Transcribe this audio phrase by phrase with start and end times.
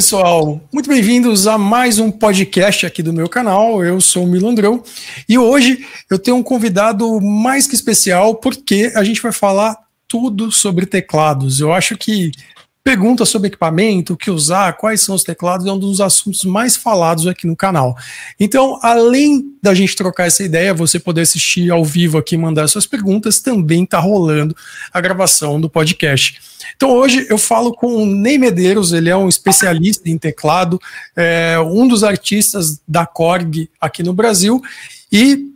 [0.00, 0.58] pessoal.
[0.72, 3.84] Muito bem-vindos a mais um podcast aqui do meu canal.
[3.84, 4.82] Eu sou o Milandrão
[5.28, 9.76] e hoje eu tenho um convidado mais que especial porque a gente vai falar
[10.08, 11.60] tudo sobre teclados.
[11.60, 12.30] Eu acho que
[12.82, 16.76] perguntas sobre equipamento, o que usar, quais são os teclados, é um dos assuntos mais
[16.76, 17.96] falados aqui no canal.
[18.38, 22.68] Então, além da gente trocar essa ideia, você poder assistir ao vivo aqui e mandar
[22.68, 24.56] suas perguntas, também está rolando
[24.92, 26.40] a gravação do podcast.
[26.74, 30.80] Então, hoje eu falo com o Ney Medeiros, ele é um especialista em teclado,
[31.14, 34.60] é um dos artistas da Korg aqui no Brasil,
[35.12, 35.50] e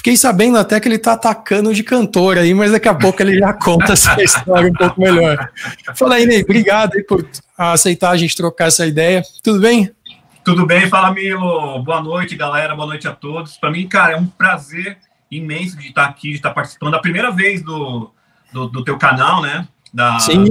[0.00, 3.38] Fiquei sabendo até que ele está atacando de cantor aí, mas daqui a pouco ele
[3.38, 5.52] já conta essa história um pouco melhor.
[5.94, 9.22] Fala aí, Ney, obrigado aí por aceitar a gente trocar essa ideia.
[9.42, 9.94] Tudo bem?
[10.42, 11.82] Tudo bem, fala Milo.
[11.82, 12.74] Boa noite, galera.
[12.74, 13.58] Boa noite a todos.
[13.58, 14.96] Para mim, cara, é um prazer
[15.30, 16.94] imenso de estar aqui, de estar participando.
[16.94, 18.10] A primeira vez do,
[18.50, 19.68] do, do teu canal, né?
[19.92, 20.18] Da...
[20.18, 20.46] Sim.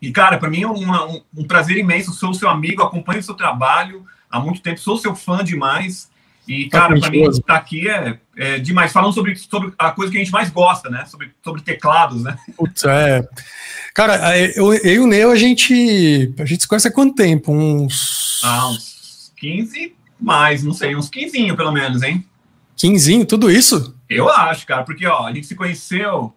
[0.00, 2.10] E, cara, para mim é um, um, um prazer imenso.
[2.14, 6.10] Sou seu amigo, acompanho o seu trabalho há muito tempo, sou seu fã demais.
[6.48, 8.92] E, tá cara, para mim, estar tá aqui é, é, demais.
[8.92, 11.04] Falando sobre, sobre a coisa que a gente mais gosta, né?
[11.06, 12.36] Sobre, sobre teclados, né?
[12.56, 13.26] Putz, é.
[13.94, 17.50] Cara, eu, eu e o Neo, a gente, a gente se conhece há quanto tempo?
[17.50, 18.40] Uns.
[18.44, 22.26] Ah, uns 15, mais, não sei, uns 15 pelo menos, hein?
[22.76, 23.96] 15, tudo isso?
[24.08, 26.34] Eu acho, cara, porque, ó, a gente se conheceu,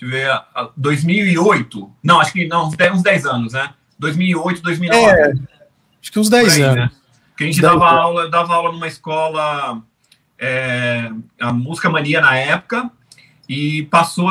[0.00, 1.92] deixa eu ver, 2008.
[2.02, 3.70] Não, acho que não, uns 10, uns 10 anos, né?
[3.98, 5.04] 2008, 2009.
[5.04, 5.32] É,
[6.00, 6.76] acho que uns 10 aí, anos.
[6.76, 6.90] Né?
[7.36, 9.82] Que a gente dava aula, dava aula numa escola,
[10.38, 12.90] é, a Música Mania na época,
[13.48, 14.28] e passou,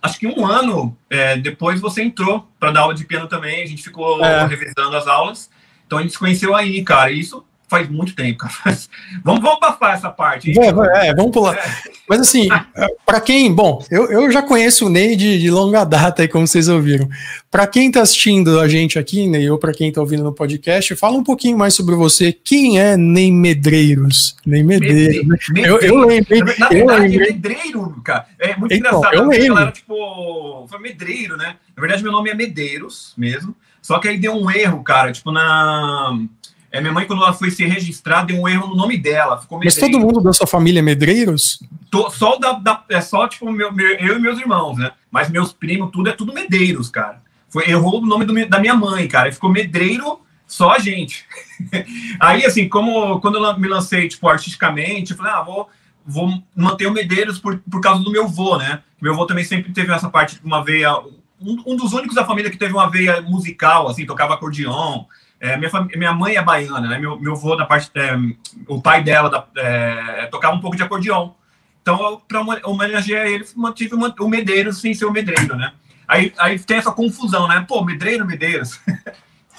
[0.00, 3.66] acho que um ano é, depois você entrou para dar aula de piano também, a
[3.66, 4.46] gente ficou é.
[4.46, 5.50] revisando as aulas,
[5.86, 7.44] então a gente se conheceu aí, cara, e isso
[7.74, 8.78] faz muito tempo, cara.
[9.24, 10.52] vamos, vamos passar essa parte.
[10.58, 11.56] É, é, vamos pular.
[11.56, 11.64] É.
[12.08, 12.48] Mas assim,
[13.04, 16.46] para quem, bom, eu, eu já conheço o Ney de, de longa data, aí, como
[16.46, 17.08] vocês ouviram.
[17.50, 20.94] Para quem está assistindo a gente aqui, Ney, ou para quem está ouvindo no podcast,
[20.94, 22.32] fala um pouquinho mais sobre você.
[22.32, 24.36] Quem é Ney Medreiros?
[24.46, 25.26] Ney Medeiros.
[25.48, 25.82] Medeiros.
[25.82, 26.40] Eu, eu lembrei.
[26.40, 27.32] Na verdade, eu lembrei.
[27.32, 28.26] Medreiro, cara.
[28.38, 29.14] É muito então, engraçado.
[29.14, 29.54] Eu lembro.
[29.54, 31.56] Galera, tipo, foi Medreiro, né?
[31.74, 33.56] Na verdade, meu nome é Medeiros mesmo.
[33.82, 36.18] Só que aí deu um erro, cara, tipo, na
[36.74, 39.40] é, minha mãe, quando ela foi se registrar, deu um erro no nome dela.
[39.40, 41.62] Ficou Mas todo mundo da sua família é Medreiros?
[41.88, 44.90] Tô, só da, da, é só, tipo, meu, meu, eu e meus irmãos, né?
[45.08, 47.22] Mas meus primos, tudo é tudo Medeiros, cara.
[47.48, 49.30] Foi, errou o nome do, da minha mãe, cara.
[49.30, 50.18] Ficou Medreiro
[50.48, 51.24] só a gente.
[52.18, 55.70] Aí, assim, como quando eu me lancei, tipo, artisticamente, eu falei, ah, vou,
[56.04, 58.82] vou manter o Medeiros por, por causa do meu vô, né?
[59.00, 60.92] Meu vô também sempre teve essa parte, uma veia.
[61.40, 65.06] Um, um dos únicos da família que teve uma veia musical, assim, tocava acordeão.
[65.44, 66.98] É, minha, minha mãe é baiana, né?
[66.98, 68.16] Meu, meu avô, da parte, é,
[68.66, 71.34] o pai dela da, é, tocava um pouco de acordeão.
[71.82, 75.74] Então, para homenagear ele, mantive o Medeiros sem ser o Medreiro, né?
[76.08, 77.62] Aí, aí tem essa confusão, né?
[77.68, 78.80] Pô, Medreiro, Medeiros.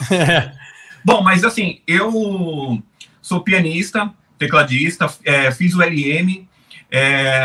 [1.05, 2.81] Bom, mas assim, eu
[3.21, 6.47] sou pianista, tecladista, é, fiz o LM.
[6.89, 7.43] É,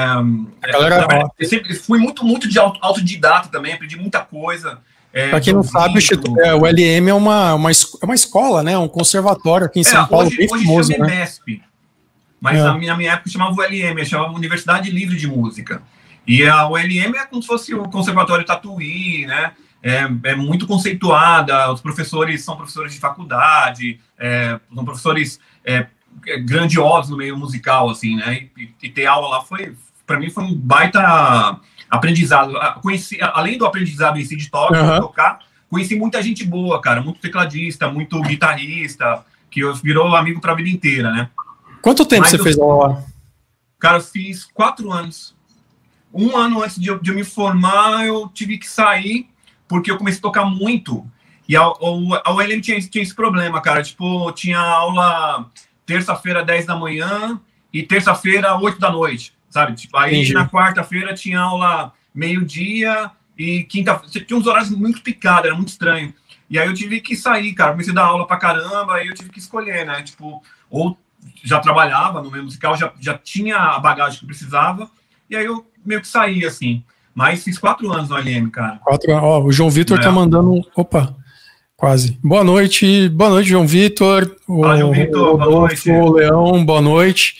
[0.62, 1.06] galera,
[1.38, 4.80] é, sempre fui muito, muito de autodidata também, aprendi muita coisa.
[5.12, 8.62] É, Para quem não sabe, o, é, o LM é uma, uma, é uma escola,
[8.62, 8.78] né?
[8.78, 11.16] Um conservatório aqui em é, São Paulo, hoje, bem hoje famoso, chama né?
[11.16, 11.62] MESP,
[12.41, 12.62] mas é.
[12.62, 15.82] na, minha, na minha época chamava o LM, chamava Universidade Livre de Música.
[16.26, 19.53] E a ULM é como se fosse o Conservatório Tatuí, né?
[19.82, 25.87] É, é, muito conceituada, os professores são professores de faculdade, é, são professores é,
[26.44, 28.48] grandiosos no meio musical, assim, né?
[28.56, 29.75] E, e ter aula lá foi,
[30.06, 31.59] para mim, foi um baita
[31.90, 32.54] aprendizado.
[32.80, 35.00] Conheci, além do aprendizado em si de toque, uhum.
[35.00, 40.54] tocar, conheci muita gente boa, cara, muito tecladista, muito guitarrista, que virou amigo para a
[40.54, 41.28] vida inteira, né?
[41.82, 43.04] Quanto tempo Mas você eu, fez aula?
[43.78, 45.34] Cara, eu fiz quatro anos.
[46.12, 49.28] Um ano antes de eu, de eu me formar, eu tive que sair,
[49.66, 51.06] porque eu comecei a tocar muito.
[51.48, 53.82] E a, a ULM tinha, tinha esse problema, cara.
[53.82, 55.48] Tipo, tinha aula
[55.86, 57.41] terça-feira, 10 da manhã,
[57.72, 59.74] e terça-feira, 8 da noite sabe?
[59.74, 60.32] Tipo, aí Entendi.
[60.32, 66.14] na quarta-feira tinha aula meio-dia e quinta tinha uns horários muito picados, era muito estranho.
[66.48, 69.14] E aí eu tive que sair, cara, comecei a dar aula pra caramba, aí eu
[69.14, 70.02] tive que escolher, né?
[70.02, 70.97] Tipo, ou
[71.44, 74.91] já trabalhava no meio musical, já, já tinha a bagagem que precisava,
[75.28, 76.82] e aí eu meio que saí, assim.
[77.14, 78.76] Mas fiz quatro anos no LM, cara.
[78.84, 80.03] Quatro ó, o João Vitor é.
[80.03, 80.60] tá mandando.
[80.74, 81.14] Opa,
[81.76, 82.18] quase.
[82.22, 84.36] Boa noite, boa noite, João Vitor.
[84.46, 85.91] Olá, João Vitor, boa noite.
[85.91, 87.36] O Leão, boa noite.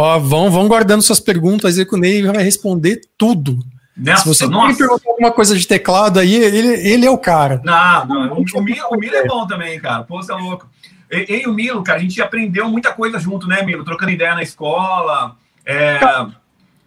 [0.00, 3.58] Ó, vão, vão guardando suas perguntas aí que o Ney vai responder tudo.
[3.96, 4.78] Nessa, Se você nossa.
[4.78, 7.60] perguntar alguma coisa de teclado aí, ele, ele é o cara.
[7.64, 10.04] Não, não o, o, Milo, o Milo é bom também, cara.
[10.04, 10.68] Pô, você é louco.
[11.10, 13.84] E, e o Milo, cara, a gente aprendeu muita coisa junto, né, Milo?
[13.84, 15.34] Trocando ideia na escola.
[15.66, 15.98] É...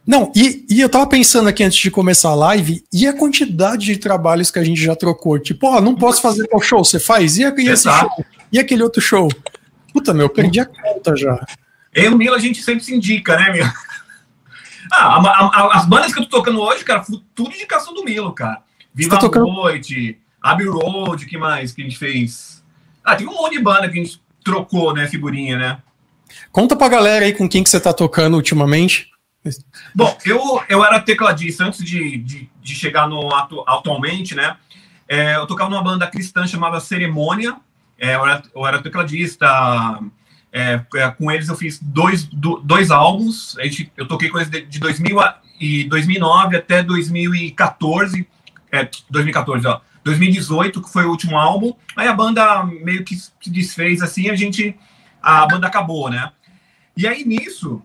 [0.07, 3.87] Não, e, e eu tava pensando aqui antes de começar a live, e a quantidade
[3.87, 5.37] de trabalhos que a gente já trocou?
[5.37, 7.37] Tipo, ó, não posso fazer o show, você faz?
[7.37, 8.25] E, e esse show?
[8.53, 9.27] E aquele outro show?
[9.91, 11.45] Puta, meu, perdi a conta já.
[11.93, 13.65] Eu e o Milo a gente sempre se indica, né, meu?
[14.93, 17.01] Ah, a, a, as bandas que eu tô tocando hoje, cara,
[17.33, 18.61] tudo indicação do Milo, cara.
[18.93, 19.47] Viva tá tocando...
[19.47, 22.61] Noite, Abbey Road, que mais que a gente fez?
[23.01, 25.77] Ah, tem um monte de banda que a gente trocou, né, figurinha, né?
[26.51, 29.09] Conta pra galera aí com quem que você tá tocando ultimamente.
[29.95, 34.57] Bom, eu, eu era tecladista antes de, de, de chegar no atu, atualmente, né?
[35.07, 37.55] É, eu tocava numa banda cristã chamada Cerimônia.
[37.97, 39.99] É, eu, era, eu era tecladista.
[40.51, 43.57] É, é com eles eu fiz dois, dois álbuns.
[43.57, 48.27] A gente, eu toquei com eles de, de 2000 a, e 2009 até 2014.
[48.71, 49.81] É, 2014, ó.
[50.03, 51.73] 2018, que foi o último álbum.
[51.95, 54.75] Aí a banda meio que se desfez assim, a gente.
[55.21, 56.31] A banda acabou, né?
[56.97, 57.81] E aí nisso,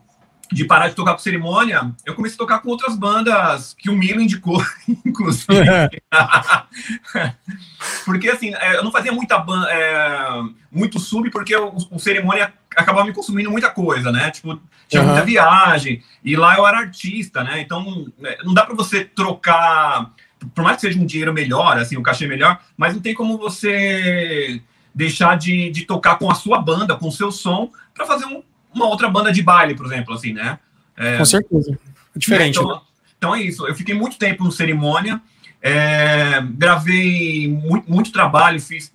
[0.50, 3.96] de parar de tocar com cerimônia, eu comecei a tocar com outras bandas que o
[3.96, 4.62] Milo indicou,
[5.04, 6.02] inclusive.
[8.04, 13.06] porque assim, é, eu não fazia muita é, muito sub, porque o, o, cerimônia acabava
[13.06, 14.30] me consumindo muita coisa, né?
[14.30, 15.08] Tipo, tinha uhum.
[15.08, 17.60] muita viagem, e lá eu era artista, né?
[17.60, 20.12] Então é, não dá para você trocar,
[20.54, 23.14] por mais que seja um dinheiro melhor, assim, o um cachê melhor, mas não tem
[23.14, 24.60] como você
[24.94, 28.42] deixar de, de tocar com a sua banda, com o seu som, para fazer um
[28.76, 30.58] uma outra banda de baile, por exemplo, assim, né?
[30.96, 31.78] É, Com certeza.
[32.14, 32.58] É diferente.
[32.58, 32.80] Então, né?
[33.18, 33.66] então é isso.
[33.66, 35.20] Eu fiquei muito tempo no cerimônia,
[35.60, 38.94] é, gravei muito, muito, trabalho, fiz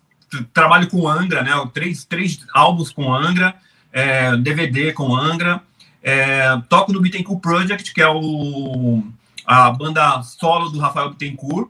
[0.54, 1.52] trabalho com Angra, né?
[1.74, 3.56] Três, três álbuns com Angra,
[3.92, 5.62] é, DVD com Angra.
[6.04, 9.04] É, toco no Bittencourt Project, que é o,
[9.46, 11.70] a banda solo do Rafael Bittencourt.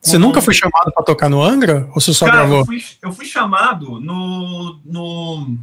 [0.00, 1.88] Você nunca foi chamado para tocar no Angra?
[1.94, 2.58] Ou você só Cara, gravou?
[2.58, 5.56] Eu fui, eu fui chamado no, no,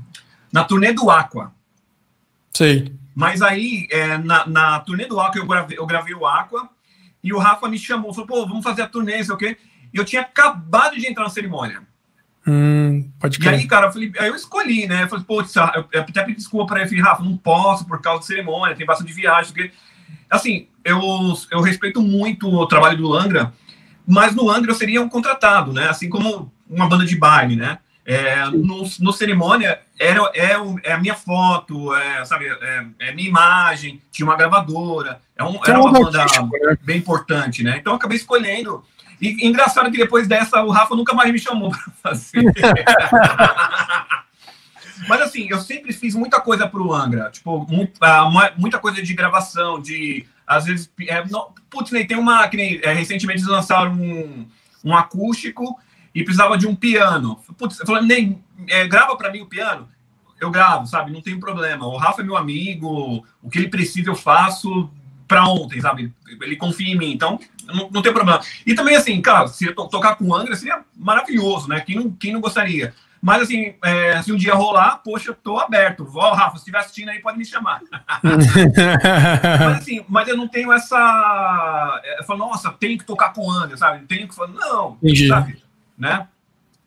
[0.52, 1.52] na turnê do Aqua.
[2.54, 2.92] Sei.
[3.16, 6.70] Mas aí, é, na, na turnê do Aqua, eu gravei, eu gravei o Aqua,
[7.24, 9.58] e o Rafa me chamou, falou, pô, vamos fazer a turnê, sei o quê.
[9.94, 11.82] E eu tinha acabado de entrar na cerimônia.
[12.48, 13.54] Hum, pode crer.
[13.54, 15.04] E aí, cara, eu falei, aí eu escolhi, né?
[15.04, 18.02] Eu falei, pô, eu, eu até pedi desculpa para ele, falei, Rafa, não posso por
[18.02, 19.72] causa da cerimônia, tem bastante viagem, porque...
[20.30, 21.00] Assim, eu,
[21.52, 23.52] eu respeito muito o trabalho do Angra,
[24.06, 25.90] mas no Angra eu seria um contratado, né?
[25.90, 27.80] Assim como uma banda de baile, né?
[28.06, 33.28] É, no, no, cerimônia era é, é, a minha foto, é, sabe, é, é minha
[33.28, 36.78] imagem, tinha uma gravadora, é um, era uma banda né?
[36.82, 37.76] bem importante, né?
[37.78, 38.82] Então eu acabei escolhendo.
[39.22, 42.42] E engraçado que depois dessa o Rafa nunca mais me chamou para fazer.
[45.08, 47.68] Mas assim, eu sempre fiz muita coisa para o Angra, tipo,
[48.58, 52.94] muita coisa de gravação, de às vezes, é, não, putz, tem uma que nem, é,
[52.94, 54.48] recentemente eles lançaram um,
[54.84, 55.78] um acústico
[56.16, 57.38] e precisava de um piano.
[57.58, 59.88] Putz, falando, nem é, grava para mim o piano.
[60.40, 61.12] Eu gravo, sabe?
[61.12, 61.86] Não tem problema.
[61.86, 64.90] O Rafa é meu amigo, o que ele precisa eu faço
[65.28, 66.14] para ontem, sabe?
[66.42, 68.42] Ele confia em mim, então não, não tem problema.
[68.66, 71.82] E também, assim, cara, se eu tocar com o Angra seria maravilhoso, né?
[71.82, 72.94] Quem não, quem não gostaria?
[73.22, 76.10] Mas, assim, é, se um dia rolar, poxa, tô aberto.
[76.16, 77.82] Ó, Rafa, se estiver assistindo aí, pode me chamar.
[78.24, 82.02] mas, assim, mas eu não tenho essa.
[82.18, 84.06] Eu falo, nossa, tenho que tocar com o Angra, sabe?
[84.06, 85.28] Tenho que falar, não, Entendi.
[85.28, 85.62] sabe?
[86.00, 86.28] né?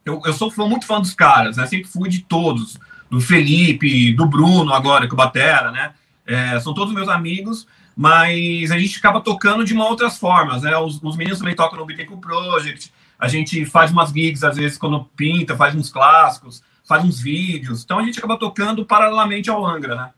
[0.05, 1.67] Eu, eu sou fã, muito fã dos caras, né?
[1.67, 2.79] Sempre fui de todos,
[3.11, 5.93] do Felipe, do Bruno agora, que o Batera, né?
[6.27, 7.67] É, são todos meus amigos,
[7.97, 10.77] mas a gente acaba tocando de uma outras formas, né?
[10.79, 14.77] Os, os meninos também tocam no Bittencourt Project, a gente faz umas gigs, às vezes,
[14.77, 19.65] quando pinta, faz uns clássicos, faz uns vídeos, então a gente acaba tocando paralelamente ao
[19.65, 20.11] Angra, né?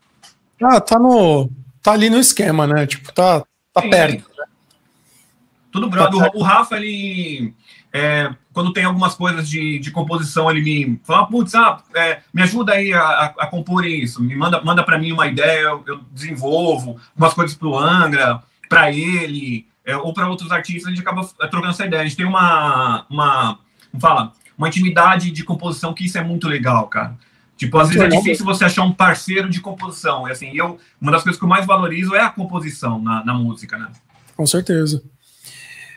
[0.62, 1.50] Ah, tá no...
[1.83, 2.87] tá ali no esquema, né?
[2.87, 4.31] Tipo, tá, tá Sim, perto.
[4.38, 4.45] Né?
[5.71, 6.21] Tudo brother.
[6.21, 7.53] Tá o, o Rafa, ele
[7.97, 12.43] é, quando tem algumas coisas de, de composição, ele me fala, putz, ah, é, me
[12.43, 15.85] ajuda aí a, a, a, compor isso, me manda, manda para mim uma ideia, eu,
[15.87, 20.91] eu desenvolvo umas coisas para o Angra, para ele, é, ou para outros artistas, a
[20.91, 22.03] gente acaba é, trocando essa ideia.
[22.03, 23.61] A gente tem uma, uma,
[23.93, 27.17] como fala, uma intimidade de composição que isso é muito legal, cara.
[27.57, 30.27] Tipo, às vezes é difícil você achar um parceiro de composição.
[30.27, 33.35] E assim, eu, uma das coisas que eu mais valorizo é a composição na, na
[33.35, 33.87] música, né?
[34.37, 35.01] Com certeza.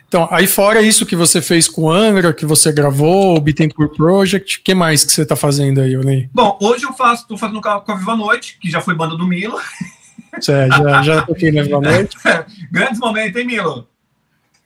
[0.08, 3.94] Então, aí fora isso que você fez com o Angra, que você gravou, o Bittencourt
[3.94, 6.30] Project, o que mais que você está fazendo aí, Olei?
[6.32, 9.26] Bom, hoje eu faço, estou fazendo com a Viva Noite, que já foi banda do
[9.26, 9.60] Milo.
[10.32, 12.16] É, já, já toquei na Viva Noite.
[12.72, 13.86] Grandes momentos, hein, Milo?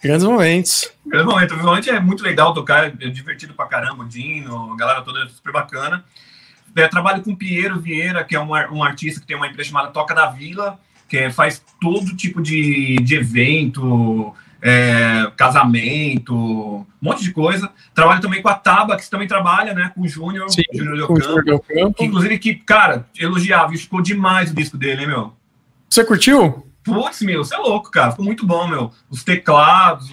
[0.00, 0.92] Grandes momentos.
[1.04, 1.56] Grandes momentos.
[1.56, 5.25] Viva Noite é muito legal tocar, é divertido pra caramba, o Dino, a galera toda
[5.25, 6.04] é super bacana.
[6.76, 9.70] É, trabalho com o Piero Vieira, que é um, um artista que tem uma empresa
[9.70, 17.25] chamada Toca da Vila, que faz todo tipo de, de evento, é, casamento, um monte
[17.25, 17.69] de coisa.
[17.92, 19.90] Trabalho também com a Taba, que também trabalha, né?
[19.92, 21.95] Com o Júnior, Júnior Del Campo.
[21.95, 25.33] Que, inclusive, que, cara, elogiava, ficou demais o disco dele, hein, meu?
[25.90, 26.64] Você curtiu?
[26.85, 28.12] Putz, meu, você é louco, cara.
[28.12, 28.92] Ficou muito bom, meu.
[29.11, 30.09] Os teclados,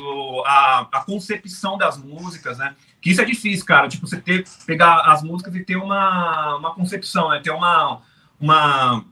[0.45, 2.75] a, a concepção das músicas, né?
[3.01, 3.87] Que isso é difícil, cara.
[3.87, 7.39] Tipo, você ter, pegar as músicas e ter uma, uma concepção, né?
[7.39, 8.01] Ter uma,
[8.39, 9.05] uma,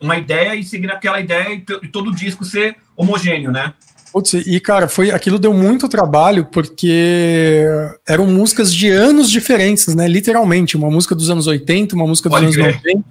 [0.00, 3.74] uma ideia e seguir aquela ideia e, e todo o disco ser homogêneo, né?
[4.14, 7.66] Putz, e cara, foi aquilo deu muito trabalho porque
[8.06, 10.06] eram músicas de anos diferentes, né?
[10.06, 12.80] Literalmente, uma música dos anos 80, uma música dos Pode anos ver.
[12.94, 13.04] 90.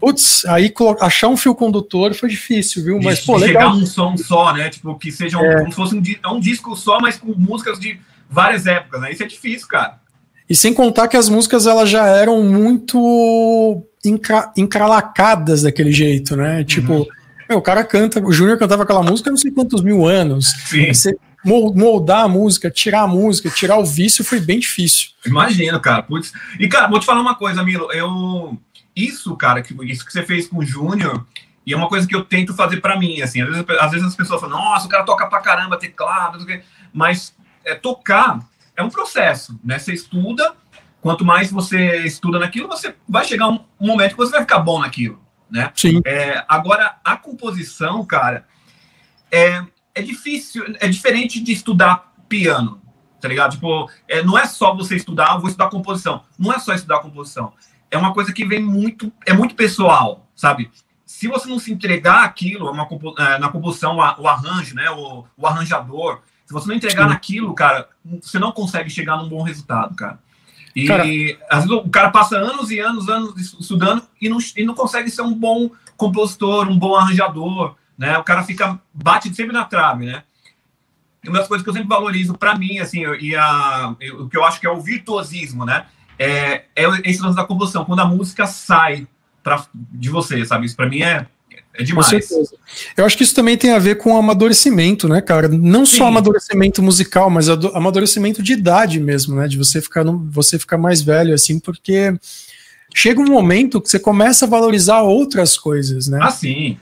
[0.00, 2.98] Putz, aí achar um fio condutor foi difícil, viu?
[3.02, 3.74] Mas, de, pô, de legal.
[3.74, 4.70] um som só, né?
[4.70, 5.58] Tipo, que seja um, é.
[5.58, 8.00] como se fosse um, é um disco só, mas com músicas de
[8.30, 9.12] várias épocas, né?
[9.12, 10.00] Isso é difícil, cara.
[10.48, 16.64] E sem contar que as músicas elas já eram muito encra encralacadas daquele jeito, né?
[16.64, 17.06] Tipo, uhum.
[17.48, 20.50] Meu, o cara canta, o Júnior cantava aquela música não sei quantos mil anos.
[20.66, 20.92] Sim.
[20.92, 25.10] Você moldar a música, tirar a música, tirar o vício foi bem difícil.
[25.26, 26.02] Imagino, cara.
[26.02, 26.32] Putz.
[26.58, 27.92] E, cara, vou te falar uma coisa, Milo.
[27.92, 28.58] Eu.
[28.96, 31.26] Isso, cara, que, isso que você fez com o Júnior,
[31.66, 33.42] e é uma coisa que eu tento fazer para mim, assim.
[33.42, 36.46] Às vezes, às vezes as pessoas falam, nossa, o cara toca pra caramba teclado,
[36.92, 37.34] mas
[37.64, 38.38] é, tocar
[38.76, 39.78] é um processo, né?
[39.78, 40.54] Você estuda,
[41.00, 44.78] quanto mais você estuda naquilo, você vai chegar um momento que você vai ficar bom
[44.78, 45.70] naquilo né?
[45.74, 46.00] Sim.
[46.04, 48.46] É, agora, a composição, cara,
[49.30, 52.80] é, é difícil, é diferente de estudar piano,
[53.20, 53.52] tá ligado?
[53.52, 56.24] Tipo, é, não é só você estudar, vou estudar composição.
[56.38, 57.52] Não é só estudar composição.
[57.90, 60.70] É uma coisa que vem muito, é muito pessoal, sabe?
[61.06, 64.90] Se você não se entregar aquilo, uma, é, na composição, o arranjo, né?
[64.90, 67.10] O, o arranjador, se você não entregar Sim.
[67.10, 67.88] naquilo, cara,
[68.20, 70.18] você não consegue chegar num bom resultado, cara.
[70.74, 74.74] E cara, vezes o cara passa anos e anos, anos estudando e não, e não
[74.74, 78.18] consegue ser um bom compositor, um bom arranjador, né?
[78.18, 80.24] O cara fica, bate sempre na trave, né?
[81.22, 84.36] E uma das coisas que eu sempre valorizo para mim, assim, e a, o que
[84.36, 85.86] eu acho que é o virtuosismo, né?
[86.18, 89.06] É, é esse lance da composição, quando a música sai
[89.42, 90.66] pra, de você, sabe?
[90.66, 91.26] Isso para mim é,
[91.74, 92.06] é demais.
[92.06, 92.54] Com certeza.
[92.96, 95.48] Eu acho que isso também tem a ver com amadurecimento, né, cara?
[95.48, 95.98] Não Sim.
[95.98, 99.48] só amadurecimento musical, mas amadurecimento de idade mesmo, né?
[99.48, 102.14] De você ficar, você ficar mais velho, assim, porque
[102.94, 106.20] chega um momento que você começa a valorizar outras coisas, né?
[106.22, 106.78] Ah, sim.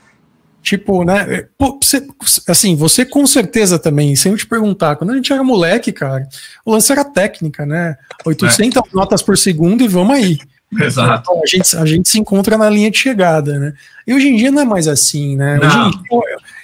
[0.61, 1.47] Tipo, né?
[1.57, 2.07] Pô, você,
[2.47, 6.25] assim, você com certeza também, sem eu te perguntar, quando a gente era moleque, cara,
[6.63, 7.97] o lance era técnica, né?
[8.23, 8.95] 800 é.
[8.95, 10.39] notas por segundo e vamos aí.
[10.79, 11.31] Exato.
[11.31, 13.73] Então, a, gente, a gente se encontra na linha de chegada, né?
[14.05, 15.59] E hoje em dia não é mais assim, né?
[15.59, 15.99] Hoje em dia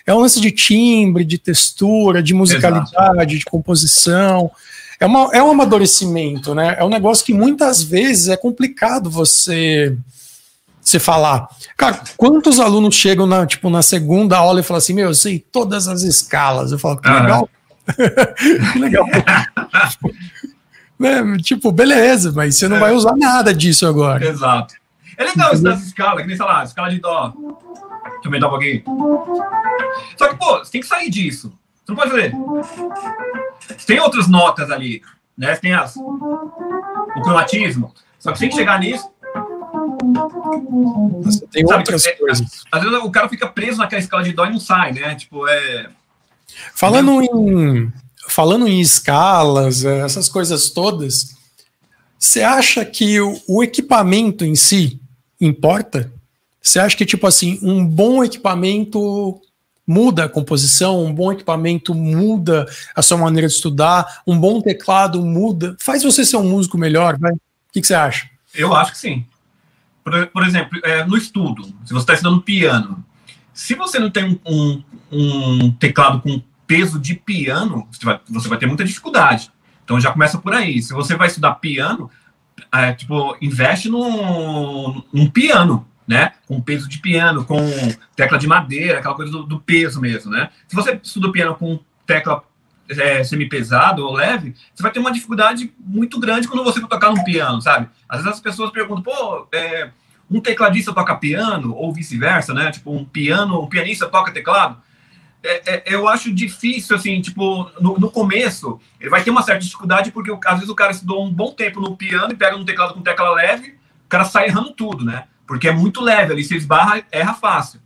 [0.05, 3.27] é um lance de timbre, de textura, de musicalidade, Exato.
[3.27, 4.51] de composição.
[4.99, 6.75] É, uma, é um amadurecimento, né?
[6.79, 9.95] É um negócio que muitas vezes é complicado você
[10.81, 11.47] você falar.
[11.77, 15.37] Cara, quantos alunos chegam na, tipo, na segunda aula e falam assim, meu, eu sei
[15.37, 16.71] todas as escalas.
[16.71, 17.49] Eu falo, que legal.
[18.73, 19.05] que legal.
[20.99, 21.37] Né?
[21.41, 22.79] Tipo, beleza, mas você não é.
[22.79, 24.27] vai usar nada disso agora.
[24.27, 24.75] Exato.
[25.17, 27.29] É legal isso das escalas, que nem, sei lá, escala de dó.
[27.29, 28.83] Deixa eu aumentar um pouquinho.
[30.17, 31.53] Só que, pô, você tem que sair disso.
[31.85, 32.33] Você não pode fazer.
[33.85, 35.01] Tem outras notas ali,
[35.37, 35.55] né?
[35.55, 37.93] Você tem as, o cromatismo.
[38.19, 39.09] Só que você tem que chegar nisso.
[41.23, 42.65] Você tem Sabe, outras é, coisas.
[42.71, 45.15] Às vezes o cara fica preso naquela escala de dó e não sai, né?
[45.15, 45.89] Tipo, é.
[46.73, 47.91] Falando em
[48.31, 51.35] falando em escalas, é, essas coisas todas,
[52.17, 54.99] você acha que o, o equipamento em si
[55.39, 56.11] importa?
[56.61, 59.41] Você acha que, tipo assim, um bom equipamento
[59.87, 65.25] muda a composição, um bom equipamento muda a sua maneira de estudar, um bom teclado
[65.25, 67.15] muda, faz você ser um músico melhor?
[67.15, 68.29] O que, que você acha?
[68.53, 69.25] Eu acho que sim.
[70.03, 73.03] Por, por exemplo, é, no estudo, se você está estudando piano,
[73.53, 78.47] se você não tem um, um, um teclado com peso de piano, você vai, você
[78.47, 79.51] vai ter muita dificuldade.
[79.83, 80.79] Então já começa por aí.
[80.83, 82.11] Se você vai estudar piano,
[82.71, 85.01] é, tipo, investe num,
[85.33, 86.33] piano, né?
[86.47, 87.57] Com peso de piano, com
[88.15, 90.51] tecla de madeira, aquela coisa do, do peso mesmo, né?
[90.67, 92.43] Se você estuda piano com tecla
[92.87, 97.09] é, semi-pesado ou leve, você vai ter uma dificuldade muito grande quando você for tocar
[97.09, 97.89] num piano, sabe?
[98.07, 99.89] Às vezes as pessoas perguntam, pô, é,
[100.29, 102.69] um tecladista toca piano, ou vice-versa, né?
[102.69, 104.77] Tipo, um piano, um pianista toca teclado
[105.43, 109.63] é, é, eu acho difícil, assim, tipo, no, no, começo, ele vai ter uma certa
[109.63, 112.65] dificuldade, porque às vezes o cara estudou um bom tempo no piano e pega um
[112.65, 115.25] teclado com tecla leve, o cara sai errando tudo, né?
[115.47, 117.79] Porque é muito leve, ali se esbarra, erra fácil.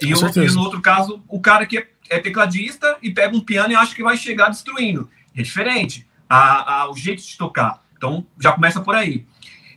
[0.00, 3.40] E, o, e no outro caso, o cara que é, é, tecladista e pega um
[3.40, 5.08] piano e acha que vai chegar destruindo.
[5.36, 7.82] É diferente a, a, o jeito de tocar.
[7.96, 9.24] Então, já começa por aí.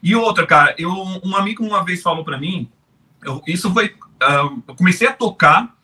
[0.01, 0.91] E outra, cara, eu,
[1.23, 2.69] um amigo uma vez falou para mim,
[3.23, 5.75] eu, isso foi, uh, eu comecei a tocar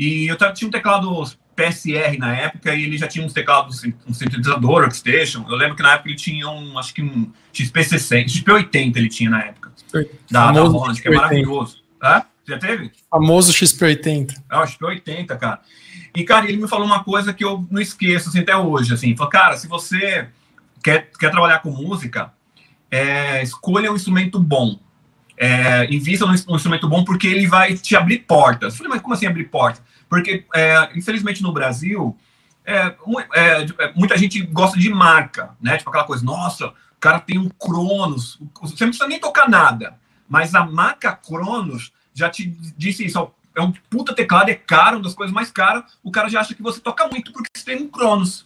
[0.00, 4.14] e eu tinha um teclado PSR na época e ele já tinha uns teclados, um
[4.14, 5.44] sintetizador, workstation.
[5.46, 9.28] Eu lembro que na época ele tinha um, acho que um XP60, XP80 ele tinha
[9.28, 9.70] na época.
[10.30, 11.82] Da, da Roland, que é maravilhoso.
[12.02, 12.22] É?
[12.48, 12.90] Já teve?
[13.10, 14.42] Famoso XP80.
[14.48, 15.60] Ah, o XP80, cara.
[16.16, 19.14] E, cara, ele me falou uma coisa que eu não esqueço, assim, até hoje, assim.
[19.14, 20.28] Falou, cara, se você
[20.82, 22.32] quer, quer trabalhar com música,
[22.90, 24.78] é, escolha um instrumento bom.
[25.36, 28.72] É, invista num instrumento bom porque ele vai te abrir portas.
[28.72, 29.89] Eu falei, mas como assim abrir portas?
[30.10, 32.18] Porque, é, infelizmente, no Brasil,
[32.64, 32.94] é,
[33.32, 35.78] é, é, muita gente gosta de marca, né?
[35.78, 38.38] Tipo aquela coisa, nossa, o cara tem um Cronos.
[38.60, 39.94] Você não precisa nem tocar nada.
[40.28, 42.44] Mas a marca Cronos já te
[42.76, 46.28] disse isso, é um puta teclado, é caro, uma das coisas mais caras, o cara
[46.28, 48.44] já acha que você toca muito porque você tem um Cronos.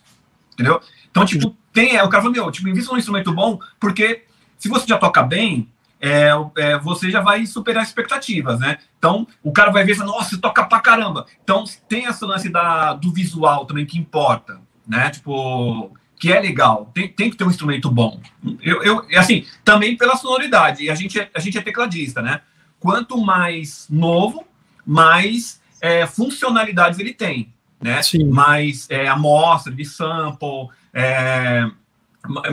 [0.53, 0.81] Entendeu?
[1.11, 4.25] Então, tipo, tem, é, o cara fala, meu, tipo, invista num instrumento bom, porque
[4.59, 5.69] se você já toca bem,
[6.01, 8.79] é, é, você já vai superar expectativas, né?
[8.99, 11.27] Então, o cara vai ver e nossa, você toca pra caramba.
[11.43, 15.11] Então, tem essa lance da, do visual também que importa, né?
[15.11, 16.91] Tipo, que é legal.
[16.95, 18.21] Tem, tem que ter um instrumento bom.
[18.61, 20.85] Eu, eu, assim, também pela sonoridade.
[20.85, 22.41] E a gente, é, a gente é tecladista, né?
[22.79, 24.47] Quanto mais novo,
[24.87, 28.03] mais é, funcionalidades ele tem, né?
[28.03, 28.25] Sim.
[28.29, 31.67] Mais é, amostra de sample, é,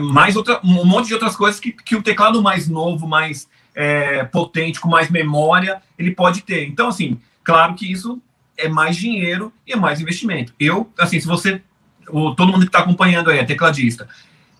[0.00, 4.24] mais outra, um monte de outras coisas que, que o teclado mais novo, mais é,
[4.24, 6.66] potente, com mais memória, ele pode ter.
[6.66, 8.20] Então, assim, claro que isso
[8.56, 10.52] é mais dinheiro e é mais investimento.
[10.58, 11.62] Eu, assim, se você,
[12.08, 14.08] o, todo mundo que está acompanhando aí, é tecladista,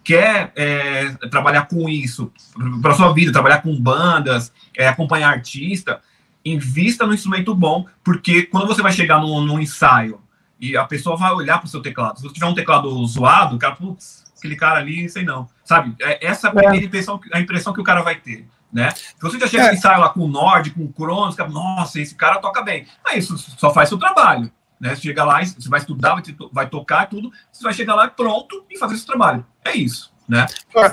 [0.03, 2.33] quer é, trabalhar com isso
[2.81, 6.01] para sua vida, trabalhar com bandas, é, acompanhar artista,
[6.45, 10.21] invista no instrumento bom, porque quando você vai chegar num, ensaio
[10.61, 13.57] e a pessoa vai olhar para o seu teclado, se você tiver um teclado zoado,
[13.57, 15.49] o cara, putz, aquele cara ali, sei não.
[15.65, 15.95] Sabe?
[16.01, 18.47] É, essa é a impressão, a impressão que o cara vai ter.
[18.73, 18.91] Né?
[18.91, 19.69] Se você já chega é.
[19.69, 22.87] no ensaio lá com o Nord, com o Cronos, nossa, esse cara toca bem.
[23.05, 24.51] Aí isso só faz seu trabalho.
[24.81, 24.95] Né?
[24.95, 26.23] Você chega lá, você vai estudar, vai,
[26.53, 29.47] vai tocar tudo, você vai chegar lá pronto e fazer esse trabalho.
[29.65, 30.11] É isso.
[30.29, 30.47] Né?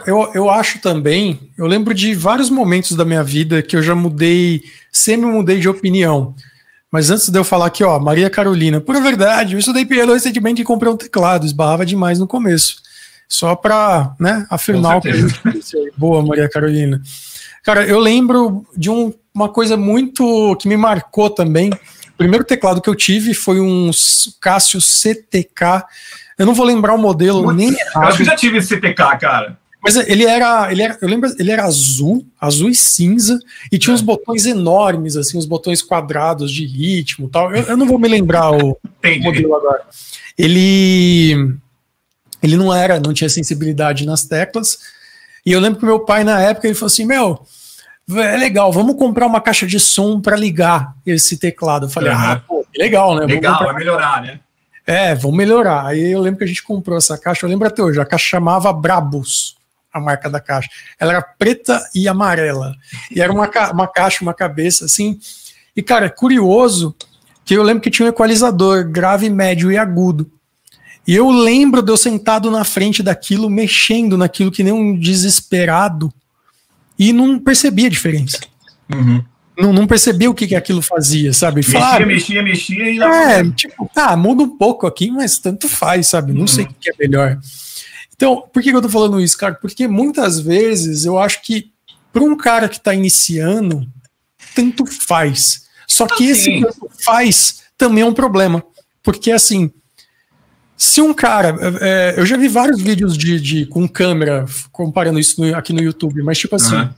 [0.05, 3.95] Eu, eu acho também, eu lembro de vários momentos da minha vida que eu já
[3.95, 6.35] mudei, sempre mudei de opinião.
[6.91, 10.61] Mas antes de eu falar aqui, ó, Maria Carolina, por verdade, eu estudei piano recentemente
[10.61, 12.88] e comprei um teclado, esbarrava demais no começo.
[13.29, 15.77] Só para né, afirmar o que a gente disse.
[15.95, 16.99] Boa, Maria Carolina.
[17.63, 21.69] Cara, eu lembro de um, uma coisa muito que me marcou também.
[21.69, 23.91] O primeiro teclado que eu tive foi um
[24.41, 25.83] Casio CTK.
[26.39, 27.69] Eu não vou lembrar o modelo Muito, nem.
[27.69, 29.57] Eu acho que já tive esse CTK, cara.
[29.81, 33.39] Mas ele era, ele era, eu lembro, ele era azul, azul e cinza,
[33.71, 33.95] e tinha é.
[33.95, 37.55] uns botões enormes, assim, uns botões quadrados de ritmo tal.
[37.55, 38.77] Eu, eu não vou me lembrar o
[39.21, 39.83] modelo agora.
[40.37, 41.55] Ele,
[42.41, 44.79] ele não era, não tinha sensibilidade nas teclas.
[45.45, 47.45] E eu lembro que meu pai, na época, ele falou assim: Meu,
[48.17, 51.85] é legal, vamos comprar uma caixa de som para ligar esse teclado.
[51.85, 52.17] Eu falei: uhum.
[52.17, 53.25] Ah, pô, legal, né?
[53.25, 54.39] Legal, vai melhorar, né?
[54.85, 55.85] É, vamos melhorar.
[55.85, 58.27] Aí eu lembro que a gente comprou essa caixa, eu lembro até hoje, a caixa
[58.27, 59.55] chamava Brabus,
[59.93, 60.67] a marca da caixa.
[60.99, 62.73] Ela era preta e amarela.
[63.11, 65.19] E era uma, ca uma caixa, uma cabeça, assim.
[65.75, 66.95] E, cara, é curioso
[67.45, 70.31] que eu lembro que tinha um equalizador grave, médio e agudo.
[71.09, 76.13] E eu lembro de eu sentado na frente daquilo, mexendo naquilo que nem um desesperado,
[76.99, 78.39] e não percebia a diferença.
[78.93, 79.25] Uhum.
[79.57, 81.61] Não, não percebia o que, que aquilo fazia, sabe?
[81.61, 82.99] Mexia, Fala, mexia, mexia e.
[83.01, 86.31] É, tipo, ah, muda um pouco aqui, mas tanto faz, sabe?
[86.31, 86.47] Não uhum.
[86.47, 87.39] sei o que é melhor.
[88.15, 89.55] Então, por que, que eu tô falando isso, cara?
[89.55, 91.71] Porque muitas vezes eu acho que
[92.13, 93.83] para um cara que está iniciando,
[94.53, 95.65] tanto faz.
[95.87, 96.57] Só que assim.
[96.57, 98.63] esse tanto faz também é um problema.
[99.01, 99.71] Porque assim,
[100.79, 101.57] se um cara.
[101.81, 105.81] É, eu já vi vários vídeos de, de com câmera, comparando isso no, aqui no
[105.81, 106.73] YouTube, mas tipo assim.
[106.73, 106.89] Uhum.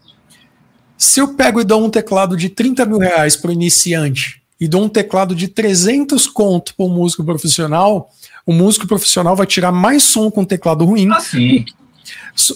[0.96, 4.68] Se eu pego e dou um teclado de 30 mil reais para o iniciante e
[4.68, 8.12] dou um teclado de 300 conto para um músico profissional,
[8.46, 11.10] o músico profissional vai tirar mais som com teclado ruim.
[11.12, 11.66] Ah, sim.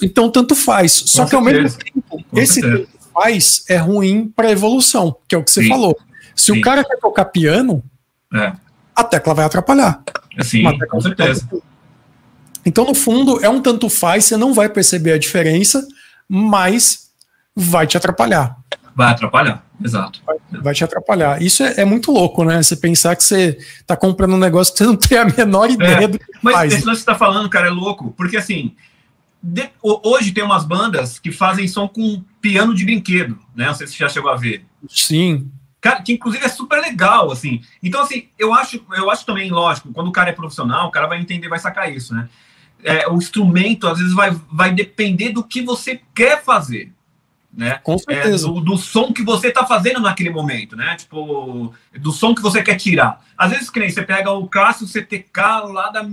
[0.04, 0.92] Então, tanto faz.
[1.08, 1.58] Só com que certeza.
[1.58, 5.50] ao mesmo tempo, com esse tanto faz é ruim para evolução, que é o que
[5.50, 5.70] você sim.
[5.70, 5.98] falou.
[6.36, 6.60] Se sim.
[6.60, 7.84] o cara quer tocar piano,
[8.32, 8.54] é.
[8.95, 10.01] A tecla vai atrapalhar.
[10.41, 11.47] Sim, com certeza.
[12.65, 15.88] Então, no fundo, é um tanto faz, você não vai perceber a diferença,
[16.27, 17.12] mas
[17.55, 18.58] vai te atrapalhar.
[18.95, 20.21] Vai atrapalhar, exato.
[20.25, 21.41] Vai, vai te atrapalhar.
[21.41, 22.63] Isso é, é, muito louco, né?
[22.63, 26.05] Você pensar que você está comprando um negócio que você não tem a menor ideia
[26.05, 26.73] é, do que Mas faz.
[26.73, 28.73] esse lance que você está falando, cara, é louco, porque assim,
[29.43, 33.67] de, hoje tem umas bandas que fazem som com piano de brinquedo, né?
[33.67, 34.65] Não sei se você já chegou a ver.
[34.89, 35.51] Sim.
[35.86, 37.62] Cara, que inclusive é super legal, assim.
[37.84, 41.06] Então, assim, eu acho, eu acho também, lógico, quando o cara é profissional, o cara
[41.06, 42.28] vai entender, vai sacar isso, né?
[42.84, 46.91] É, o instrumento, às vezes, vai, vai depender do que você quer fazer.
[47.54, 47.80] Né?
[47.84, 48.48] Com certeza.
[48.48, 50.95] É, do, do, som que você está fazendo naquele momento, né?
[50.95, 53.24] Tipo, do som que você quer tirar.
[53.38, 55.39] Às vezes, que nem você pega o Cássio CTK
[55.71, 56.04] lá da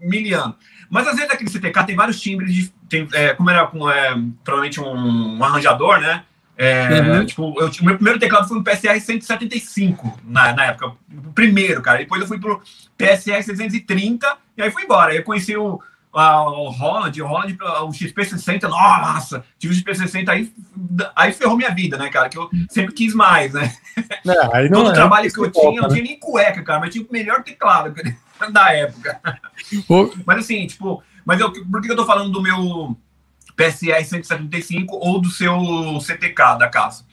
[0.00, 0.56] Miliano.
[0.90, 4.14] Mas às vezes aquele CTK tem vários timbres, de, tem, é, como era com, é,
[4.42, 6.24] provavelmente um, um, arranjador, né?
[6.56, 7.26] É, uhum.
[7.26, 10.88] Tipo, eu, o meu primeiro teclado foi um PSR 175 na, na época.
[10.88, 11.98] O primeiro, cara.
[11.98, 12.62] Depois eu fui pro
[12.96, 15.12] PSR 630 e aí fui embora.
[15.12, 15.80] Aí eu conheci o,
[16.12, 20.52] a, o Holland, o Holland, o XP60, nossa, tive o XP60 aí,
[21.16, 22.28] aí ferrou minha vida, né, cara?
[22.28, 23.72] Que eu sempre quis mais, né?
[24.26, 26.90] É, Todo o é, trabalho que eu tinha, eu não tinha nem cueca, cara, mas
[26.90, 27.94] tinha o melhor teclado
[28.52, 29.20] da época.
[30.26, 32.96] Mas assim, tipo, mas eu, por que eu tô falando do meu
[33.56, 35.56] PSR 175 ou do seu
[36.00, 37.04] CTK da casa?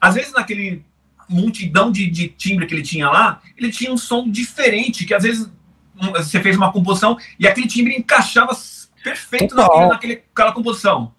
[0.00, 0.84] Às vezes naquele
[1.28, 5.22] multidão de, de timbre que ele tinha lá, ele tinha um som diferente, que às
[5.22, 5.48] vezes
[6.12, 8.56] você fez uma composição e aquele timbre encaixava
[9.02, 11.12] perfeito naquele, naquela composição.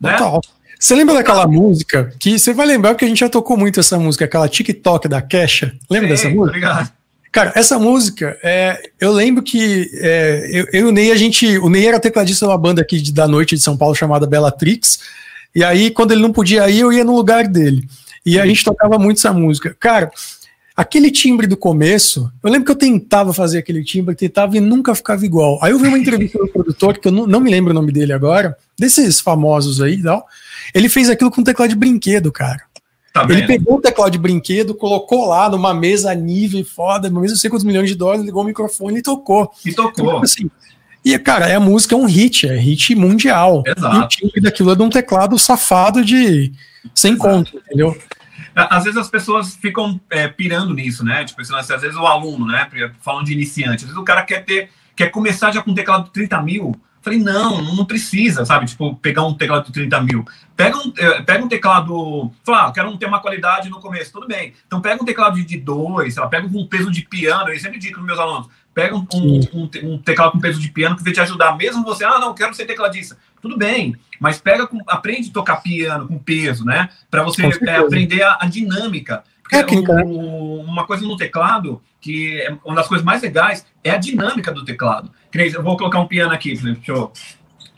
[0.00, 0.12] Né?
[0.12, 0.40] Total.
[0.78, 3.98] Você lembra daquela música que você vai lembrar porque a gente já tocou muito essa
[3.98, 5.76] música, aquela TikTok da Kesha?
[5.88, 6.48] Lembra dessa música?
[6.48, 6.92] Obrigado.
[7.34, 11.58] Cara, essa música, é, eu lembro que é, eu, eu, e o Ney, a gente.
[11.58, 14.24] O Ney era tecladista de uma banda aqui de, da noite de São Paulo chamada
[14.24, 15.00] Bellatrix.
[15.52, 17.88] E aí, quando ele não podia ir, eu ia no lugar dele.
[18.24, 19.76] E a gente tocava muito essa música.
[19.80, 20.12] Cara,
[20.76, 24.94] aquele timbre do começo, eu lembro que eu tentava fazer aquele timbre, tentava e nunca
[24.94, 25.58] ficava igual.
[25.60, 27.90] Aí eu vi uma entrevista do produtor, que eu não, não me lembro o nome
[27.90, 30.24] dele agora, desses famosos aí e tal.
[30.72, 32.62] Ele fez aquilo com teclado de brinquedo, cara.
[33.14, 37.34] Tá ele pegou o teclado de brinquedo, colocou lá numa mesa nível foda, uma mesa
[37.34, 39.52] não sei quantos milhões de dólares, ligou o microfone e tocou.
[39.64, 40.04] E tocou.
[40.04, 40.50] Então, assim,
[41.04, 43.62] e, cara, é a música é um hit, é hit mundial.
[43.64, 43.96] Exato.
[43.96, 46.50] E o timbre daquilo é de um teclado safado de
[46.92, 47.96] sem conto, entendeu?
[48.52, 51.24] Às vezes as pessoas ficam é, pirando nisso, né?
[51.24, 52.68] Tipo, assim, às vezes o aluno, né?
[53.00, 56.06] Falando de iniciante, às vezes o cara quer ter, quer começar já com um teclado
[56.06, 56.74] de 30 mil,
[57.04, 58.64] Falei, não, não precisa, sabe?
[58.64, 60.24] Tipo, pegar um teclado de 30 mil.
[60.56, 62.30] Pega um, eh, pega um teclado.
[62.44, 64.52] Fala, ah, quero ter uma qualidade no começo, tudo bem.
[64.66, 68.04] Então pega um teclado de 2, pega um peso de piano, eu sempre digo para
[68.04, 71.56] meus alunos: pega um, um, um, teclado com peso de piano que vai te ajudar.
[71.56, 73.16] Mesmo você, ah, não, quero ser tecladista.
[73.42, 76.88] Tudo bem, mas pega com, aprende a tocar piano com peso, né?
[77.10, 79.24] Para você é, aprender a, a dinâmica.
[79.42, 80.04] Porque Técnica, né?
[80.04, 84.64] uma coisa no teclado, que é uma das coisas mais legais, é a dinâmica do
[84.64, 85.10] teclado.
[85.34, 86.56] Eu vou colocar um piano aqui.
[86.56, 87.12] Deixa eu,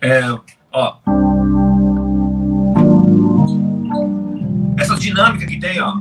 [0.01, 0.21] é,
[0.71, 0.99] ó.
[4.79, 5.97] Essa dinâmica que tem, ó.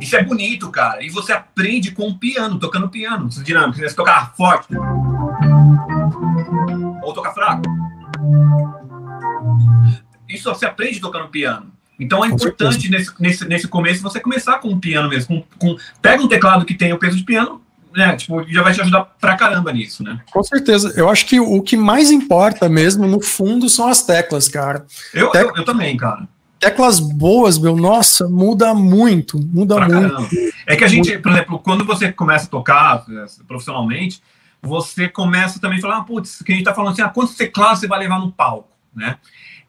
[0.00, 1.04] Isso é bonito, cara.
[1.04, 3.28] E você aprende com o piano, tocando piano.
[3.28, 3.88] Essa dinâmica.
[3.88, 4.68] Você tocar forte.
[7.02, 7.62] Ou tocar fraco.
[10.28, 11.72] Isso você aprende tocando piano.
[11.98, 15.42] Então é importante nesse, nesse, nesse começo você começar com o piano mesmo.
[15.58, 17.62] Com, com, pega um teclado que tem o peso de piano,
[17.96, 18.14] né?
[18.16, 20.20] Tipo, já vai te ajudar pra caramba nisso, né?
[20.30, 20.92] Com certeza.
[20.96, 24.84] Eu acho que o que mais importa mesmo, no fundo, são as teclas, cara.
[25.14, 26.28] Eu, eu, eu, também, cara.
[26.60, 30.12] Teclas boas, meu, nossa, muda muito, muda pra muito.
[30.12, 30.28] Caramba.
[30.66, 34.22] É que a gente, por exemplo, quando você começa a tocar é, profissionalmente,
[34.62, 37.34] você começa também a falar, ah, putz, que a gente tá falando assim, ah, quantos
[37.34, 39.16] teclados você vai levar no palco, né?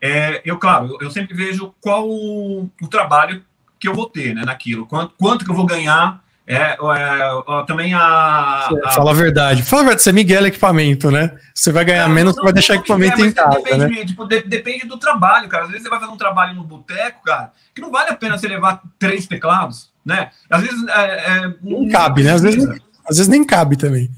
[0.01, 3.43] É, eu, claro, eu sempre vejo qual o, o, trabalho
[3.79, 6.23] que eu vou ter né, naquilo, quanto, quanto que eu vou ganhar.
[6.49, 9.63] É, é, também a, a, Fala a verdade.
[9.63, 11.37] Fala a verdade, você é Miguel equipamento, né?
[11.53, 13.61] Você vai ganhar não, menos, não, você vai deixar não, equipamento em casa.
[13.61, 14.05] Depende, né?
[14.05, 15.65] tipo, de, depende do trabalho, cara.
[15.65, 18.37] Às vezes você vai fazer um trabalho no boteco, cara, que não vale a pena
[18.37, 20.31] você levar três teclados, né?
[20.49, 20.87] Às vezes.
[20.87, 22.31] É, é não cabe, né?
[22.31, 24.09] Às vezes, às vezes nem cabe também.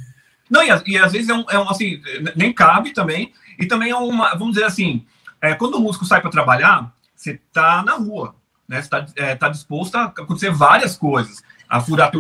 [0.48, 2.00] Não, e, e às vezes é um, é um, assim,
[2.36, 3.34] nem cabe também.
[3.58, 5.04] E também é uma, vamos dizer assim,
[5.42, 8.36] é, quando o músico sai para trabalhar, você está na rua,
[8.68, 8.82] né?
[8.82, 12.12] Você está é, tá disposto a acontecer várias coisas, a furar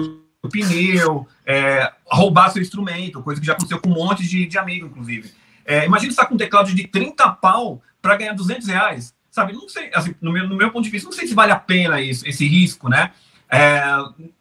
[0.42, 4.58] o pneu, é, roubar seu instrumento, coisa que já aconteceu com um monte de, de
[4.58, 5.34] amigo, inclusive.
[5.66, 9.54] É, imagina você tá com um teclado de 30 pau para ganhar 200 reais, sabe?
[9.54, 11.60] Não sei, assim, no, meu, no meu ponto de vista, não sei se vale a
[11.60, 13.12] pena isso, esse risco, né?
[13.50, 13.82] É,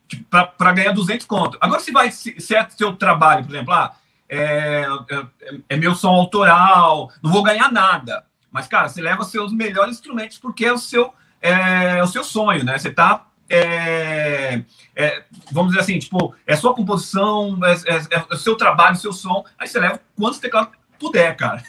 [0.06, 1.58] tipo, para ganhar 200 conto.
[1.60, 3.94] Agora, se vai, se, se é seu trabalho, por exemplo, ah,
[4.28, 8.24] é, é, é, meu som autoral, não vou ganhar nada.
[8.50, 12.22] Mas, cara, você leva seus melhores instrumentos porque é o seu, é, é o seu
[12.22, 12.78] sonho, né?
[12.78, 13.26] Você tá.
[13.50, 14.62] É,
[14.94, 18.98] é, vamos dizer assim, tipo, é sua composição, é, é, é, o seu trabalho, o
[18.98, 19.44] seu som.
[19.58, 21.62] Aí você leva quantos teclados puder, cara.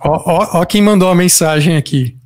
[0.00, 2.16] Ó, ó, ó, quem mandou a mensagem aqui.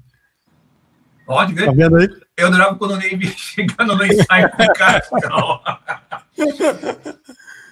[1.27, 1.67] Pode ver.
[1.67, 2.09] Tá vendo aí?
[2.37, 5.61] Eu adorava quando o Ney chegando no ensaio com o caixão.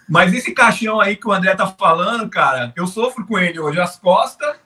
[0.08, 3.80] Mas esse caixão aí que o André tá falando, cara, eu sofro com ele hoje.
[3.80, 4.56] As costas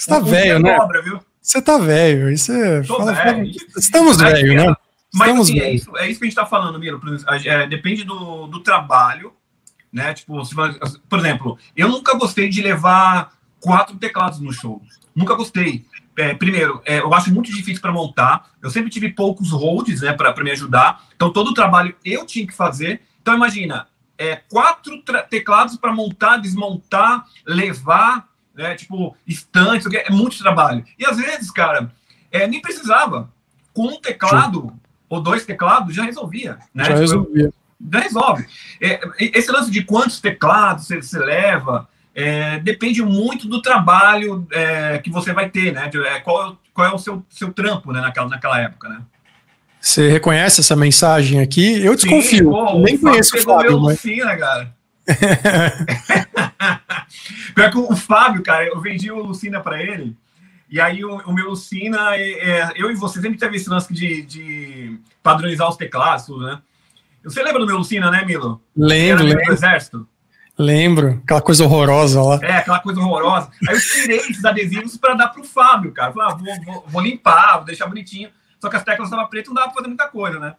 [0.00, 0.78] você tá velho, né?
[1.42, 2.30] Você tá velho.
[2.30, 2.82] Isso é.
[2.84, 3.42] Fala, fala...
[3.76, 4.74] Estamos velho, né?
[5.14, 7.00] Mas assim, é, isso, é isso que a gente tá falando, Miro.
[7.44, 9.32] É, depende do, do trabalho,
[9.92, 10.14] né?
[10.14, 14.82] Tipo, se, por exemplo, eu nunca gostei de levar quatro teclados no show.
[15.14, 15.84] Nunca gostei.
[16.16, 18.50] É, primeiro, é, eu acho muito difícil para montar.
[18.62, 21.04] Eu sempre tive poucos holds, né, para me ajudar.
[21.14, 23.00] Então, todo o trabalho eu tinha que fazer.
[23.20, 28.74] Então, imagina, é, quatro teclados para montar, desmontar, levar né?
[28.74, 30.84] Tipo, estantes, é muito trabalho.
[30.98, 31.92] E às vezes, cara,
[32.30, 33.32] é, nem precisava.
[33.72, 34.80] Com um teclado Sim.
[35.10, 36.58] Ou dois teclados já resolvia.
[36.72, 36.84] Né?
[36.84, 37.52] Já tipo, resolvia.
[37.92, 38.46] Já resolve.
[38.80, 44.98] É, esse lance de quantos teclados você, você leva é, depende muito do trabalho é,
[44.98, 45.88] que você vai ter, né?
[45.88, 49.00] De, é, qual, qual é o seu, seu trampo né, naquela, naquela época, né?
[49.80, 51.82] Você reconhece essa mensagem aqui?
[51.82, 52.44] Eu desconfio.
[52.44, 53.80] Sim, pô, Nem conheço o Fábio.
[53.80, 54.04] Mas...
[54.04, 54.74] Lucina, cara.
[57.54, 60.14] Pior que o Fábio, cara, eu vendi o Lucina para ele.
[60.68, 63.92] E aí o, o meu Lucina, é, é, eu e você sempre teve esse lance
[63.92, 64.79] de, de
[65.22, 66.60] padronizar os teclados, tudo, né?
[67.24, 68.62] Você lembra do meu Lucina, né, Milo?
[68.76, 69.44] Lembro, lembro.
[69.44, 70.08] Do exército?
[70.58, 72.38] Lembro, aquela coisa horrorosa lá.
[72.42, 73.50] É, aquela coisa horrorosa.
[73.68, 76.12] Aí eu tirei esses adesivos para dar pro Fábio, cara.
[76.12, 78.30] Falei, ah, vou, vou, vou, limpar, vou deixar bonitinho.
[78.58, 80.54] Só que as teclas estavam pretas, não dava pra fazer muita coisa, né?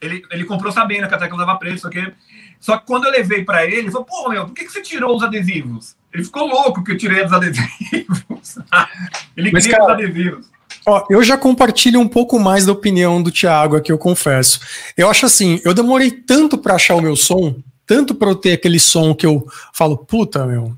[0.00, 2.14] Ele, ele comprou sabendo que a tecla estava preta, só que
[2.60, 4.82] só que quando eu levei para ele, ele falou, pô, meu, por que, que você
[4.82, 5.96] tirou os adesivos?
[6.12, 8.58] Ele ficou louco que eu tirei os adesivos.
[9.36, 10.50] ele Mas, queria cara, os adesivos.
[10.86, 14.60] Ó, eu já compartilho um pouco mais da opinião do Thiago aqui, eu confesso.
[14.96, 18.52] Eu acho assim, eu demorei tanto para achar o meu som, tanto para eu ter
[18.52, 20.74] aquele som que eu falo, puta, meu,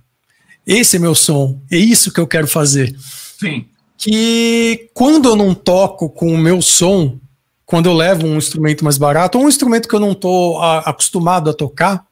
[0.66, 2.94] esse é meu som, é isso que eu quero fazer.
[3.38, 3.66] Sim.
[3.96, 7.18] Que quando eu não toco com o meu som,
[7.66, 11.50] quando eu levo um instrumento mais barato, ou um instrumento que eu não estou acostumado
[11.50, 12.04] a tocar,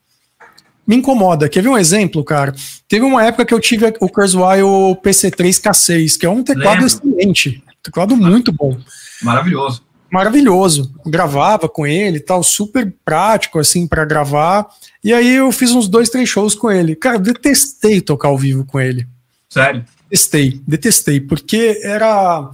[0.86, 1.48] me incomoda.
[1.48, 2.54] Quer ver um exemplo, cara?
[2.88, 6.86] Teve uma época que eu tive o Kurzweil PC3K6, que é um teclado Lembro.
[6.86, 8.78] excelente, teclado muito bom.
[9.22, 9.82] Maravilhoso.
[10.10, 10.94] Maravilhoso.
[11.06, 14.66] Gravava com ele tal, super prático, assim, para gravar.
[15.02, 16.94] E aí eu fiz uns dois, três shows com ele.
[16.96, 19.06] Cara, detestei tocar ao vivo com ele.
[19.48, 19.84] Sério?
[20.10, 22.50] Detestei, detestei, porque era.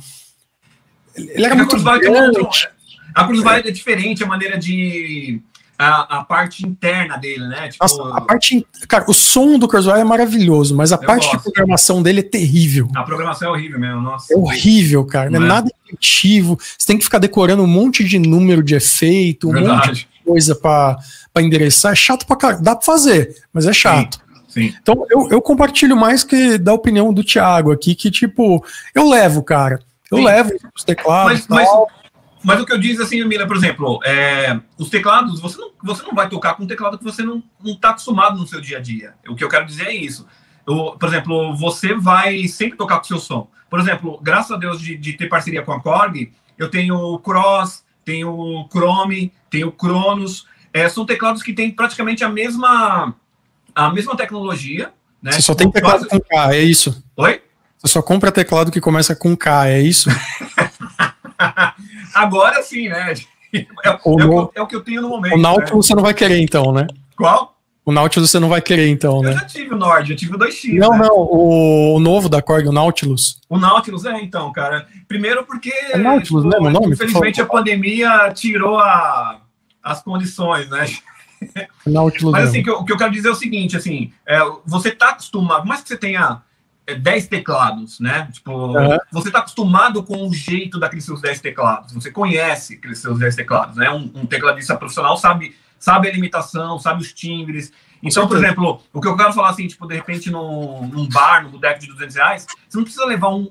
[1.15, 2.39] Ele era é muito grande.
[3.15, 5.41] A Cruz Vale é diferente a maneira de.
[5.77, 7.69] A, a, parte interna dele, né?
[7.69, 7.83] Tipo...
[7.83, 8.65] Nossa, a parte.
[8.87, 11.39] Cara, o som do Cruzeiro é maravilhoso, mas a parte gosto.
[11.39, 12.89] de programação dele é terrível.
[12.95, 14.33] A programação é horrível mesmo, nossa.
[14.33, 15.31] É horrível, cara.
[15.31, 16.57] Não, não é, é, nada intuitivo.
[16.61, 19.89] Você tem que ficar decorando um monte de número de efeito, um Verdade.
[19.89, 20.99] monte de coisa para
[21.39, 21.93] endereçar.
[21.93, 22.63] É chato pra caralho.
[22.63, 24.19] Dá pra fazer, mas é chato.
[24.19, 24.25] Sim.
[24.55, 24.73] Sim.
[24.81, 29.43] Então eu, eu compartilho mais que da opinião do Thiago aqui, que tipo, eu levo,
[29.43, 29.81] cara.
[30.09, 30.25] Eu Sim.
[30.25, 31.45] levo os teclados.
[31.49, 31.69] Mas, mas,
[32.45, 36.03] mas o que eu diz assim, Mila, por exemplo, é, os teclados, você não, você
[36.03, 38.81] não vai tocar com um teclado que você não está acostumado no seu dia a
[38.81, 39.15] dia.
[39.27, 40.27] O que eu quero dizer é isso.
[40.67, 43.49] Eu, por exemplo, você vai sempre tocar com o seu som.
[43.71, 47.19] Por exemplo, graças a Deus de, de ter parceria com a Korg, eu tenho o
[47.19, 50.47] Cross, tenho o Chrome, tenho o Cronos.
[50.73, 53.15] É, são teclados que têm praticamente a mesma,
[53.75, 54.93] a mesma tecnologia.
[55.23, 55.33] Né?
[55.33, 56.09] Você só tem teclado quase...
[56.09, 57.03] com K, é isso?
[57.17, 57.43] Oi?
[57.79, 60.11] Você só compra teclado que começa com K, é isso?
[62.15, 63.15] Agora sim, né?
[63.53, 64.53] É, é, o, no...
[64.55, 65.35] é, o, que eu tenho no momento.
[65.35, 65.77] O Nautilus né?
[65.89, 66.87] você não vai querer, então, né?
[67.17, 67.55] Qual?
[67.85, 69.31] O Nautilus você não vai querer, então, né?
[69.31, 70.79] Eu já tive o Nord, eu tive o 2X.
[70.79, 71.07] Não, né?
[71.07, 73.39] não, o, o, novo da Korg, o Nautilus.
[73.49, 74.89] O Nautilus, é, então, cara.
[75.07, 75.71] Primeiro porque.
[75.91, 76.71] É Nautilus, tipo, né?
[76.71, 76.95] nome?
[76.95, 79.41] Infelizmente a pandemia tirou a,
[79.83, 80.87] as condições, né?
[81.87, 84.41] Nautilus Mas assim, o que, eu, que eu quero dizer é o seguinte, assim, é,
[84.65, 86.41] você tá acostumado, mais que você tenha
[86.93, 88.29] 10 teclados, né?
[88.31, 88.99] Tipo, uhum.
[89.11, 93.35] você está acostumado com o jeito daqueles seus 10 teclados, você conhece aqueles seus 10
[93.35, 93.91] teclados, né?
[93.91, 97.73] Um, um, tecladista profissional sabe, sabe a limitação, sabe os timbres.
[98.03, 101.43] Então, por exemplo, o que eu quero falar assim, tipo, de repente num, num bar,
[101.43, 103.51] num boteco de 200 reais, você não precisa levar um,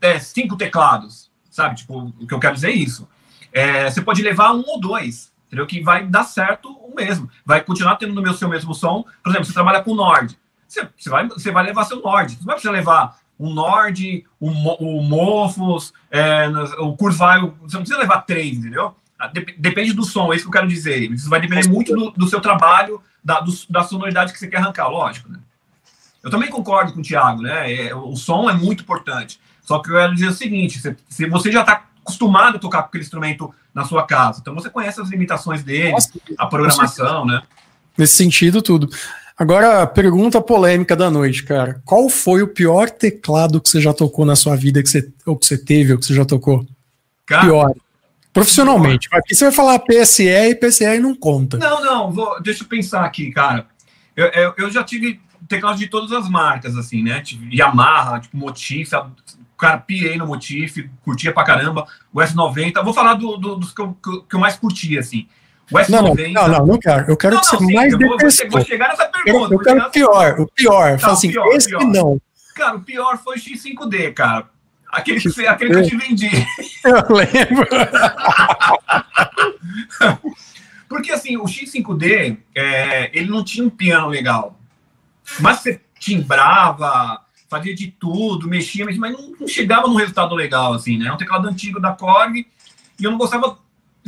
[0.00, 1.74] é, cinco teclados, sabe?
[1.76, 3.08] Tipo, o que eu quero dizer é isso.
[3.52, 5.66] É, você pode levar um ou dois, entendeu?
[5.66, 7.28] Que vai dar certo o mesmo.
[7.44, 9.04] Vai continuar tendo no meu seu mesmo som.
[9.20, 12.32] Por exemplo, você trabalha com Nord você, você, vai, você vai levar seu Nord.
[12.32, 17.54] Você não vai precisar levar um Nord, o, o Mofos, é, o Kurzweil.
[17.62, 18.94] Você não precisa levar três, entendeu?
[19.18, 21.10] Ah, depende do som, é isso que eu quero dizer.
[21.10, 24.58] Isso vai depender muito do, do seu trabalho, da, do, da sonoridade que você quer
[24.58, 25.40] arrancar, lógico, né?
[26.22, 27.72] Eu também concordo com o Thiago, né?
[27.72, 29.40] É, o som é muito importante.
[29.62, 32.82] Só que eu quero dizer o seguinte: se, se você já está acostumado a tocar
[32.82, 37.24] com aquele instrumento na sua casa, então você conhece as limitações dele, Nossa, a programação,
[37.24, 37.42] né?
[37.96, 38.88] Nesse sentido, tudo.
[39.38, 41.80] Agora, pergunta polêmica da noite, cara.
[41.84, 45.36] Qual foi o pior teclado que você já tocou na sua vida, que você, ou
[45.36, 46.66] que você teve, ou que você já tocou?
[47.24, 47.72] Cara, pior.
[48.32, 49.08] Profissionalmente.
[49.08, 51.56] Porque você vai falar PSE e PSE não conta.
[51.56, 53.66] Não, não, vou, deixa eu pensar aqui, cara.
[54.16, 57.20] Eu, eu, eu já tive teclado de todas as marcas, assim, né?
[57.20, 58.90] Tive Yamaha, tipo, Motif,
[59.56, 61.86] cara, pirei no Motif, curtia pra caramba.
[62.12, 63.96] O S90, vou falar do, do, dos que eu,
[64.28, 65.28] que eu mais curti, assim.
[65.88, 67.10] Não, não, não, não, não quero.
[67.10, 68.30] Eu quero não, que você mais eu vou, vou,
[68.64, 69.52] chegar nessa pergunta.
[69.52, 70.98] Eu, eu quero o pior, o pior.
[70.98, 71.84] Tá, assim, pior, esse pior.
[71.84, 72.18] não.
[72.54, 74.48] Cara, o pior foi o X5D, cara.
[74.90, 76.30] Aquele que, aquele que eu te vendi.
[76.84, 77.68] Eu lembro.
[80.88, 84.58] Porque assim, o X5D, é, ele não tinha um piano legal.
[85.38, 90.96] Mas você timbrava, fazia de tudo, mexia, mas não, não chegava num resultado legal, assim,
[90.96, 91.08] né?
[91.08, 92.46] É um teclado antigo da Korg
[92.98, 93.58] e eu não gostava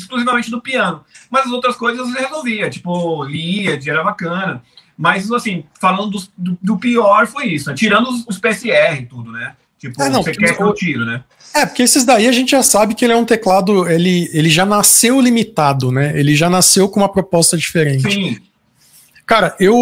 [0.00, 1.04] exclusivamente do piano.
[1.30, 4.62] Mas as outras coisas eu resolvia, tipo, lia, era bacana.
[4.96, 7.74] Mas, assim, falando do, do, do pior, foi isso, né?
[7.74, 9.54] Tirando os, os PSR e tudo, né?
[9.78, 11.24] Tipo, é, não, você quer que eu tiro, né?
[11.54, 14.50] É, porque esses daí a gente já sabe que ele é um teclado, ele, ele
[14.50, 16.12] já nasceu limitado, né?
[16.18, 18.12] Ele já nasceu com uma proposta diferente.
[18.12, 18.38] Sim.
[19.24, 19.74] Cara, eu.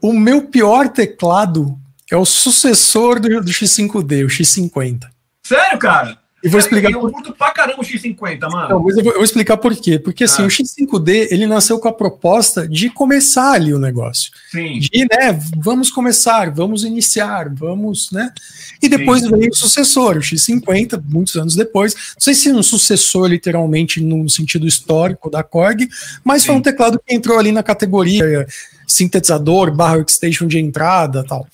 [0.00, 1.78] O meu pior teclado
[2.10, 5.08] é o sucessor do, do X5D, o X50.
[5.42, 6.18] Sério, cara?
[6.44, 6.92] E vou explicar.
[6.92, 8.68] Eu, eu curto pra caramba o X50, mano.
[8.68, 9.98] Não, mas eu vou, eu vou, explicar por quê.
[9.98, 10.44] Porque assim, ah.
[10.44, 14.30] o X5D ele nasceu com a proposta de começar ali o negócio.
[14.50, 14.78] Sim.
[14.78, 18.30] De, né, vamos começar, vamos iniciar, vamos, né?
[18.82, 19.30] E depois Sim.
[19.30, 21.94] veio o sucessor, o X50, muitos anos depois.
[21.94, 25.88] Não sei se um sucessor, literalmente, no sentido histórico da Korg,
[26.22, 26.48] mas Sim.
[26.48, 28.46] foi um teclado que entrou ali na categoria
[28.86, 31.48] sintetizador, barra workstation de entrada tal.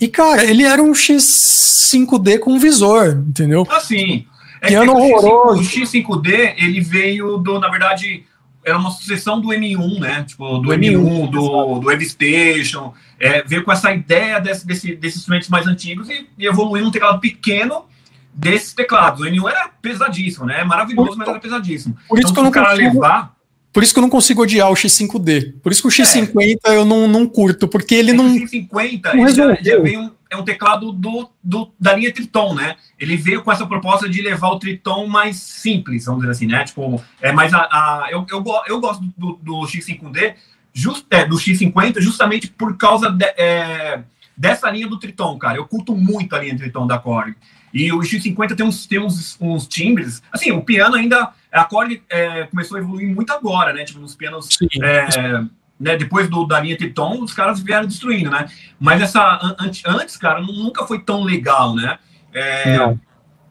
[0.00, 3.66] E, cara, ele era um X5D com visor, entendeu?
[3.70, 4.26] Assim.
[4.60, 5.60] É que, horroroso.
[5.60, 8.24] O, X, 5 d ele veio do, na verdade,
[8.64, 10.24] era uma sucessão do M1, né?
[10.24, 12.94] Tipo, do M1, M1 do, do Webstation.
[13.20, 16.90] É, veio com essa ideia desse, desse, desses instrumentos mais antigos e, e evoluiu um
[16.90, 17.84] teclado pequeno
[18.32, 19.20] desses teclados.
[19.20, 20.64] O M1 era pesadíssimo, né?
[20.64, 21.96] Maravilhoso, mas era pesadíssimo.
[22.08, 22.94] Por isso então, que eu não consigo...
[22.94, 23.33] levar
[23.74, 25.54] por isso que eu não consigo odiar o X5D.
[25.60, 26.76] Por isso que o X50 é.
[26.76, 28.24] eu não, não curto, porque ele é não.
[28.24, 32.76] O X50 não já veio um, é um teclado do, do, da linha Triton, né?
[33.00, 36.62] Ele veio com essa proposta de levar o Triton mais simples, vamos dizer assim, né?
[36.62, 37.62] Tipo, é mais a.
[37.62, 40.34] a eu, eu, eu gosto do, do X5D,
[40.72, 44.04] just, é, do X50, justamente por causa de, é,
[44.36, 45.58] dessa linha do Triton, cara.
[45.58, 47.34] Eu curto muito a linha Triton da Korg.
[47.74, 50.22] E o X50 tem uns, tem uns, uns timbres.
[50.30, 51.32] Assim, o piano ainda.
[51.54, 53.84] A Korg é, começou a evoluir muito agora, né?
[53.84, 54.48] Tipo, nos pianos.
[54.82, 55.44] É,
[55.78, 58.48] né, depois do, da linha Triton, os caras vieram destruindo, né?
[58.78, 59.20] Mas essa.
[59.20, 61.98] An, antes, cara, nunca foi tão legal, né?
[62.32, 63.00] É, não.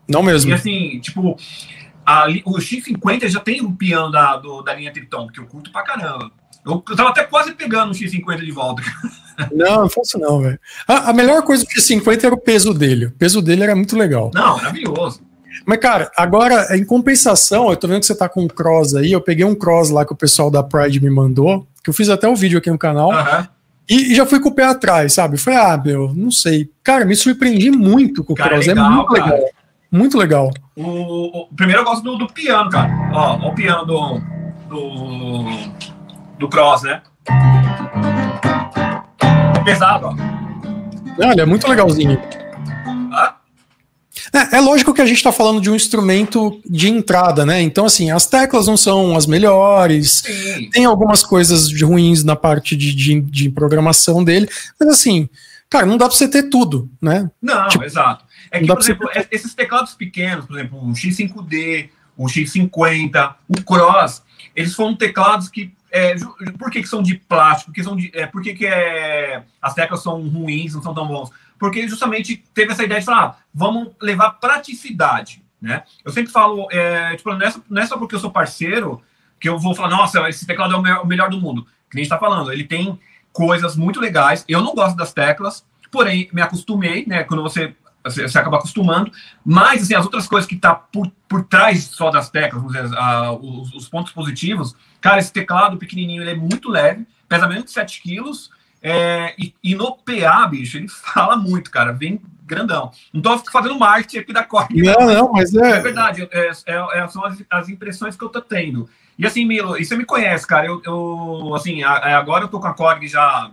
[0.08, 0.52] Não mesmo.
[0.52, 1.38] E assim, tipo.
[2.06, 5.72] A, o X50 já tem o piano da, do, da linha Triton, que eu curto
[5.72, 6.30] pra caramba.
[6.66, 8.82] Eu, eu tava até quase pegando o X50 de volta.
[9.52, 10.60] Não, não faço não, velho.
[10.88, 13.08] A, a, melhor coisa do X50 era o peso dele.
[13.08, 14.30] O peso dele era muito legal.
[14.32, 15.24] Não, maravilhoso.
[15.66, 19.12] Mas, cara, agora, em compensação, eu tô vendo que você tá com um cross aí.
[19.12, 22.10] Eu peguei um cross lá que o pessoal da Pride me mandou, que eu fiz
[22.10, 23.12] até um vídeo aqui no canal.
[23.12, 23.48] Uhum.
[23.90, 25.38] E, e, já fui com o pé atrás, sabe?
[25.38, 26.70] Foi, ah, meu, não sei.
[26.84, 28.68] Cara, me surpreendi muito com o cara, cross.
[28.68, 29.26] É legal, é muito cara.
[29.26, 29.50] legal.
[29.92, 30.52] Muito legal.
[30.76, 32.92] O, o, primeiro eu gosto do, do piano, cara.
[33.14, 34.22] Ó, ó o piano do,
[34.70, 35.44] do,
[36.40, 37.02] do cross, né?
[39.64, 41.26] pesado, ó.
[41.26, 42.20] Olha, é muito legalzinho.
[44.34, 47.62] É, é, lógico que a gente está falando de um instrumento de entrada, né?
[47.62, 50.70] Então, assim, as teclas não são as melhores, Sim.
[50.72, 55.30] tem algumas coisas ruins na parte de, de, de, programação dele, mas assim,
[55.70, 57.30] cara, não dá para você ter tudo, né?
[57.40, 58.26] Não, tipo, exato.
[58.50, 59.28] É que, por exemplo, você...
[59.30, 64.24] esses teclados pequenos, por exemplo, o X5D, o X50, o Cross,
[64.56, 66.16] eles foram teclados que é,
[66.58, 67.68] por que, que, são de plástico?
[67.68, 71.08] Porque são de, é, por que, que é, as teclas são ruins, não são tão
[71.08, 71.30] bons?
[71.64, 75.84] Porque justamente teve essa ideia de falar, ah, vamos levar praticidade, né?
[76.04, 79.02] Eu sempre falo, é, tipo, não, é, não é só porque eu sou parceiro
[79.40, 81.66] que eu vou falar, nossa, esse teclado é o melhor do mundo.
[81.90, 83.00] Que nem está falando, ele tem
[83.32, 84.44] coisas muito legais.
[84.46, 87.24] Eu não gosto das teclas, porém me acostumei, né?
[87.24, 87.74] Quando você
[88.04, 89.10] você, acaba acostumando,
[89.46, 92.90] mas assim, as outras coisas que tá por, por trás só das teclas, dizer,
[93.40, 97.72] os, os, pontos positivos, cara, esse teclado pequenininho, ele é muito leve, pesa menos de
[97.72, 98.52] 7 quilos,
[98.86, 102.92] é, e, e, no PA, bicho, ele fala muito, cara, vem grandão.
[103.14, 104.70] Não tô fazendo marketing aqui da Korg.
[104.76, 105.78] Não, não, não, mas é...
[105.78, 108.90] É verdade, é, é, é, são as, as, impressões que eu tô tendo.
[109.18, 112.60] E assim, Milo, e você me conhece, cara, eu, eu assim, a, agora eu tô
[112.60, 113.50] com a Korg já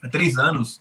[0.00, 0.80] há três anos,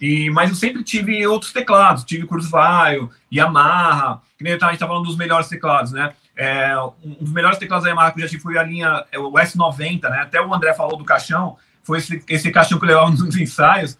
[0.00, 4.86] e, mas eu sempre tive outros teclados, tive Kurzweil, Yamaha, que nem a gente está
[4.86, 6.12] falando dos melhores teclados, né?
[6.36, 9.18] É, um dos melhores teclados da Yamaha que eu já tive foi a linha, é
[9.18, 10.20] o S90, né?
[10.22, 11.56] Até o André falou do caixão,
[11.88, 13.98] foi esse, esse caixão que eu levava nos ensaios.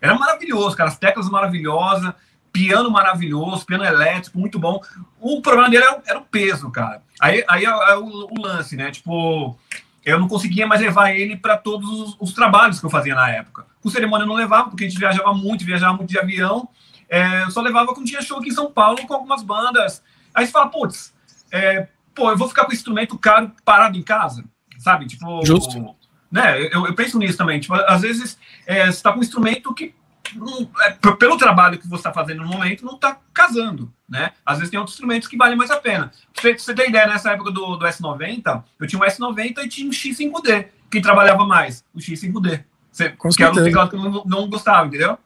[0.00, 2.14] Era maravilhoso, cara, as teclas maravilhosas,
[2.52, 4.80] piano maravilhoso, piano elétrico, muito bom.
[5.20, 7.02] O problema dele era, era o peso, cara.
[7.20, 8.90] Aí, aí é, é o, o, lance, né?
[8.90, 9.58] Tipo,
[10.04, 13.30] eu não conseguia mais levar ele para todos os, os trabalhos que eu fazia na
[13.30, 13.66] época.
[13.82, 16.68] Com cerimônia eu não levava, porque a gente viajava muito, viajava muito de avião.
[17.08, 20.02] É, só levava quando tinha show aqui em São Paulo com algumas bandas.
[20.34, 21.14] Aí você fala, putz,
[21.52, 24.44] é, pô, eu vou ficar com o instrumento caro parado em casa,
[24.78, 25.06] sabe?
[25.06, 25.94] Tipo, Justo.
[26.36, 27.58] Né, eu, eu penso nisso também.
[27.58, 29.94] Tipo, às vezes é, você está com um instrumento que,
[30.34, 34.32] não, é, pelo trabalho que você está fazendo no momento, não está casando, né?
[34.44, 36.12] Às vezes tem outros instrumentos que valem mais a pena.
[36.34, 39.88] Você, você tem ideia, nessa época do, do S90, eu tinha um S90 e tinha
[39.88, 40.66] um X5D.
[40.90, 41.82] Quem trabalhava mais?
[41.94, 42.62] O X5D.
[42.92, 45.16] Você, Com que era um que eu não, não gostava, entendeu?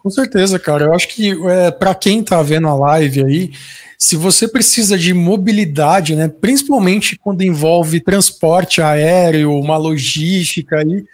[0.00, 0.86] Com certeza, cara.
[0.86, 3.52] Eu acho que é, para quem tá vendo a live aí,
[3.98, 11.04] se você precisa de mobilidade, né, principalmente quando envolve transporte aéreo, uma logística aí,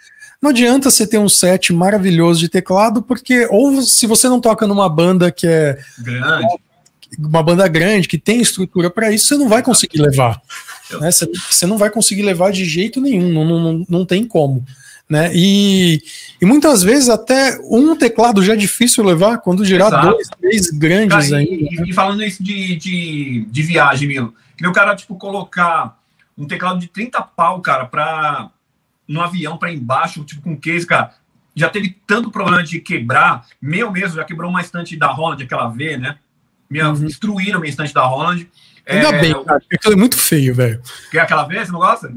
[0.41, 4.67] não adianta você ter um set maravilhoso de teclado, porque ou se você não toca
[4.67, 6.47] numa banda que é grande,
[7.17, 10.41] uma banda grande que tem estrutura para isso, você não vai conseguir levar.
[10.99, 11.11] Né?
[11.11, 14.65] Você, você, não vai conseguir levar de jeito nenhum, não, não, não tem como.
[15.09, 15.31] Né?
[15.33, 16.01] E,
[16.41, 20.07] e muitas vezes até um teclado já é difícil levar, quando girar Exato.
[20.07, 21.51] dois, três grandes cara, ainda.
[21.51, 21.85] E, né?
[21.87, 24.33] e, falando isso de, de, de viagem, Milo,
[24.63, 25.99] o cara, tipo, colocar
[26.37, 28.49] um teclado de 30 pau, cara, para
[29.07, 31.13] no avião para embaixo, tipo, com case, cara,
[31.55, 35.67] já teve tanto problema de quebrar, meu mesmo, já quebrou uma estante da Holland, aquela
[35.67, 36.17] V, né?
[36.69, 37.05] Minha, uhum.
[37.05, 38.49] Destruíram minha estante da Holland.
[38.87, 40.81] Ainda é, bem, cara, aquilo é muito feio, velho.
[41.09, 41.67] Quer aquela vez?
[41.67, 42.11] Você não gosta?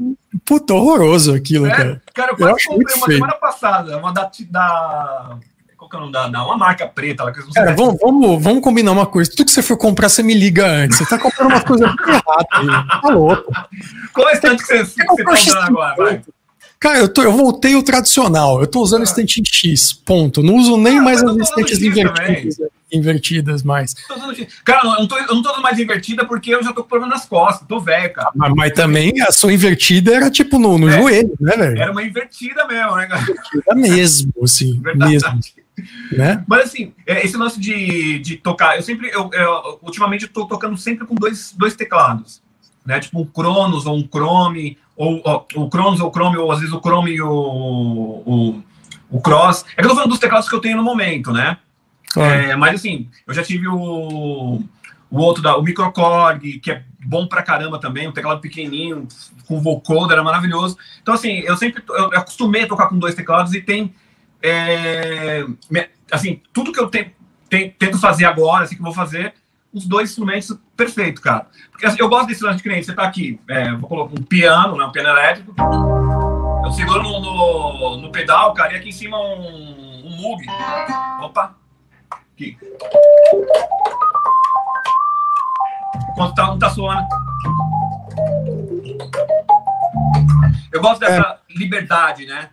[0.45, 2.01] Puta, horroroso aquilo, é, cara.
[2.13, 3.17] Cara, eu quase eu comprei uma feio.
[3.17, 5.37] semana passada, uma da, da.
[5.77, 8.43] Qual que é o nome da, da uma marca preta lá que Cara, vamos, vamos,
[8.43, 9.31] vamos combinar uma coisa.
[9.31, 10.97] Tudo que você for comprar, você me liga antes.
[10.97, 13.01] Você tá comprando uma coisa errada aí.
[13.01, 13.51] Tá louco.
[14.13, 15.95] Qual é o estante que você, você, você tá usando agora?
[15.95, 16.21] Vai?
[16.79, 18.59] Cara, eu, tô, eu voltei o tradicional.
[18.59, 19.05] Eu tô usando ah.
[19.05, 20.43] estante em X, ponto.
[20.43, 22.57] Não uso nem ah, mais as estantes invertidas,
[22.91, 23.93] invertidas mais.
[24.63, 26.89] Cara, eu não, tô, eu não tô usando mais invertida porque eu já tô com
[26.89, 27.67] problema nas costas.
[27.67, 28.31] Tô velho, cara.
[28.35, 31.81] Mas, mas também a sua invertida era tipo no, no é, joelho, né, velho?
[31.81, 33.21] Era uma invertida mesmo, né, cara?
[33.21, 34.79] Invertida mesmo, assim.
[34.81, 35.11] Verdade.
[35.11, 35.39] Mesmo.
[36.11, 36.43] Né?
[36.47, 40.47] Mas assim, é, esse lance de, de tocar, eu sempre, eu, eu, ultimamente eu tô
[40.47, 42.41] tocando sempre com dois, dois teclados,
[42.83, 42.99] né?
[42.99, 45.21] Tipo um Cronos ou um Chrome, ou,
[45.55, 48.63] o Cronos ou o Chrome, ou às vezes o Chrome e o, o,
[49.11, 49.65] o Cross.
[49.75, 51.57] É que eu tô falando dos teclados que eu tenho no momento, né?
[52.15, 54.61] É, mas assim, eu já tive o,
[55.09, 59.07] o outro, da, o Microcorg, que é bom pra caramba também, um teclado pequenininho,
[59.47, 60.77] com vocoder, era maravilhoso.
[61.01, 63.93] Então assim, eu sempre, eu acostumei a tocar com dois teclados e tem,
[64.41, 65.45] é,
[66.11, 67.11] assim, tudo que eu te,
[67.49, 69.33] te, tento fazer agora, assim, que vou fazer,
[69.73, 71.47] os dois instrumentos perfeito, cara.
[71.71, 72.85] Porque assim, eu gosto desse lance de cliente.
[72.85, 75.53] Você tá aqui, é, vou colocar um piano, né, um piano elétrico.
[76.63, 80.43] Eu seguro no, no, no pedal, cara, e aqui em cima um, um Moog.
[81.21, 81.55] Opa!
[82.37, 82.55] Aqui.
[86.11, 87.07] Enquanto tá, não tá suando.
[90.71, 91.57] Eu gosto dessa é.
[91.57, 92.49] liberdade, né?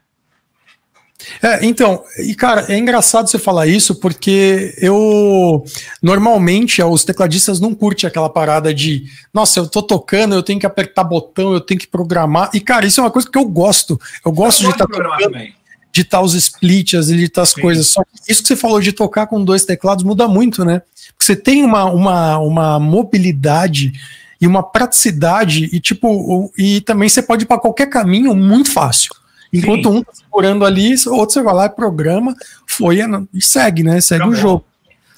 [1.43, 5.63] É, então, e cara, é engraçado você falar isso porque eu
[6.03, 9.05] normalmente os tecladistas não curtem aquela parada de,
[9.35, 12.51] nossa, eu tô tocando, eu tenho que apertar botão, eu tenho que programar.
[12.55, 14.01] E cara, isso é uma coisa que eu gosto.
[14.25, 15.55] Eu gosto eu de estar tá de
[16.03, 17.61] estar os splits, de estar as Sim.
[17.61, 17.87] coisas.
[17.89, 20.83] Só que isso que você falou de tocar com dois teclados muda muito, né?
[21.09, 23.93] Porque você tem uma, uma, uma mobilidade
[24.41, 29.15] e uma praticidade e tipo, e também você pode ir para qualquer caminho muito fácil.
[29.53, 29.99] Enquanto Sim.
[29.99, 32.35] um tá segurando ali, o outro você vai lá e programa,
[32.67, 32.99] foi
[33.33, 34.01] e segue, né?
[34.01, 34.37] Segue Acabou.
[34.37, 34.65] o jogo.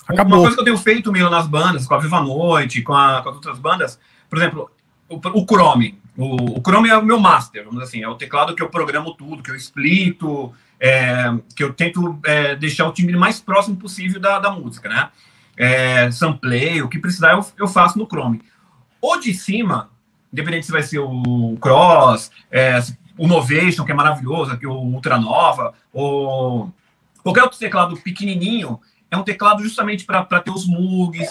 [0.07, 0.39] Acabou.
[0.39, 3.23] Uma coisa que eu tenho feito, Milo, nas bandas, com a Viva Noite, com, a,
[3.23, 3.99] com as outras bandas,
[4.29, 4.71] por exemplo,
[5.09, 5.99] o, o Chrome.
[6.17, 8.69] O, o, Chrome é o meu master, vamos dizer assim, é o teclado que eu
[8.69, 13.77] programo tudo, que eu explico, é, que eu tento é, deixar o timbre mais próximo
[13.77, 15.09] possível da, da música, né?
[15.57, 18.43] É, samplay, o que precisar eu, eu faço no Chrome.
[19.01, 19.91] O de cima,
[20.33, 22.79] independente se vai ser o Cross, é,
[23.17, 26.73] o Novation, que é maravilhoso, aqui o Ultranova, ou
[27.23, 28.79] qualquer outro teclado pequenininho,
[29.11, 31.29] é um teclado justamente para ter os mugs,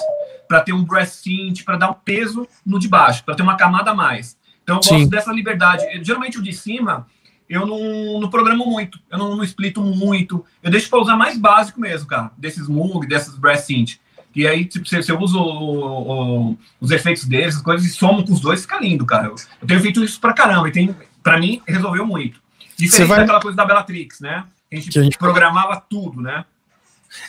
[0.48, 3.56] para ter um brass synth, para dar um peso no de baixo, para ter uma
[3.56, 4.38] camada a mais.
[4.64, 4.96] Então eu Sim.
[4.96, 5.86] gosto dessa liberdade.
[6.04, 7.06] Geralmente o de cima
[7.50, 11.38] eu não, não programo muito, eu não, não explito muito, eu deixo para usar mais
[11.38, 13.98] básico mesmo, cara, desses Moog, dessas brass synth.
[14.36, 18.24] E aí, tipo, você, você usa o, o, os efeitos deles, as coisas, e somam
[18.24, 19.28] com os dois, fica lindo, cara.
[19.28, 20.94] Eu, eu tenho feito isso pra caramba, e tem,
[21.24, 22.42] para mim, resolveu muito.
[22.78, 23.20] Diferente vai...
[23.20, 24.44] daquela coisa da Bellatrix, né?
[24.72, 26.44] A gente, a gente programava tudo, né?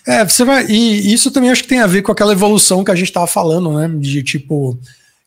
[0.04, 0.66] É, você vai.
[0.66, 3.26] E isso também acho que tem a ver com aquela evolução que a gente estava
[3.26, 3.88] falando, né?
[4.00, 4.78] De tipo,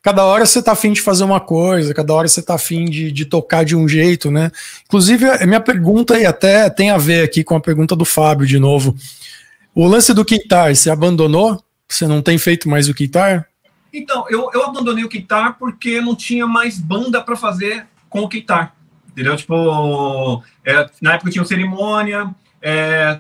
[0.02, 3.12] cada hora você tá afim de fazer uma coisa, cada hora você tá afim de,
[3.12, 4.52] de tocar de um jeito, né?
[4.86, 8.48] Inclusive, a minha pergunta aí até tem a ver aqui com a pergunta do Fábio
[8.48, 8.96] de novo.
[9.74, 11.64] O lance do guitar, você abandonou?
[11.88, 13.48] Você não tem feito mais o guitar?
[13.92, 18.30] Então, eu, eu abandonei o guitar porque não tinha mais banda para fazer com o
[18.30, 18.76] Keitar.
[19.10, 19.36] Entendeu?
[19.36, 23.18] Tipo, é, na época tinha cerimônia, é,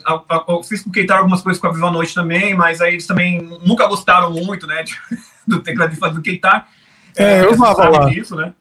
[0.47, 3.07] eu fiz com o Keitar algumas coisas com a Viva Noite também, mas aí eles
[3.07, 4.83] também nunca gostaram muito, né,
[5.49, 6.67] do teclado do Keitar.
[7.15, 8.09] É, eu usava lá.
[8.09, 8.53] Disso, né?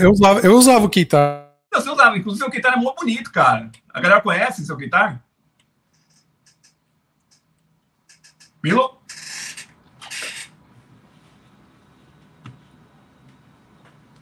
[0.00, 1.50] Eu, usava, eu usava o Keitar.
[1.72, 3.70] Não, você usava, inclusive o seu Keitar é muito bonito, cara.
[3.92, 5.20] A galera conhece o seu Keitar?
[8.62, 8.98] Milo?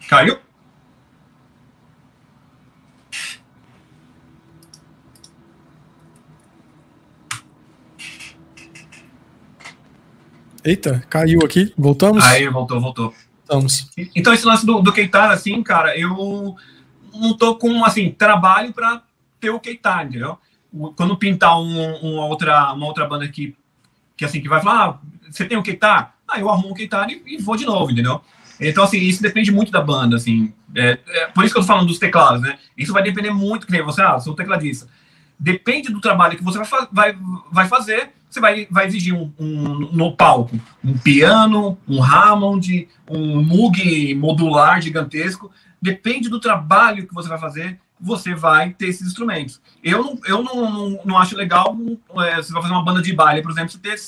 [0.08, 0.38] Caiu?
[10.72, 11.70] Eita, caiu aqui.
[11.76, 12.24] Voltamos?
[12.24, 13.14] Aí, voltou, voltou.
[13.42, 13.90] Estamos.
[14.16, 16.56] Então, esse lance do, do Keitar, assim, cara, eu
[17.12, 19.02] não tô com, assim, trabalho para
[19.38, 20.38] ter o Keitar, entendeu?
[20.96, 23.54] Quando pintar um, uma, outra, uma outra banda que,
[24.16, 24.98] que, assim, que vai falar, ah,
[25.30, 26.14] você tem o Keitar?
[26.26, 28.22] Ah, eu arrumo o Keitar e, e, vou de novo, entendeu?
[28.58, 30.54] Então, assim, isso depende muito da banda, assim.
[30.74, 32.58] É, é, por isso que eu tô falando dos teclados, né?
[32.78, 34.88] Isso vai depender muito, que nem você, ah, sou tecladista.
[35.38, 37.18] Depende do trabalho que você vai, vai,
[37.50, 43.42] vai fazer, você vai, vai exigir um, um, no palco um piano, um Hammond, um
[43.42, 45.50] Moog modular gigantesco.
[45.80, 49.60] Depende do trabalho que você vai fazer, você vai ter esses instrumentos.
[49.82, 51.76] Eu não, eu não, não, não acho legal
[52.18, 54.00] é, você vai fazer uma banda de baile, por exemplo, você ter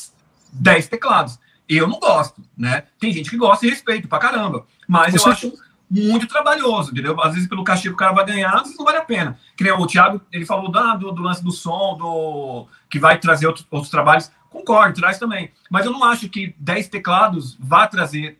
[0.52, 1.38] 10 teclados.
[1.68, 2.84] Eu não gosto, né?
[2.98, 4.66] Tem gente que gosta e respeito pra caramba.
[4.86, 5.52] Mas você eu acho
[5.94, 7.20] muito trabalhoso, entendeu?
[7.22, 9.38] Às vezes, pelo cachê que o cara vai ganhar, às vezes não vale a pena.
[9.56, 13.46] Que o Thiago, ele falou do, do, do lance do som, do que vai trazer
[13.46, 14.30] outros, outros trabalhos.
[14.50, 15.50] Concordo, traz também.
[15.70, 18.38] Mas eu não acho que 10 teclados vá trazer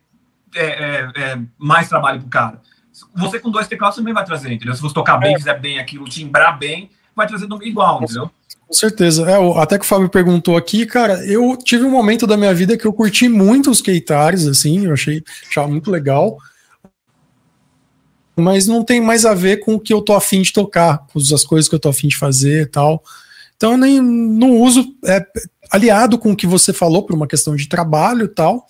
[0.55, 2.61] é, é, é, mais trabalho pro cara.
[3.17, 4.75] Você com dois teclados também vai trazer, entendeu?
[4.75, 5.39] Se você tocar bem, é.
[5.39, 8.31] fizer bem aquilo, timbrar bem, vai trazer igual, entendeu?
[8.67, 9.29] Com certeza.
[9.29, 12.77] É, até que o Fábio perguntou aqui, cara, eu tive um momento da minha vida
[12.77, 16.39] que eu curti muito os Keitares, assim, eu achei, achava muito legal
[18.37, 21.19] mas não tem mais a ver com o que eu tô afim de tocar, com
[21.19, 23.03] as coisas que eu tô afim de fazer e tal.
[23.57, 25.25] Então eu nem não uso, é,
[25.71, 28.67] aliado com o que você falou, por uma questão de trabalho e tal,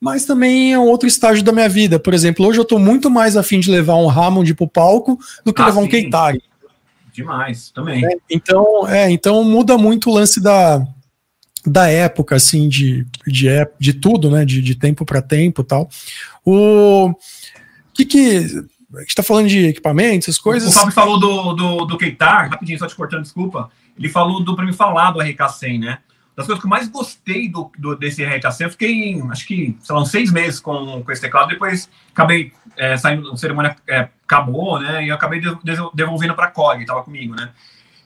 [0.00, 1.98] mas também é um outro estágio da minha vida.
[1.98, 5.52] Por exemplo, hoje eu tô muito mais afim de levar um Hammond pro palco do
[5.52, 5.86] que ah, levar sim.
[5.86, 6.42] um Keitari.
[7.12, 8.04] Demais, também.
[8.04, 10.84] É, então, é, então muda muito o lance da,
[11.66, 13.48] da época, assim, de, de,
[13.78, 14.44] de tudo, né?
[14.44, 15.88] De, de tempo para tempo e tal.
[16.44, 17.14] O
[17.94, 20.68] que que a gente está falando de equipamentos, essas coisas.
[20.68, 23.70] O Fábio falou do, do, do Keitar, rapidinho, só te cortando, desculpa.
[23.96, 25.98] Ele falou do para me falar do RK100, né?
[26.34, 29.94] Das coisas que eu mais gostei do, do desse RK100, eu fiquei, acho que, sei
[29.94, 34.08] lá, uns seis meses com, com esse teclado, depois acabei é, saindo, a cerimônia é,
[34.24, 35.04] acabou, né?
[35.04, 35.42] E eu acabei
[35.94, 37.50] devolvendo para a COG, estava comigo, né?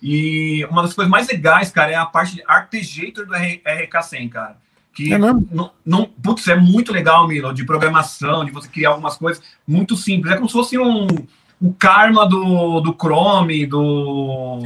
[0.02, 4.56] E uma das coisas mais legais, cara, é a parte de Arpeggiator do RK100, cara.
[4.96, 9.14] Que é não, não, putz, é muito legal, Milo, de programação, de você criar algumas
[9.14, 10.32] coisas muito simples.
[10.32, 11.06] É como se fosse um,
[11.60, 14.62] um karma do, do Chrome, do,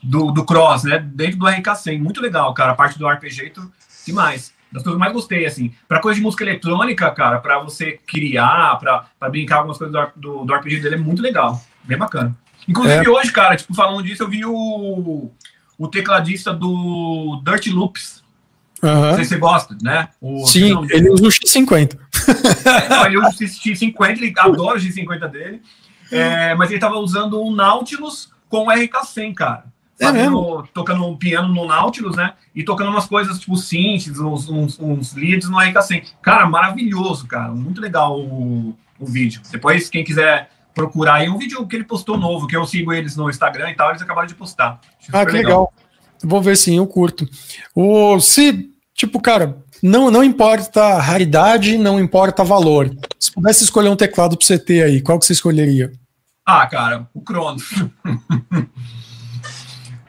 [0.00, 1.00] do, do Cross, né?
[1.00, 1.98] Dentro do RK100.
[2.00, 2.72] Muito legal, cara.
[2.72, 3.68] A parte do Arpeggiator,
[4.06, 4.54] demais.
[4.70, 5.74] Das coisas que eu mais gostei, assim.
[5.88, 10.44] Para coisa de música eletrônica, cara, para você criar, para brincar algumas coisas do, do,
[10.44, 11.60] do Arpeggiator dele, é muito legal.
[11.82, 12.36] Bem bacana.
[12.68, 13.10] Inclusive, é.
[13.10, 15.32] hoje, cara, tipo, falando disso, eu vi o,
[15.76, 18.24] o tecladista do Dirty Loops
[18.82, 18.90] Uhum.
[18.90, 20.08] Não sei se você gosta, né?
[20.20, 21.98] O, Sim, não, ele usa o X50.
[22.66, 25.62] É, não, ele usa o X50, ele adora o X50 dele.
[26.10, 29.64] É, mas ele estava usando um Nautilus com o RK100, cara.
[29.98, 30.68] É mesmo?
[30.74, 32.34] tocando um piano no Nautilus, né?
[32.54, 36.04] E tocando umas coisas tipo synths, uns, uns, uns leads no RK100.
[36.20, 37.50] Cara, maravilhoso, cara.
[37.50, 39.40] Muito legal o, o vídeo.
[39.50, 43.16] Depois, quem quiser procurar aí, um vídeo que ele postou novo, que eu sigo eles
[43.16, 44.78] no Instagram e tal, eles acabaram de postar.
[45.10, 45.72] Ah, que legal.
[45.72, 45.72] legal.
[46.22, 47.28] Vou ver sim, eu curto.
[47.74, 52.90] O, se, tipo, cara, não, não importa raridade, não importa valor.
[53.18, 55.92] Se pudesse escolher um teclado para você ter aí, qual que você escolheria?
[56.44, 57.68] Ah, cara, o Cronos.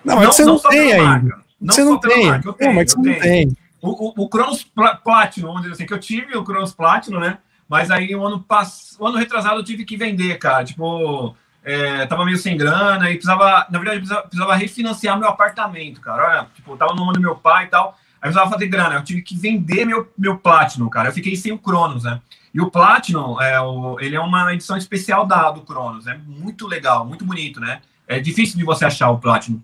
[0.05, 1.38] não, mas você não, não tem ainda.
[1.60, 2.28] Não você não tem.
[2.28, 3.58] Marca, tenho, não, mas você não tem.
[3.82, 4.66] O, o, o Cronos
[5.03, 7.39] Platinum, vamos dizer assim, que eu tive o Cronos Platinum, né?
[7.68, 8.95] Mas aí o ano, pass...
[8.99, 10.64] o ano retrasado eu tive que vender, cara.
[10.64, 11.36] Tipo,
[11.68, 16.24] é, tava meio sem grana e precisava, na verdade, precisava, precisava refinanciar meu apartamento, cara.
[16.24, 17.97] Olha, tipo, tava no nome do meu pai e tal.
[18.22, 18.95] Aí precisava fazer grana.
[18.95, 21.09] Eu tive que vender meu, meu Platinum, cara.
[21.09, 22.22] Eu fiquei sem o Cronos, né?
[22.53, 26.07] E o Platinum, é, o, ele é uma edição especial da, do Cronos.
[26.07, 27.82] É muito legal, muito bonito, né?
[28.07, 29.59] É difícil de você achar o Platinum.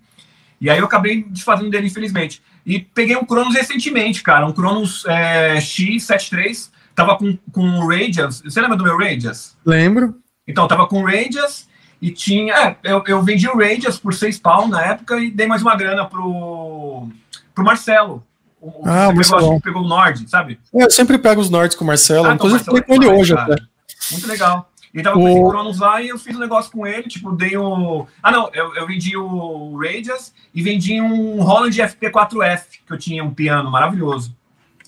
[0.59, 2.43] E aí eu acabei desfazendo dele, infelizmente.
[2.65, 4.45] E peguei um Cronos recentemente, cara.
[4.45, 6.69] Um Cronos é, X73.
[6.93, 8.41] Tava com, com o Radius.
[8.41, 9.55] Você lembra do meu Radius?
[9.65, 10.17] Lembro.
[10.45, 11.71] Então, tava com o Radius
[12.03, 12.53] e tinha.
[12.53, 15.73] É, eu, eu vendi o Rangers por seis pau na época e dei mais uma
[15.73, 17.07] grana pro,
[17.55, 18.21] pro Marcelo.
[18.59, 20.59] O, ah, o pegou, pegou o Nord, sabe?
[20.75, 22.27] É, eu sempre pego os Nords com o Marcelo.
[22.27, 23.53] Ah, Inclusive, falei com ele hoje cara.
[23.53, 23.63] até.
[24.11, 24.69] Muito legal.
[24.93, 27.55] Ele tava com o Cronos lá e eu fiz um negócio com ele, tipo, dei
[27.55, 28.05] o.
[28.21, 33.23] Ah, não, eu, eu vendi o Radius e vendi um Holland FP4F, que eu tinha
[33.23, 34.35] um piano maravilhoso.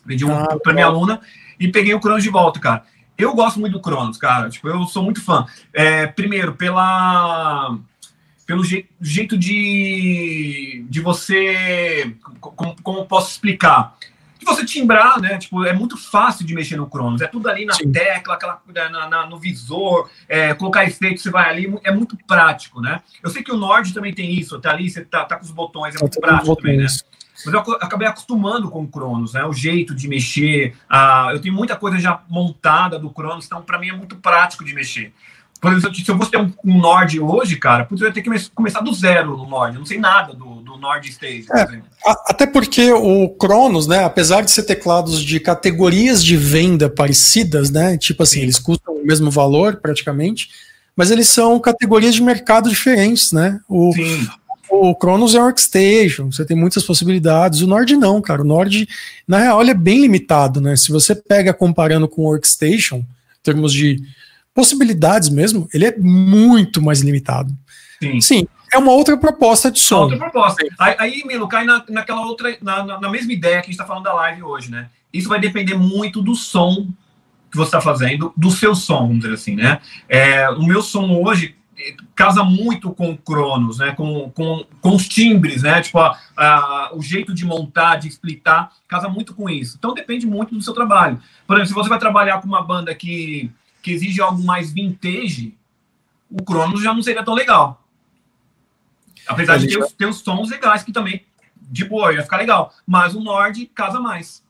[0.05, 1.22] Vendi um ah, pra minha aluna
[1.57, 2.84] e peguei o Cronos de volta, cara.
[3.18, 4.49] Eu gosto muito do Cronos, cara.
[4.49, 5.45] Tipo, eu sou muito fã.
[5.74, 7.78] É, primeiro, pela
[8.45, 12.16] pelo je, jeito de, de você.
[12.39, 13.97] Como, como posso explicar?
[14.38, 15.38] De você timbrar, né?
[15.38, 17.22] Tipo, é muito fácil de mexer no Cronos.
[17.22, 17.91] É tudo ali na Sim.
[17.91, 22.16] tecla, aquela, né, na, na, no visor, é, colocar efeito, você vai ali, é muito
[22.28, 23.01] prático, né?
[23.24, 25.51] Eu sei que o Nord também tem isso, tá ali, você tá, tá com os
[25.51, 26.86] botões, é muito prático também, né?
[27.43, 29.43] Mas eu acabei acostumando com o Cronos, né?
[29.45, 30.75] O jeito de mexer.
[30.89, 31.29] A...
[31.33, 34.73] Eu tenho muita coisa já montada do Cronos, então para mim é muito prático de
[34.73, 35.13] mexer.
[35.59, 38.21] Por exemplo, se eu fosse ter um, um Nord hoje, cara, putz, eu ia ter
[38.21, 39.73] que começar do zero no Nord.
[39.73, 41.47] Eu não sei nada do, do Nord Stage.
[41.55, 41.81] É,
[42.27, 47.97] até porque o Cronos, né, apesar de ser teclados de categorias de venda parecidas, né,
[47.97, 48.41] tipo assim, Sim.
[48.43, 50.49] eles custam o mesmo valor praticamente,
[50.95, 53.59] mas eles são categorias de mercado diferentes, né?
[53.67, 54.27] O, Sim.
[54.70, 57.61] O Cronos é Workstation, você tem muitas possibilidades.
[57.61, 58.41] O Nord não, cara.
[58.41, 58.88] O Nord,
[59.28, 60.76] na real, ele é bem limitado, né?
[60.76, 63.05] Se você pega comparando com o Workstation, em
[63.43, 64.01] termos de
[64.53, 67.53] possibilidades mesmo, ele é muito mais limitado.
[68.01, 68.22] Sim.
[68.22, 70.01] Sim é uma outra proposta de som.
[70.01, 70.66] Outra proposta.
[70.78, 73.86] Aí, aí Milo, cai na, naquela outra, na, na, mesma ideia que a gente está
[73.86, 74.89] falando da live hoje, né?
[75.13, 76.88] Isso vai depender muito do som
[77.49, 79.80] que você está fazendo, do seu som, vamos dizer assim, né?
[80.09, 81.55] É, o meu som hoje
[82.15, 83.91] casa muito com o Cronos, né?
[83.91, 85.82] Com, com, com os timbres, né?
[85.82, 89.76] Tipo, a, a, o jeito de montar, de splitar, casa muito com isso.
[89.78, 91.19] Então depende muito do seu trabalho.
[91.45, 93.51] Por exemplo, se você vai trabalhar com uma banda que
[93.86, 95.55] que exige algo mais vintage,
[96.28, 97.86] o Cronos já não seria tão legal.
[99.28, 101.23] Apesar de ter, os, ter os sons legais que também,
[101.55, 102.73] de boa, ia ficar legal.
[102.86, 104.43] Mas o Nord casa mais.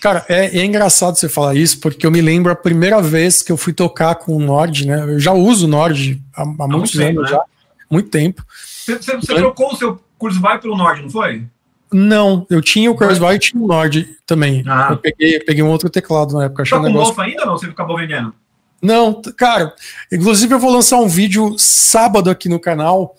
[0.00, 3.50] Cara, é, é, engraçado você falar isso, porque eu me lembro a primeira vez que
[3.50, 5.02] eu fui tocar com o Nord, né?
[5.02, 7.44] Eu já uso o Nord há, há, há muitos muito anos tempo, já, né?
[7.90, 8.44] muito tempo.
[8.84, 11.44] Você, você, você trocou o seu Kurzweil pelo Nord, não foi?
[11.92, 14.64] Não, eu tinha o Kurzweil e tinha o Nord também.
[14.66, 14.88] Ah.
[14.90, 16.64] Eu peguei, peguei um outro teclado na época.
[16.64, 17.20] Tá com negócio...
[17.20, 17.58] ainda ou?
[17.58, 18.34] Você acabou vendendo?
[18.82, 19.74] Não, cara,
[20.12, 23.16] inclusive eu vou lançar um vídeo sábado aqui no canal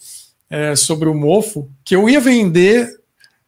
[0.49, 2.89] é, sobre o mofo, que eu ia vender,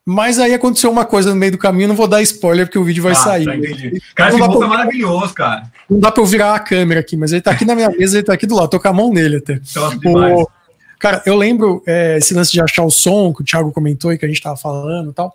[0.05, 2.83] mas aí aconteceu uma coisa no meio do caminho, não vou dar spoiler porque o
[2.83, 3.45] vídeo vai ah, sair.
[3.45, 5.71] Tá, cara, esse mofo é maravilhoso, cara.
[5.89, 8.17] Não dá pra eu virar a câmera aqui, mas ele tá aqui na minha mesa,
[8.17, 9.59] ele tá aqui do lado, tô com a mão nele até.
[10.05, 10.47] O,
[10.99, 14.17] cara, eu lembro é, esse lance de achar o som, que o Thiago comentou e
[14.17, 15.33] que a gente tava falando e tal.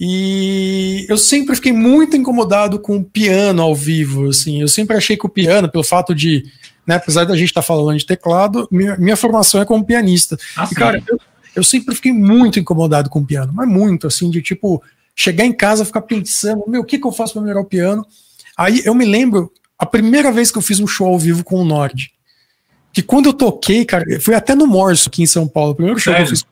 [0.00, 4.60] E eu sempre fiquei muito incomodado com o piano ao vivo, assim.
[4.60, 6.44] Eu sempre achei que o piano, pelo fato de,
[6.86, 10.38] né, apesar da gente estar tá falando de teclado, minha, minha, formação é como pianista.
[10.56, 11.18] Ah, e, cara, eu,
[11.58, 14.82] eu, sempre fiquei muito incomodado com o piano, mas muito, assim, de tipo,
[15.14, 18.06] chegar em casa, ficar pensando, meu, o que, que eu faço para melhorar o piano?
[18.56, 21.56] Aí eu me lembro, a primeira vez que eu fiz um show ao vivo com
[21.56, 22.12] o Nord,
[22.92, 25.98] que quando eu toquei, cara, foi até no Morso aqui em São Paulo, o primeiro
[25.98, 26.26] show Sério?
[26.26, 26.46] que eu fiz.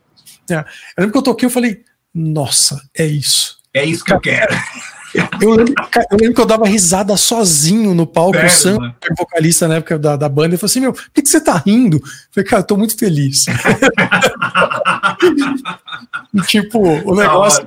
[0.51, 0.65] É, eu
[0.99, 1.83] lembro que eu toquei, eu falei,
[2.15, 3.59] nossa, é isso.
[3.73, 4.55] É isso que eu quero.
[5.41, 5.75] Eu lembro,
[6.11, 9.69] eu lembro que eu dava risada sozinho no palco, Sério, o Sam, que era vocalista
[9.69, 11.97] na época da, da banda, ele falou assim: Meu, por que, que você tá rindo?
[11.97, 13.47] Eu falei, cara, eu tô muito feliz.
[16.47, 17.67] tipo, o negócio.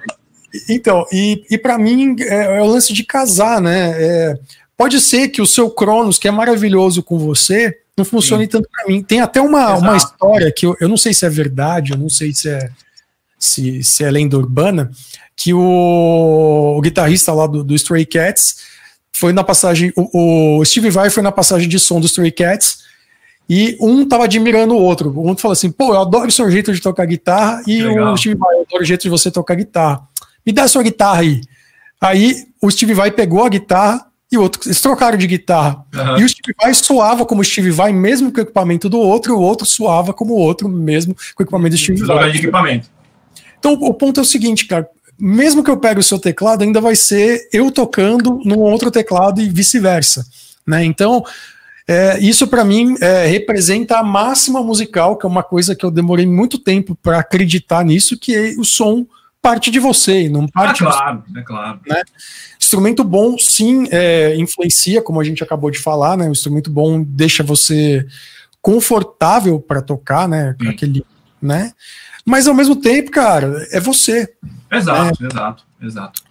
[0.68, 3.92] Então, e, e para mim é, é, o lance de casar, né?
[3.96, 4.40] É,
[4.76, 8.50] pode ser que o seu Cronos, que é maravilhoso com você, não funcione Sim.
[8.50, 9.04] tanto para mim.
[9.04, 12.10] Tem até uma, uma história que eu, eu não sei se é verdade, eu não
[12.10, 12.70] sei se é
[13.40, 14.92] se, se é lenda urbana,
[15.40, 18.58] que o, o guitarrista lá do, do, Stray Cats
[19.14, 22.80] foi na passagem, o, o, Steve Vai foi na passagem de som do Stray Cats
[23.50, 25.14] e um tava admirando o outro.
[25.18, 28.36] Um falou assim, pô, eu adoro o seu jeito de tocar guitarra e o Steve
[28.36, 30.02] Vai, eu adoro o jeito de você tocar guitarra.
[30.46, 31.42] Me dá a sua guitarra aí.
[32.02, 35.86] Aí o Steve Vai pegou a guitarra e o outro, eles trocaram de guitarra.
[35.96, 36.20] Uhum.
[36.20, 39.32] E o Steve Vai soava como o Steve Vai, mesmo com o equipamento do outro,
[39.32, 42.30] e o outro soava como o outro, mesmo com o equipamento do Steve Vai.
[42.30, 42.90] de equipamento.
[43.58, 44.88] Então o ponto é o seguinte, cara.
[45.20, 49.42] Mesmo que eu pegue o seu teclado, ainda vai ser eu tocando num outro teclado
[49.42, 50.26] e vice-versa.
[50.66, 50.86] Né?
[50.86, 51.24] Então,
[51.88, 55.90] é, isso para mim é, representa a máxima musical, que é uma coisa que eu
[55.90, 59.06] demorei muito tempo para acreditar nisso, que é o som
[59.42, 60.84] parte de você, não parte.
[60.84, 61.80] É claro, é claro.
[61.88, 62.02] Né?
[62.60, 66.28] Instrumento bom, sim, é, influencia, como a gente acabou de falar, né?
[66.28, 68.06] O instrumento bom deixa você
[68.62, 70.56] confortável para tocar, né?
[70.68, 71.04] Aquele,
[71.42, 71.72] né?
[72.30, 74.32] Mas ao mesmo tempo, cara, é você.
[74.72, 75.30] Exato, né?
[75.32, 76.22] exato, exato.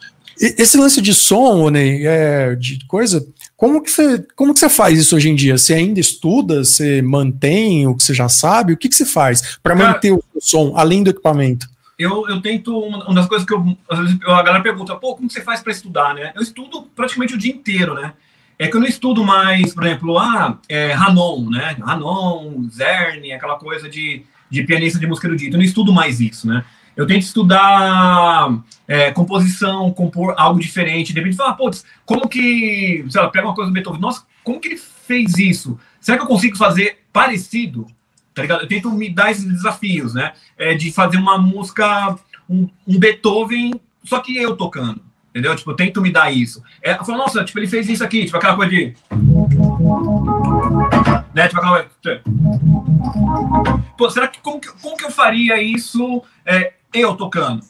[0.41, 3.27] Esse lance de som, Ney, é, de coisa,
[3.57, 5.59] como que, você, como que você faz isso hoje em dia?
[5.59, 6.63] Você ainda estuda?
[6.63, 8.73] Você mantém o que você já sabe?
[8.73, 11.69] O que, que você faz para manter o som, além do equipamento?
[11.99, 15.29] Eu, eu tento, uma das coisas que eu, às vezes a galera pergunta, pô, como
[15.29, 16.31] você faz para estudar, né?
[16.37, 18.13] Eu estudo praticamente o dia inteiro, né?
[18.57, 21.77] É que eu não estudo mais, por exemplo, ah, é, Hanon, né?
[21.83, 25.57] Hanon, Zerne, aquela coisa de de pianista de música erudita.
[25.57, 26.65] Eu não estudo mais isso, né?
[26.97, 31.13] Eu tento estudar é, composição, compor algo diferente.
[31.13, 33.05] De repente, falar, putz, como que.
[33.09, 35.79] Sei lá, pega uma coisa do Beethoven, nossa, como que ele fez isso?
[36.01, 37.87] Será que eu consigo fazer parecido?
[38.35, 38.63] Tá ligado?
[38.63, 40.33] Eu tento me dar esses desafios, né?
[40.57, 42.17] É, de fazer uma música,
[42.49, 45.01] um, um Beethoven, só que eu tocando.
[45.31, 45.55] Entendeu?
[45.55, 46.63] Tipo, tento me dar isso.
[46.83, 48.95] É, eu falo, nossa, tipo, ele fez isso aqui, tipo, aquela coisa de.
[51.35, 51.49] Né?
[51.49, 52.23] Tipo, aquela coisa.
[53.97, 57.63] Pô, será que como, que como que eu faria isso é, eu tocando?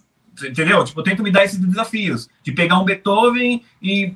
[0.43, 0.85] Entendeu?
[0.85, 4.15] Tipo, tento me dar esses desafios de pegar um Beethoven e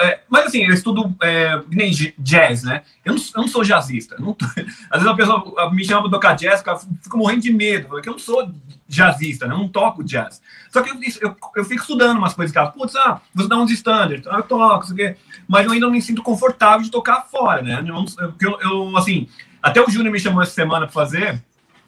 [0.00, 2.82] é, mas assim, eu estudo é, nem jazz, né?
[3.04, 4.16] Eu não, eu não sou jazzista.
[4.18, 4.44] Não tô,
[4.90, 8.08] às vezes a pessoa me chama para tocar jazz, eu fico morrendo de medo, porque
[8.08, 8.52] eu não sou
[8.86, 9.54] jazzista, né?
[9.54, 10.40] eu não toco jazz.
[10.70, 13.70] Só que eu, eu, eu fico estudando umas coisas que putz, ah, você dá uns
[13.70, 15.16] standards, ah, eu toco, isso aqui.
[15.48, 17.82] mas eu ainda não me sinto confortável de tocar fora, né?
[18.16, 19.28] Porque eu, eu, assim,
[19.62, 21.42] até o Júnior me chamou essa semana para fazer,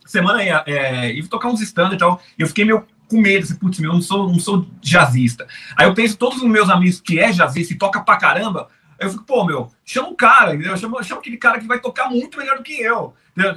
[0.05, 3.81] semana é, é, tocar uns standards e tal, eu fiquei meio com medo, assim, putz,
[3.81, 5.47] eu não sou, não sou jazzista.
[5.77, 9.11] Aí eu penso, todos os meus amigos que é jazzista e toca pra caramba, eu
[9.11, 10.77] fico, pô, meu, chama um cara, entendeu?
[10.77, 13.15] Chama, chama aquele cara que vai tocar muito melhor do que eu.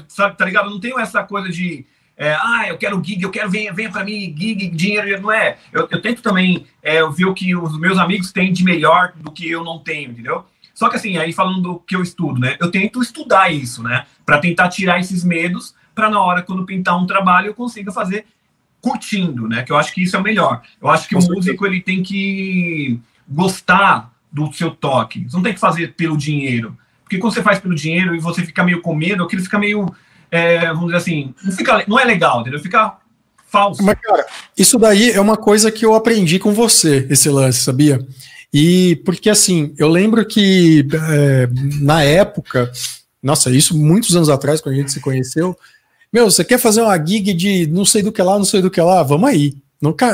[0.07, 0.65] Sabe, tá ligado?
[0.65, 1.85] Eu não tenho essa coisa de.
[2.17, 5.57] É, ah, eu quero gig, eu quero, venha, venha para mim, gig, dinheiro, não é.
[5.71, 9.31] Eu, eu tento também é, ver o que os meus amigos têm de melhor do
[9.31, 10.45] que eu não tenho, entendeu?
[10.73, 12.57] Só que assim, aí falando do que eu estudo, né?
[12.59, 14.05] Eu tento estudar isso, né?
[14.25, 18.25] Para tentar tirar esses medos, para na hora, quando pintar um trabalho, eu consiga fazer
[18.81, 19.63] curtindo, né?
[19.63, 20.61] Que eu acho que isso é o melhor.
[20.81, 25.25] Eu acho que o músico ele tem que gostar do seu toque.
[25.25, 26.77] Você não tem que fazer pelo dinheiro.
[27.03, 29.93] Porque quando você faz pelo dinheiro e você fica meio com medo, aquilo fica meio,
[30.29, 32.59] é, vamos dizer assim, não, fica, não é legal, entendeu?
[32.59, 32.97] Fica
[33.47, 33.83] falso.
[33.83, 34.25] Mas, cara,
[34.55, 37.99] isso daí é uma coisa que eu aprendi com você, esse lance, sabia?
[38.53, 41.49] E porque, assim, eu lembro que é,
[41.81, 42.71] na época,
[43.21, 45.57] nossa, isso muitos anos atrás, quando a gente se conheceu,
[46.11, 48.71] meu, você quer fazer uma gig de não sei do que lá, não sei do
[48.71, 49.03] que lá?
[49.03, 49.55] Vamos aí.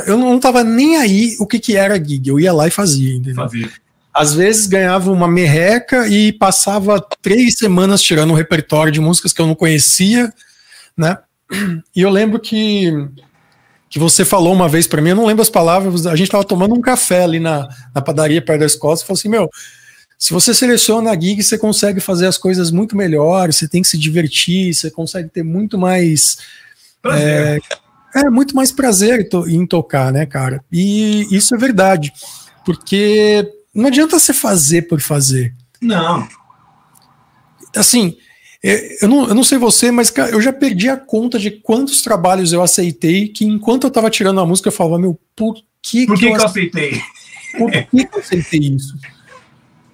[0.06, 2.28] Eu não tava nem aí o que, que era gig.
[2.28, 3.36] Eu ia lá e fazia, entendeu?
[3.36, 3.70] Fazia.
[4.14, 9.41] Às vezes ganhava uma merreca e passava três semanas tirando um repertório de músicas que
[9.41, 10.32] eu não conhecia,
[10.96, 11.18] né?
[11.96, 12.91] E eu lembro que,
[13.89, 16.43] que você falou uma vez para mim, eu não lembro as palavras, a gente tava
[16.43, 19.50] tomando um café ali na, na padaria perto da escola, você falou assim, meu,
[20.26, 23.88] se você seleciona a gig, você consegue fazer as coisas muito melhor, você tem que
[23.88, 26.39] se divertir, você consegue ter muito mais.
[27.05, 27.59] É,
[28.15, 30.65] é, muito mais prazer em tocar, né, cara?
[30.71, 32.11] E isso é verdade.
[32.65, 35.53] Porque não adianta você fazer por fazer.
[35.80, 36.28] Não.
[37.76, 38.17] Assim,
[38.63, 41.51] é, eu não, eu não sei você, mas cara, eu já perdi a conta de
[41.51, 45.53] quantos trabalhos eu aceitei que enquanto eu tava tirando a música eu falava, meu, por
[45.84, 46.99] que, por que, que eu, aceitei?
[47.59, 48.95] Por que, que eu aceitei isso?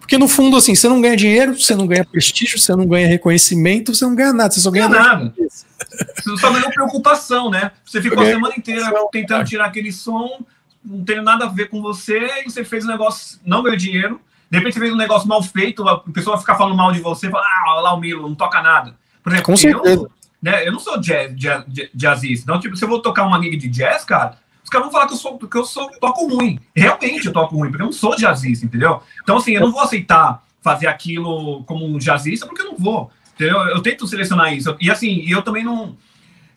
[0.02, 3.08] Porque no fundo, assim, você não ganha dinheiro, você não ganha prestígio, você não ganha
[3.08, 5.34] reconhecimento, você não ganha nada, você só ganha nada.
[5.38, 7.72] Você só ganha preocupação, né?
[7.86, 10.44] Você ficou a semana inteira tentando tirar aquele som,
[10.84, 14.20] não tem nada a ver com você, e você fez um negócio, não ganhou dinheiro,
[14.50, 17.00] de repente você fez um negócio mal feito, a pessoa vai ficar falando mal de
[17.00, 18.96] você, fala, ah, olha lá o Milo, não toca nada.
[19.24, 20.02] Por exemplo, com certeza.
[20.02, 23.42] Eu, né, eu não sou jazz, jazz, jazzista, então, tipo, se eu vou tocar uma
[23.42, 24.38] gig de jazz, cara,
[24.72, 26.60] caras vão falar que eu sou que eu sou toco ruim.
[26.76, 29.02] Realmente eu toco ruim, porque eu não sou jazzista, entendeu?
[29.22, 33.12] Então, assim, eu não vou aceitar fazer aquilo como um jazzista, porque eu não vou.
[33.36, 33.58] Entendeu?
[33.68, 34.76] Eu tento selecionar isso.
[34.80, 35.98] E assim, eu também não.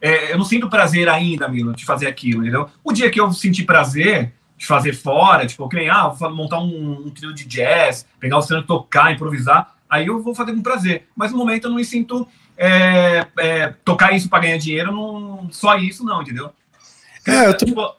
[0.00, 2.68] É, eu não sinto prazer ainda, Milo, de fazer aquilo, entendeu?
[2.82, 6.58] O dia que eu sentir prazer de fazer fora, tipo, que nem, ah, vou montar
[6.60, 10.62] um, um trio de jazz, pegar o cenário, tocar, improvisar, aí eu vou fazer com
[10.62, 11.06] prazer.
[11.16, 15.48] Mas no momento eu não me sinto é, é, tocar isso para ganhar dinheiro, não,
[15.50, 16.50] só isso, não, entendeu?
[17.26, 17.64] É, eu tô...
[17.64, 17.94] Tipo,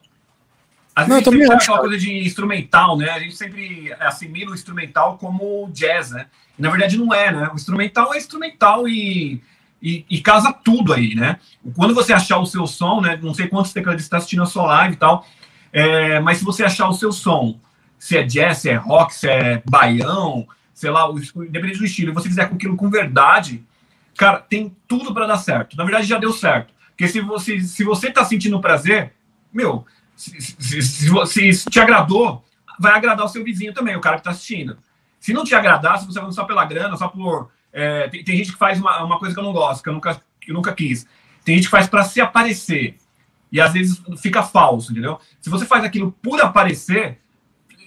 [0.95, 3.09] a não, gente sempre acho, aquela coisa de instrumental, né?
[3.09, 6.27] A gente sempre assimila o instrumental como jazz, né?
[6.57, 7.49] Na verdade, não é, né?
[7.51, 9.41] O instrumental é instrumental e,
[9.81, 11.37] e, e, casa tudo aí, né?
[11.75, 13.19] Quando você achar o seu som, né?
[13.21, 15.27] Não sei quantos tecladistas estão assistindo a sua live e tal,
[15.73, 17.59] é, mas se você achar o seu som,
[17.99, 22.11] se é jazz, se é rock, se é baião, sei lá, o, independente do estilo,
[22.11, 23.61] e você fizer com aquilo com verdade,
[24.15, 25.75] cara, tem tudo para dar certo.
[25.75, 26.73] Na verdade, já deu certo.
[26.91, 29.11] Porque se você, se você tá sentindo prazer,
[29.51, 29.85] meu,
[30.15, 32.43] se, se, se, se, te agradou,
[32.79, 34.77] vai agradar o seu vizinho também, o cara que está assistindo.
[35.19, 37.49] Se não te agradar, se você vai só pela grana, só por.
[37.73, 39.93] É, tem, tem, gente que faz uma, uma, coisa que eu não gosto, que eu
[39.93, 41.05] nunca, que eu nunca quis.
[41.43, 42.97] Tem gente que faz para se aparecer.
[43.51, 45.19] E às vezes fica falso, entendeu?
[45.41, 47.19] Se você faz aquilo por aparecer,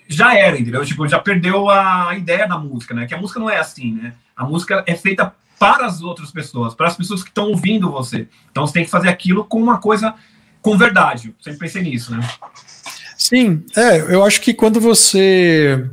[0.07, 0.85] já era, entendeu?
[0.85, 3.07] Tipo, já perdeu a ideia da música, né?
[3.07, 4.14] Que a música não é assim, né?
[4.37, 8.29] A música é feita para as outras pessoas, para as pessoas que estão ouvindo você.
[8.51, 10.14] Então você tem que fazer aquilo com uma coisa
[10.63, 11.35] com verdade.
[11.43, 12.27] Sempre pensei nisso, né?
[13.17, 15.85] Sim, é, eu acho que quando você.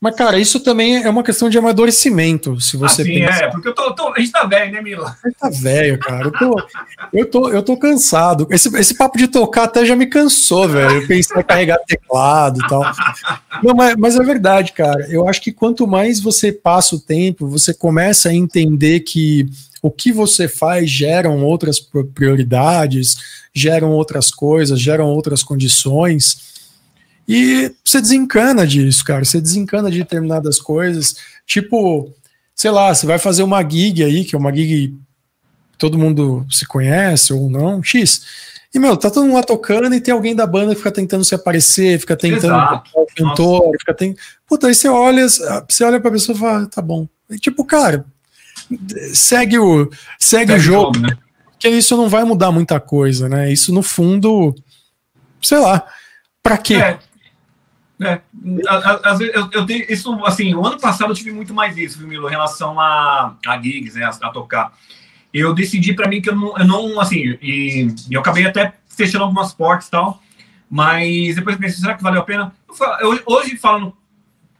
[0.00, 3.68] Mas, cara, isso também é uma questão de amadurecimento, se você ah, sim, é, porque
[3.68, 5.16] eu tô, tô, a gente tá velho, né, Mila?
[5.24, 6.26] A gente tá velho, cara.
[6.26, 6.62] Eu tô,
[7.10, 8.46] eu tô, eu tô cansado.
[8.50, 11.00] Esse, esse papo de tocar até já me cansou, velho.
[11.00, 12.82] Eu pensei em carregar teclado e tal.
[13.62, 15.06] Não, mas, mas é verdade, cara.
[15.08, 19.48] Eu acho que quanto mais você passa o tempo, você começa a entender que
[19.84, 21.78] o que você faz geram outras
[22.14, 23.16] prioridades,
[23.52, 26.54] geram outras coisas, geram outras condições.
[27.28, 29.26] E você desencana disso, cara.
[29.26, 31.16] Você desencana de determinadas coisas.
[31.46, 32.10] Tipo,
[32.54, 34.96] sei lá, você vai fazer uma gig aí, que é uma gig
[35.72, 38.22] que todo mundo se conhece ou não, X.
[38.72, 41.26] E, meu, tá todo mundo lá tocando e tem alguém da banda que fica tentando
[41.26, 44.18] se aparecer, fica tentando o cantor, fica tentando.
[44.46, 47.06] Puta, aí você olha, você olha pra pessoa e fala, ah, tá bom.
[47.28, 48.06] E, tipo, cara,
[49.12, 51.18] segue o, segue, segue o jogo, jogo né?
[51.50, 53.52] porque isso não vai mudar muita coisa, né?
[53.52, 54.54] Isso, no fundo,
[55.40, 55.86] sei lá,
[56.42, 56.74] pra quê?
[56.74, 56.98] É.
[58.02, 58.20] É,
[59.04, 60.52] às vezes eu, eu, tenho isso assim.
[60.54, 63.96] O ano passado eu tive muito mais isso, viu, Milo, em relação a, a gigs,
[63.98, 64.76] né, a, a tocar.
[65.32, 68.74] Eu decidi para mim que eu não, eu não assim, e, e, eu acabei até
[68.88, 70.20] fechando algumas portas e tal,
[70.68, 72.52] mas depois pensei, será que valeu a pena?
[73.00, 73.96] Eu, eu, hoje falando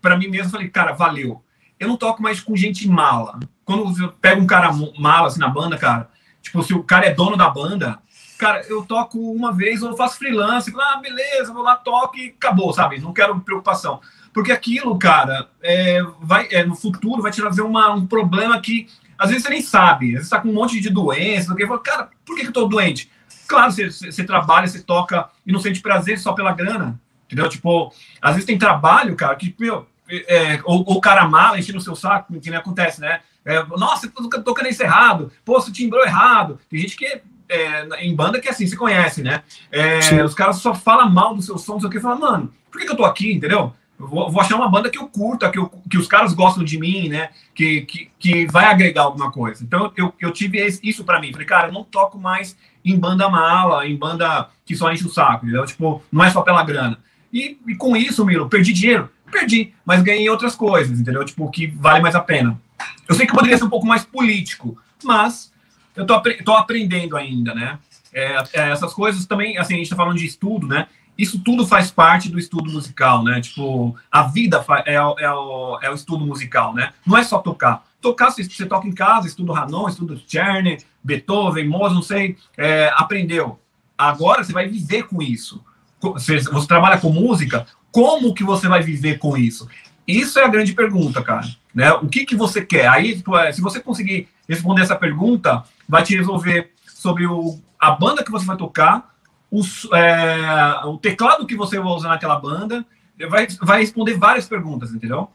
[0.01, 1.43] para mim mesmo, falei, cara, valeu.
[1.79, 3.41] Eu não toco mais com gente mala.
[3.65, 6.09] Quando eu pego um cara mala assim na banda, cara,
[6.43, 7.99] tipo, se o cara é dono da banda,
[8.39, 12.73] cara, eu toco uma vez ou faço freelance, ah, beleza, vou lá, toco e acabou,
[12.73, 13.01] sabe?
[13.01, 14.01] Não quero preocupação.
[14.33, 18.89] Porque aquilo, cara, é, vai, é, no futuro vai te trazer uma, um problema que
[19.17, 20.09] às vezes você nem sabe.
[20.09, 22.49] Às vezes você tá com um monte de doença, porque fala, cara, por que, que
[22.49, 23.11] eu tô doente?
[23.47, 27.01] Claro, você, você trabalha, você toca e não sente prazer só pela grana.
[27.27, 27.49] Entendeu?
[27.49, 31.83] Tipo, às vezes tem trabalho, cara, que, meu, é, ou, o cara mala enchendo o
[31.83, 33.21] seu saco, que nem acontece, né?
[33.45, 36.59] É, Nossa, tô tocando isso errado, pô, você timbrou errado.
[36.69, 39.43] Tem gente que é, em banda que é assim, se conhece, né?
[39.71, 42.53] É, os caras só falam mal do seu som, não sei o que, fala, mano,
[42.71, 43.73] por que, que eu tô aqui, entendeu?
[43.99, 46.65] Eu vou, vou, achar uma banda que eu curta, que, eu, que os caras gostam
[46.65, 47.31] de mim, né?
[47.55, 49.63] Que, que, que vai agregar alguma coisa.
[49.63, 51.31] Então eu, eu tive isso para mim.
[51.31, 55.11] Falei, cara, eu não toco mais em banda mala, em banda que só enche o
[55.11, 55.65] saco, entendeu?
[55.65, 56.99] Tipo, não é só pela grana.
[57.33, 59.09] E, e com isso, Milo, perdi dinheiro?
[59.35, 61.25] Perdi, mas ganhei outras coisas, entendeu?
[61.25, 62.61] Tipo, que vale mais a pena.
[63.09, 65.53] Eu sei que poderia ser um pouco mais político, mas
[65.97, 67.79] eu tô, tô aprendendo ainda, né?
[68.13, 70.87] É, é, essas coisas também, assim, a gente tá falando de estudo, né?
[71.19, 73.41] Isso tudo faz parte do estudo musical, né?
[73.41, 75.01] Tipo, a vida é, é,
[75.33, 76.93] o, é o estudo musical, né?
[77.05, 77.85] Não é só tocar.
[78.01, 82.93] Tocar, você, você toca em casa, estuda Hanon, estuda Czerny, Beethoven, Mozart, não sei, é,
[82.95, 83.59] aprendeu.
[83.99, 85.61] Agora você vai viver com isso.
[86.01, 89.69] Você, você trabalha com música, como que você vai viver com isso?
[90.07, 91.47] Isso é a grande pergunta, cara.
[91.73, 91.93] Né?
[91.93, 92.89] O que, que você quer?
[92.89, 98.25] Aí, é, se você conseguir responder essa pergunta, vai te resolver sobre o, a banda
[98.25, 99.15] que você vai tocar,
[99.49, 102.85] os, é, o teclado que você vai usar naquela banda,
[103.31, 105.29] vai, vai responder várias perguntas, entendeu?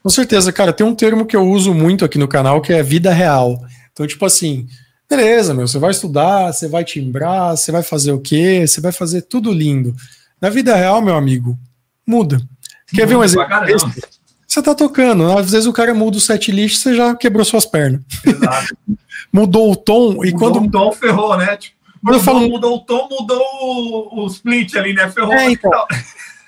[0.00, 0.72] Com certeza, cara.
[0.72, 3.60] Tem um termo que eu uso muito aqui no canal que é vida real.
[3.92, 4.68] Então, tipo assim,
[5.10, 8.64] beleza, meu, você vai estudar, você vai timbrar, você vai fazer o quê?
[8.64, 9.96] Você vai fazer tudo lindo.
[10.40, 11.58] Na vida real, meu amigo,
[12.08, 12.40] muda.
[12.92, 13.46] Quer ver um exemplo?
[14.46, 17.66] Você tá tocando, às vezes o cara muda o set list, você já quebrou suas
[17.66, 18.00] pernas.
[18.24, 18.76] Exato.
[19.30, 20.66] Mudou o tom e mudou quando.
[20.66, 21.54] o tom ferrou, né?
[21.58, 22.48] Tipo, quando mudou, eu falo...
[22.48, 25.10] mudou o tom, mudou o, o split ali, né?
[25.10, 25.34] Ferrou.
[25.34, 25.70] É, então,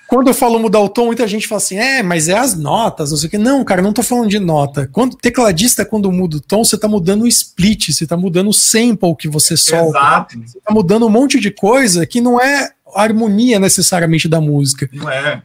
[0.07, 3.11] quando eu falo mudar o tom, muita gente fala assim: é, mas é as notas,
[3.11, 3.37] não sei o que.
[3.37, 4.89] Não, cara, não tô falando de nota.
[4.91, 8.53] Quando tecladista, quando muda o tom, você tá mudando o split, você tá mudando o
[8.53, 9.99] sample que você solta.
[9.99, 10.39] Exato.
[10.43, 14.89] Você tá mudando um monte de coisa que não é harmonia necessariamente da música.
[14.91, 15.43] Não é.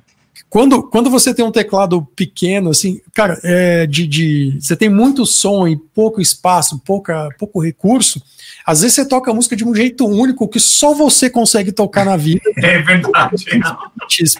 [0.57, 5.27] Quando, quando você tem um teclado pequeno, assim, cara, é, de, de, você tem muito
[5.27, 8.23] som e pouco espaço, pouca, pouco recurso,
[8.65, 12.07] às vezes você toca a música de um jeito único que só você consegue tocar
[12.07, 12.41] na vida.
[12.57, 13.45] É verdade.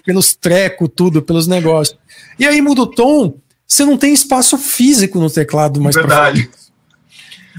[0.03, 1.95] Pelos trecos, tudo, pelos negócios.
[2.39, 3.35] E aí muda o tom,
[3.67, 6.49] você não tem espaço físico no teclado mais Verdade.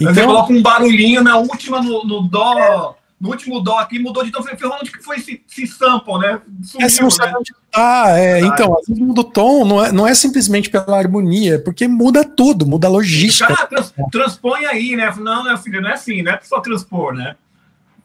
[0.01, 4.25] Então, você coloca um barulhinho na última, no, no dó no último dó aqui mudou
[4.25, 4.43] de tom.
[4.43, 6.41] Falei, onde que foi esse, sample, né?
[6.63, 7.39] Sumiu, é, você não sabe né?
[7.39, 8.19] onde tá.
[8.19, 11.59] É, então, às vezes muda o tom, não é, não é simplesmente pela harmonia, é
[11.59, 13.53] porque muda tudo, muda a logística.
[13.53, 15.13] Cara, trans, transpõe aí, né?
[15.19, 17.35] Não, meu filho, não é assim, não é só transpor, né?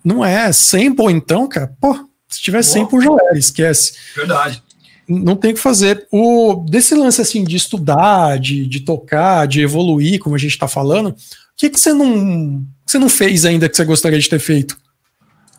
[0.04, 0.52] Não é.
[0.52, 3.94] Sample, então, cara, pô, se tiver sample já era, esquece.
[4.16, 4.64] Verdade.
[5.08, 6.08] Não tem o que fazer.
[6.12, 10.68] O, desse lance assim de estudar, de, de tocar, de evoluir, como a gente está
[10.68, 11.16] falando, o
[11.56, 14.78] que, que você não, você não fez ainda que você gostaria de ter feito?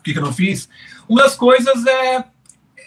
[0.05, 0.69] Que, que eu não fiz?
[1.09, 2.23] Uma das coisas é,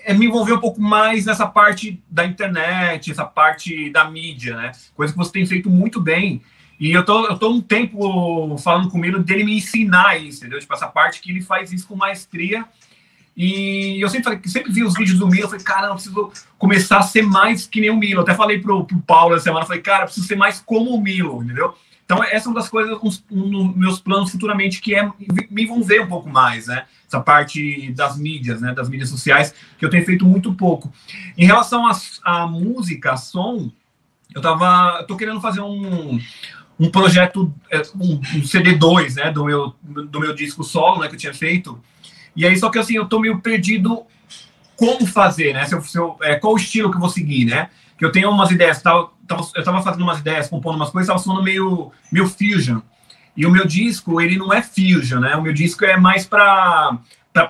[0.05, 4.73] é me envolver um pouco mais nessa parte da internet, essa parte da mídia, né?
[4.95, 6.41] Coisa que você tem feito muito bem.
[6.79, 10.39] E eu tô, eu tô um tempo falando com o Milo dele me ensinar isso,
[10.39, 10.61] entendeu?
[10.61, 12.65] Tipo, essa parte que ele faz isso com maestria.
[13.37, 16.33] E eu sempre, falei, sempre vi os vídeos do Milo, eu falei, cara, eu preciso
[16.57, 18.21] começar a ser mais que nem o Milo.
[18.21, 21.43] Até falei pro, pro Paulo essa semana, falei, cara, preciso ser mais como o Milo,
[21.43, 21.75] entendeu?
[22.05, 22.99] Então, essa é uma das coisas,
[23.31, 25.07] um, dos meus planos futuramente, que é
[25.51, 26.87] me envolver um pouco mais, né?
[27.09, 30.93] Essa parte das mídias, né, das mídias sociais, que eu tenho feito muito pouco.
[31.37, 31.85] Em relação
[32.23, 33.71] à música, a som,
[34.35, 36.21] eu tava, tô querendo fazer um,
[36.79, 41.15] um projeto, é, um, um CD2, né, do meu, do meu disco solo, né, que
[41.15, 41.83] eu tinha feito,
[42.37, 44.05] e aí, só que assim, eu tô meio perdido
[44.77, 47.47] como fazer, né, se eu, se eu, é, qual o estilo que eu vou seguir,
[47.47, 50.91] né, que eu tenho umas ideias, tava, tava, eu tava fazendo umas ideias, compondo umas
[50.91, 52.81] coisas, tava soando meio, meio fusion,
[53.39, 55.37] e o meu disco, ele não é fusion, né?
[55.37, 56.99] O meu disco é mais para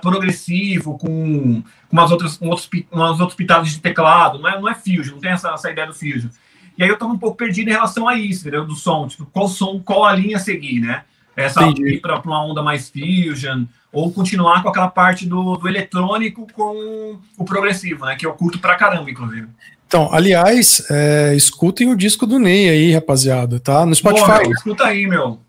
[0.03, 4.69] progressivo, com, com umas outras, um outros, umas outros pitadas de teclado, não é, não
[4.69, 6.29] é Fusion, não tem essa, essa ideia do Fusion.
[6.77, 8.65] E aí eu estava um pouco perdido em relação a isso, entendeu?
[8.65, 11.01] Do som, tipo, qual som, qual a linha seguir, né?
[11.35, 16.45] Essa ir para uma onda mais Fusion, ou continuar com aquela parte do, do eletrônico
[16.53, 18.15] com o progressivo, né?
[18.15, 19.47] Que eu curto pra caramba, inclusive.
[19.87, 23.87] Então, aliás, é, escutem o disco do Ney aí, rapaziada, tá?
[23.87, 24.25] No Spotify.
[24.27, 25.39] Pô, meu, escuta aí, meu.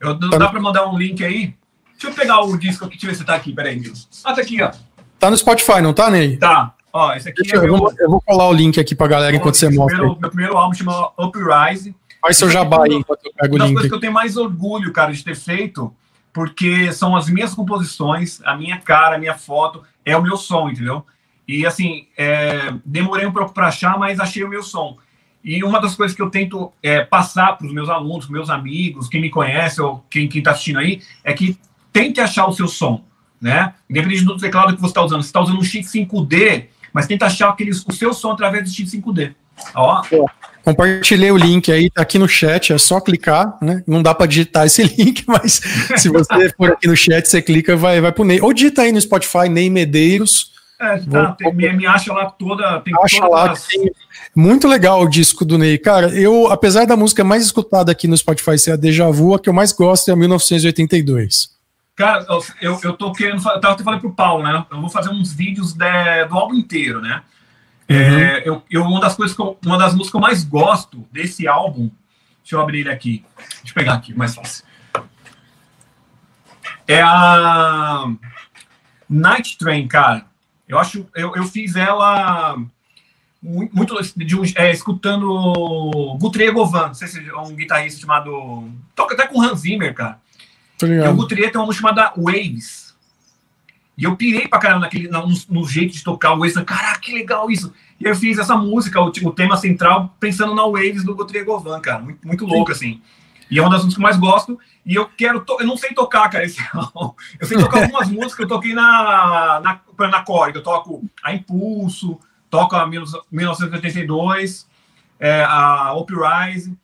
[0.00, 1.54] Eu, tá dá para mandar um link aí?
[1.92, 3.92] Deixa eu pegar o disco aqui, deixa eu ver se tá aqui, peraí, meu.
[4.24, 4.70] Ah, tá aqui, ó.
[5.18, 6.36] Tá no Spotify, não tá, Ney?
[6.36, 6.74] Tá.
[6.92, 7.76] Ó, esse aqui é eu, meu...
[7.76, 9.96] vou, eu vou colar o link aqui pra galera enquanto você mostra.
[9.98, 11.94] Primeiro, meu primeiro álbum chama Uprise.
[12.20, 13.60] Faz seu jabá aí enquanto eu pego o link.
[13.60, 15.94] Uma das coisas que eu tenho mais orgulho, cara, de ter feito,
[16.32, 20.68] porque são as minhas composições, a minha cara, a minha foto, é o meu som,
[20.68, 21.04] entendeu?
[21.46, 24.98] E assim, é, demorei um pouco para achar, mas achei o meu som.
[25.44, 29.08] E uma das coisas que eu tento é, passar para os meus alunos, meus amigos,
[29.08, 31.58] quem me conhece ou quem está assistindo aí, é que
[31.92, 33.04] tente achar o seu som,
[33.40, 33.74] né?
[33.88, 35.22] Independente do teclado que você está usando.
[35.22, 38.70] Você está usando um chip 5D, mas tenta achar aquele, o seu som através do
[38.70, 39.34] chip 5D.
[39.74, 40.02] Ó.
[40.62, 43.82] Compartilhei o link aí, tá aqui no chat, é só clicar, né?
[43.86, 45.60] Não dá para digitar esse link, mas
[45.96, 48.40] se você for aqui no chat, você clica, vai, vai pro Ney.
[48.40, 50.52] Ou digita aí no Spotify, Ney Medeiros.
[50.80, 52.80] É, tá, tem, me, me, acha lá toda.
[52.80, 53.66] Tem acha lá, as...
[53.66, 53.90] tem,
[54.34, 55.76] muito legal o disco do Ney.
[55.76, 59.40] Cara, eu, apesar da música mais escutada aqui no Spotify ser a Deja Vu, a
[59.40, 61.50] que eu mais gosto é a 1982.
[61.96, 62.24] Cara,
[62.60, 63.42] eu, eu tô querendo.
[63.44, 64.64] Eu tava falando pro Paulo, né?
[64.70, 67.22] Eu vou fazer uns vídeos de, do álbum inteiro, né?
[67.88, 68.18] É, uhum.
[68.18, 71.04] É, eu, eu, uma das coisas que eu, uma das músicas que eu mais gosto
[71.10, 71.90] desse álbum.
[72.40, 73.24] Deixa eu abrir ele aqui.
[73.36, 74.64] Deixa eu pegar aqui, mais fácil.
[76.86, 78.06] É a
[79.10, 80.27] Night Train, cara.
[80.68, 81.06] Eu acho.
[81.14, 82.58] Eu, eu fiz ela
[83.42, 88.68] muito de um, é, escutando Guthrie Govan, não sei se é um guitarrista chamado.
[88.94, 90.20] Toca até com Hans Zimmer, cara.
[90.82, 92.88] E o Guthrie tem uma música chamada Waves.
[93.96, 96.54] E eu pirei pra caramba naquele, no, no jeito de tocar o Waves.
[96.64, 97.72] Caraca, que legal isso.
[98.00, 101.80] E eu fiz essa música, o, o tema central, pensando na Waves do Guthrie Govan,
[101.80, 102.00] cara.
[102.00, 103.00] Muito, muito louco, assim.
[103.50, 104.58] E é uma das músicas que eu mais gosto.
[104.88, 105.44] E eu quero.
[105.60, 106.58] Eu não sei tocar, cara, esse
[107.38, 110.54] Eu sei tocar algumas músicas que eu toquei na, na, na Core.
[110.54, 112.18] Eu toco a Impulso,
[112.48, 114.66] toco a 1982,
[115.20, 116.74] é, a Uprise.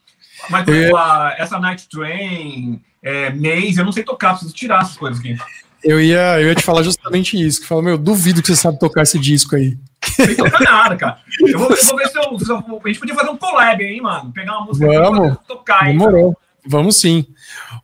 [0.51, 4.83] Mas, por exemplo, a, essa Night Train, é, Maze, eu não sei tocar, preciso tirar
[4.83, 5.39] essas coisas aqui.
[5.83, 8.79] Eu ia, eu ia te falar justamente isso, que fala, meu, duvido que você sabe
[8.79, 9.79] tocar esse disco aí.
[10.19, 11.21] Não sei tocar nada, cara.
[11.41, 13.83] Eu vou, eu vou ver se eu, se eu, A gente podia fazer um collab
[13.83, 14.31] aí, mano.
[14.31, 15.39] Pegar uma música Vamos.
[15.47, 15.93] tocar aí.
[15.93, 16.37] Demorou.
[16.67, 17.27] Vamos sim.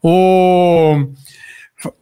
[0.03, 1.07] O,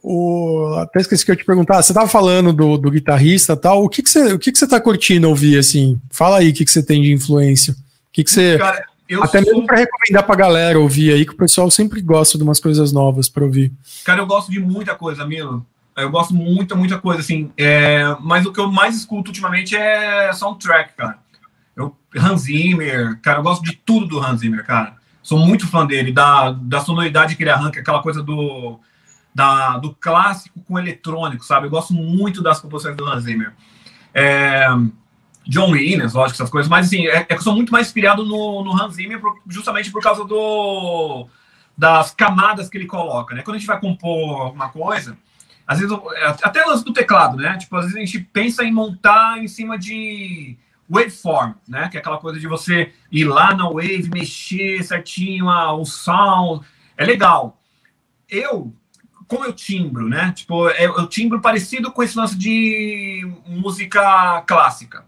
[0.01, 1.81] o, até esqueci que eu te perguntar.
[1.81, 3.83] Você estava falando do, do guitarrista tal.
[3.83, 5.99] O que, que você, o que, que você tá curtindo ouvir assim?
[6.09, 7.73] Fala aí o que, que você tem de influência.
[7.73, 8.57] O que, que você.
[8.57, 8.85] Cara,
[9.21, 9.51] até sou...
[9.51, 12.91] mesmo para recomendar para galera ouvir aí, que o pessoal sempre gosta de umas coisas
[12.91, 13.71] novas para ouvir.
[14.05, 15.65] Cara, eu gosto de muita coisa, Milo.
[15.97, 17.51] Eu gosto muita, muita coisa, assim.
[17.57, 21.17] É, mas o que eu mais escuto ultimamente é soundtrack, cara.
[21.75, 25.85] Eu, Hans Zimmer, cara, eu gosto de tudo do Hans Zimmer, cara sou muito fã
[25.85, 28.79] dele, da, da sonoridade que ele arranca, aquela coisa do,
[29.33, 31.67] da, do clássico com eletrônico, sabe?
[31.67, 33.53] Eu gosto muito das composições do Hans Zimmer.
[34.13, 34.67] É,
[35.47, 38.25] John Williams, lógico, essas coisas, mas assim, é, é que eu sou muito mais inspirado
[38.25, 41.27] no, no Hans Zimmer justamente por causa do,
[41.77, 43.41] das camadas que ele coloca, né?
[43.41, 45.17] Quando a gente vai compor alguma coisa,
[45.65, 45.95] às vezes,
[46.41, 47.57] até lance do teclado, né?
[47.57, 50.57] Tipo, às vezes a gente pensa em montar em cima de
[50.89, 51.87] waveform, né?
[51.89, 56.65] Que é aquela coisa de você ir lá na wave, mexer certinho ah, o sound.
[56.97, 57.59] É legal.
[58.27, 58.73] Eu,
[59.27, 60.31] como eu timbro, né?
[60.35, 65.05] Tipo, é, eu timbro parecido com esse lance de música clássica.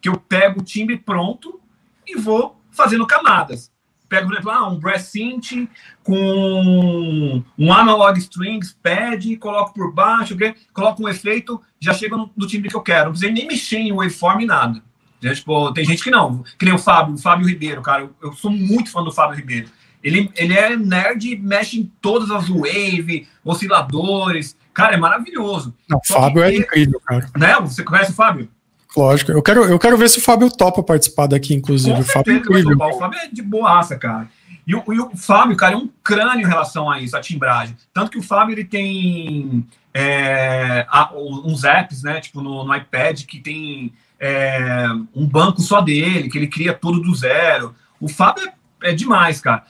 [0.00, 1.60] Que eu pego o timbre pronto
[2.06, 3.70] e vou fazendo camadas.
[4.08, 5.68] Pego, por exemplo, ah, um brass synth
[6.02, 10.34] com um analog strings, pad, coloco por baixo,
[10.72, 13.06] coloco um efeito, já chega no, no timbre que eu quero.
[13.06, 14.82] Não precisa nem mexer em waveform nada.
[15.22, 15.34] Né?
[15.34, 18.02] Tipo, tem gente que não, que nem o Fábio, o Fábio Ribeiro, cara.
[18.02, 19.68] Eu, eu, sou muito fã do Fábio Ribeiro.
[20.02, 24.56] Ele, ele é nerd e mexe em todas as wave, osciladores.
[24.72, 25.74] Cara, é maravilhoso.
[25.88, 27.28] Não, o Fábio é incrível, cara.
[27.36, 27.56] Né?
[27.60, 28.48] Você conhece o Fábio?
[28.96, 29.32] Lógico.
[29.32, 31.94] Eu quero, eu quero ver se o Fábio topa participar daqui, inclusive.
[31.94, 32.76] Com o Fábio é incrível.
[32.76, 34.28] O Fábio é de boaça, cara.
[34.66, 37.74] E o, e o, Fábio, cara, é um crânio em relação a isso, a timbragem.
[37.92, 43.24] Tanto que o Fábio, ele tem é, a, uns apps, né, tipo no, no iPad,
[43.24, 47.74] que tem é, um banco só dele, que ele cria tudo do zero.
[48.00, 48.48] O Fábio
[48.82, 49.64] é, é demais, cara.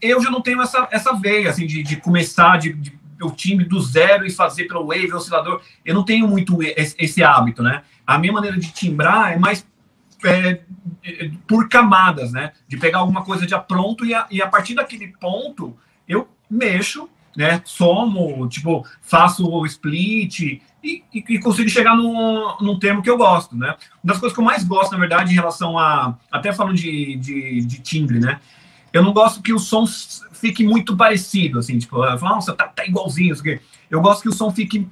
[0.00, 3.64] Eu já não tenho essa, essa veia, assim, de, de começar de, de, o time
[3.64, 5.60] do zero e fazer pelo wave, oscilador.
[5.84, 7.82] Eu não tenho muito esse, esse hábito, né?
[8.06, 9.66] A minha maneira de timbrar é mais
[10.24, 10.60] é,
[11.04, 12.52] é, por camadas, né?
[12.68, 15.76] De pegar alguma coisa já pronto e a, e a partir daquele ponto
[16.06, 17.62] eu mexo né?
[17.64, 23.16] Somo, tipo, faço o split e, e, e, consigo chegar num, num termo que eu
[23.16, 23.76] gosto, né?
[24.02, 26.16] Uma das coisas que eu mais gosto, na verdade, em relação a.
[26.30, 28.40] Até falando de, de, de timbre, né?
[28.92, 29.86] Eu não gosto que o som
[30.32, 33.60] fique muito parecido, assim, tipo, nossa, tá, tá igualzinho, isso aqui.
[33.90, 34.88] Eu gosto que o som fique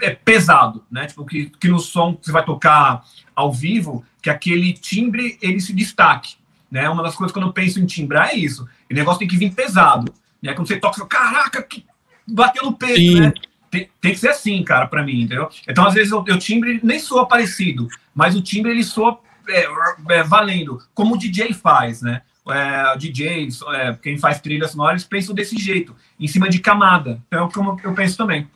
[0.00, 1.06] é, pesado, né?
[1.06, 3.04] Tipo, que, que no som que você vai tocar
[3.34, 6.36] ao vivo, que aquele timbre ele se destaque.
[6.70, 6.88] Né?
[6.88, 8.68] Uma das coisas quando eu penso em timbrar é isso.
[8.90, 10.12] O negócio tem que vir pesado.
[10.42, 10.54] Né?
[10.54, 11.84] Quando você toca, você fala, caraca, que
[12.26, 13.20] bateu no peito, Sim.
[13.20, 13.32] né?
[13.74, 15.48] Tem, tem, que ser assim, cara, para mim, entendeu?
[15.68, 19.18] Então, às vezes, o, o timbre nem soa parecido, mas o timbre ele soa
[19.48, 19.66] é,
[20.10, 22.22] é, valendo, como o DJ faz, né?
[22.48, 27.20] É, DJs, é, quem faz trilhas sonoras, pensam desse jeito, em cima de camada.
[27.26, 28.48] Então, é como eu penso também.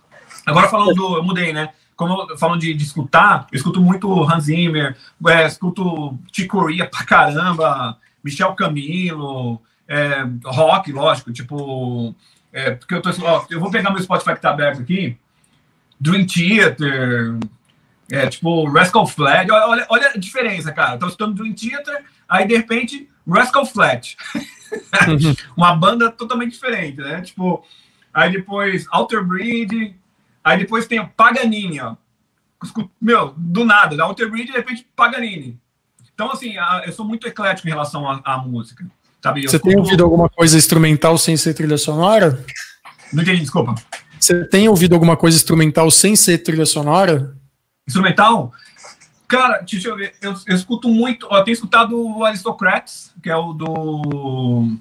[0.47, 1.17] Agora, falando do.
[1.17, 1.71] Eu mudei, né?
[1.97, 4.97] Como falando de, de escutar, eu escuto muito Hans Zimmer,
[5.27, 12.15] é, escuto Ticoria pra caramba, Michel Camilo, é, rock, lógico, tipo.
[12.53, 13.11] É, porque eu tô.
[13.23, 15.19] Ó, eu vou pegar meu Spotify que tá aberto aqui.
[16.01, 17.39] Dream Theater,
[18.11, 19.51] é, tipo, Rascal Flat.
[19.51, 20.95] Olha, olha a diferença, cara.
[20.95, 24.17] Eu tô escutando Dream Theater, aí de repente, Rascal Flat.
[25.57, 27.21] Uma banda totalmente diferente, né?
[27.21, 27.65] Tipo,
[28.13, 29.97] aí depois Alter Bridge,
[30.43, 31.97] aí depois tem o Paganini, ó.
[33.01, 35.59] Meu, do nada, da Alter Bridge, de repente, Paganini.
[36.13, 38.85] Então, assim, eu sou muito eclético em relação à, à música.
[39.23, 39.43] Sabe?
[39.43, 42.45] Você tem ouvido alguma coisa instrumental sem ser trilha sonora?
[43.13, 43.75] Não entendi, desculpa.
[44.19, 47.37] Você tem ouvido alguma coisa instrumental sem ser trilha sonora?
[47.87, 48.53] Instrumental?
[49.27, 50.15] Cara, deixa eu ver.
[50.21, 51.27] Eu, eu escuto muito.
[51.31, 54.79] Ó, eu tenho escutado o Aristocrats, que é o do.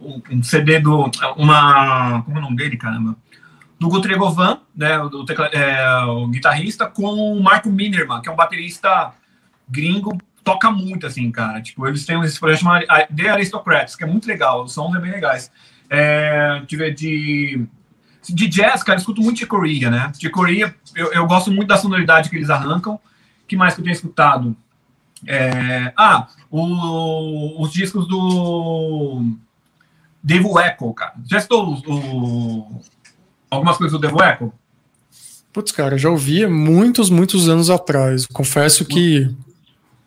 [0.00, 1.10] Um CD do.
[1.36, 2.22] Uma.
[2.22, 3.16] Como é o nome dele, caramba?
[3.78, 4.98] Do Guthrie Govan, né?
[4.98, 9.12] Do tecla, é, o guitarrista, com o Marco Minerman, que é um baterista
[9.68, 11.60] gringo toca muito, assim, cara.
[11.60, 15.00] Tipo, eles têm esse projeto chamado The Aristocrats, que é muito legal, os sons é
[15.00, 15.50] bem legais.
[15.88, 17.66] É, de, de,
[18.28, 20.12] de jazz, cara, eu escuto muito de Coreia, né?
[20.18, 22.98] De Coreia, eu, eu gosto muito da sonoridade que eles arrancam.
[23.46, 24.56] que mais que eu tenho escutado?
[25.26, 29.22] É, ah, o, os discos do
[30.22, 31.14] Devo Echo, cara.
[31.28, 32.80] Já estou o,
[33.50, 34.52] algumas coisas do Devo Echo?
[35.52, 38.26] Putz, cara, já ouvi muitos, muitos anos atrás.
[38.26, 39.28] Confesso que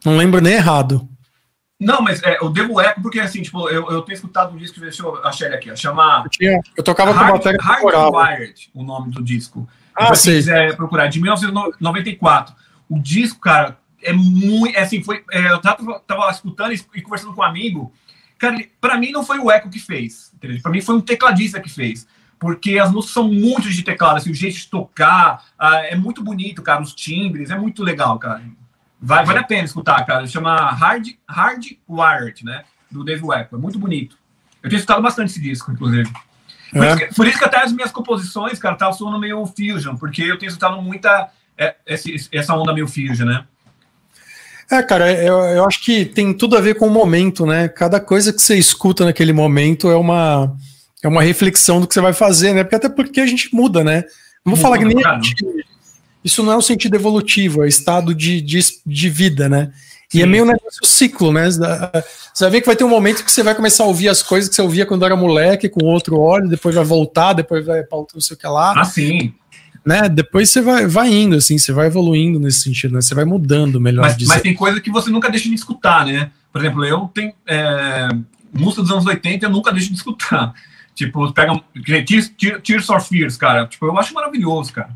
[0.05, 1.07] não lembro nem errado.
[1.79, 4.79] Não, mas é, eu devo eco porque, assim, tipo, eu, eu tenho escutado um disco,
[4.79, 6.21] deixa eu achar ele aqui, chama...
[6.23, 9.67] Eu, tinha, eu tocava Hard, com bateria Hardwired, o nome do disco.
[9.95, 12.55] Ah, se quiser procurar, de 1994.
[12.89, 17.33] O disco, cara, é muito, é assim, foi, é, eu tava, tava escutando e, conversando
[17.33, 17.91] com um amigo,
[18.37, 21.69] cara, para mim não foi o Eco que fez, para mim foi um tecladista que
[21.69, 22.07] fez,
[22.39, 26.23] porque as músicas são muito de teclado, assim, o jeito de tocar, ah, é muito
[26.23, 28.43] bonito, cara, os timbres, é muito legal, cara.
[29.05, 30.25] Vai, vale a pena escutar, cara.
[30.25, 32.63] Chama Hard, Hard Wired, né?
[32.89, 33.57] Do Dave Weckl.
[33.57, 34.17] É muito bonito.
[34.63, 36.09] Eu tenho escutado bastante esse disco, inclusive.
[36.71, 36.87] Por, é.
[36.87, 40.21] isso que, por, isso que, até as minhas composições, cara, tá soando meio fusion, porque
[40.23, 41.75] eu tenho escutado muita é,
[42.31, 43.43] essa onda meio fusion, né?
[44.71, 47.67] É, cara, eu, eu acho que tem tudo a ver com o momento, né?
[47.67, 50.55] Cada coisa que você escuta naquele momento é uma,
[51.03, 52.63] é uma reflexão do que você vai fazer, né?
[52.63, 54.05] Porque até porque a gente muda, né?
[54.45, 55.45] Não vou falar que nem a gente,
[56.23, 59.71] isso não é um sentido evolutivo, é estado de, de, de vida, né?
[60.13, 61.49] E é meio um negócio ciclo, né?
[61.49, 64.21] Você vai ver que vai ter um momento que você vai começar a ouvir as
[64.21, 67.81] coisas que você ouvia quando era moleque, com outro olho, depois vai voltar, depois vai
[67.81, 68.79] para outro não sei o que lá.
[68.79, 69.33] Ah, sim.
[69.83, 70.07] Né?
[70.07, 73.01] Depois você vai, vai indo, assim, você vai evoluindo nesse sentido, né?
[73.01, 74.33] Você vai mudando, melhor mas, dizer.
[74.33, 76.29] Mas tem coisa que você nunca deixa de escutar, né?
[76.51, 78.07] Por exemplo, eu tenho é,
[78.53, 80.53] música dos anos 80 eu nunca deixo de escutar.
[80.93, 81.59] Tipo, pega
[82.05, 82.31] Tears,
[82.63, 83.65] Tears for Fears, cara.
[83.65, 84.91] Tipo, eu acho maravilhoso, cara.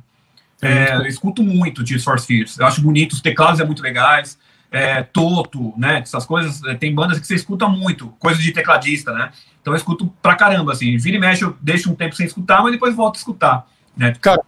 [0.61, 2.57] É, eu escuto muito Tears for Fears.
[2.57, 4.37] Eu acho bonito, os teclados é muito legais.
[4.71, 5.99] É, Toto, né?
[5.99, 6.63] Essas coisas.
[6.63, 9.31] É, tem bandas que você escuta muito, coisa de tecladista, né?
[9.61, 10.97] Então eu escuto pra caramba, assim.
[10.97, 13.67] Vira e mexe, eu deixo um tempo sem escutar, mas depois volto a escutar.
[13.95, 14.13] Né?
[14.21, 14.41] Cara,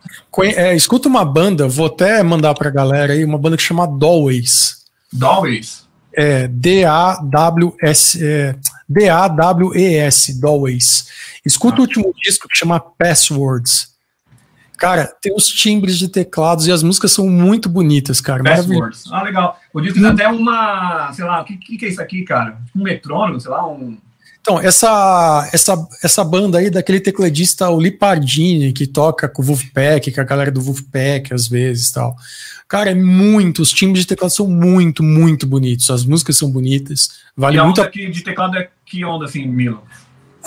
[0.44, 4.86] é, escuta uma banda, vou até mandar pra galera aí, uma banda que chama Dawes.
[5.12, 5.88] Dawes?
[6.14, 8.24] É, D-A-W-S.
[8.24, 8.56] É,
[8.88, 11.08] D-A-W-E-S, Dawes.
[11.46, 11.80] Escuta ah.
[11.80, 13.90] o último disco que chama Passwords.
[14.80, 18.42] Cara, tem os timbres de teclados e as músicas são muito bonitas, cara.
[18.42, 19.04] Passwords.
[19.12, 19.60] Ah, legal.
[19.74, 22.58] O disco tem até uma, sei lá, o que, que, é isso aqui, cara?
[22.74, 23.98] Um metrônomo, sei lá, um.
[24.40, 30.14] Então, essa, essa, essa banda aí daquele tecladista, o Lipardini, que toca com o Wolfpack,
[30.14, 32.16] com a galera do Wolfpack às vezes tal.
[32.66, 35.90] Cara, é muito, os timbres de teclado são muito, muito bonitos.
[35.90, 37.10] As músicas são bonitas.
[37.36, 37.82] Vale e a muito.
[37.82, 37.90] A...
[37.90, 39.84] de teclado é que onda, assim, Milo?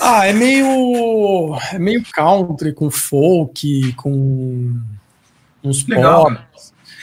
[0.03, 1.57] Ah, é meio.
[1.71, 4.75] É meio country, com folk, com
[5.63, 6.39] uns Legal, pop.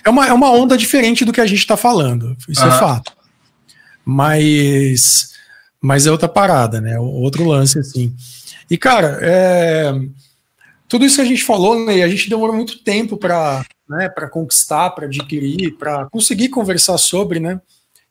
[0.05, 2.37] É uma, é uma onda diferente do que a gente está falando.
[2.49, 2.69] Isso uhum.
[2.69, 3.13] é fato.
[4.05, 5.31] Mas.
[5.81, 6.99] Mas é outra parada, né?
[6.99, 8.15] Outro lance, assim.
[8.71, 9.93] E, cara, é,
[10.87, 14.91] tudo isso que a gente falou, né, a gente demorou muito tempo para né, conquistar,
[14.91, 17.61] para adquirir, para conseguir conversar sobre, né?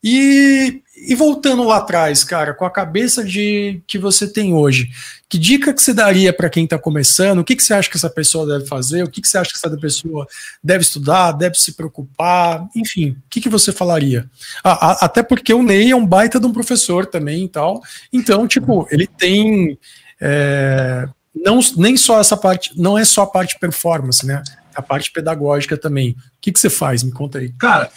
[0.03, 4.89] E, e, voltando lá atrás, cara, com a cabeça de que você tem hoje,
[5.27, 7.39] que dica que você daria para quem está começando?
[7.39, 9.03] O que, que você acha que essa pessoa deve fazer?
[9.03, 10.27] O que, que você acha que essa pessoa
[10.63, 12.67] deve estudar, deve se preocupar?
[12.76, 14.30] Enfim, o que, que você falaria?
[14.63, 17.81] Ah, a, até porque o Ney é um baita de um professor também e tal.
[18.11, 19.77] Então, tipo, ele tem.
[20.19, 24.43] É, não, nem só essa parte, não é só a parte performance, né?
[24.76, 26.11] A parte pedagógica também.
[26.11, 27.03] O que, que você faz?
[27.03, 27.49] Me conta aí.
[27.57, 27.89] Cara,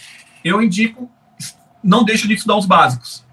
[0.45, 1.11] eu indico
[1.83, 3.25] não deixa de estudar os básicos,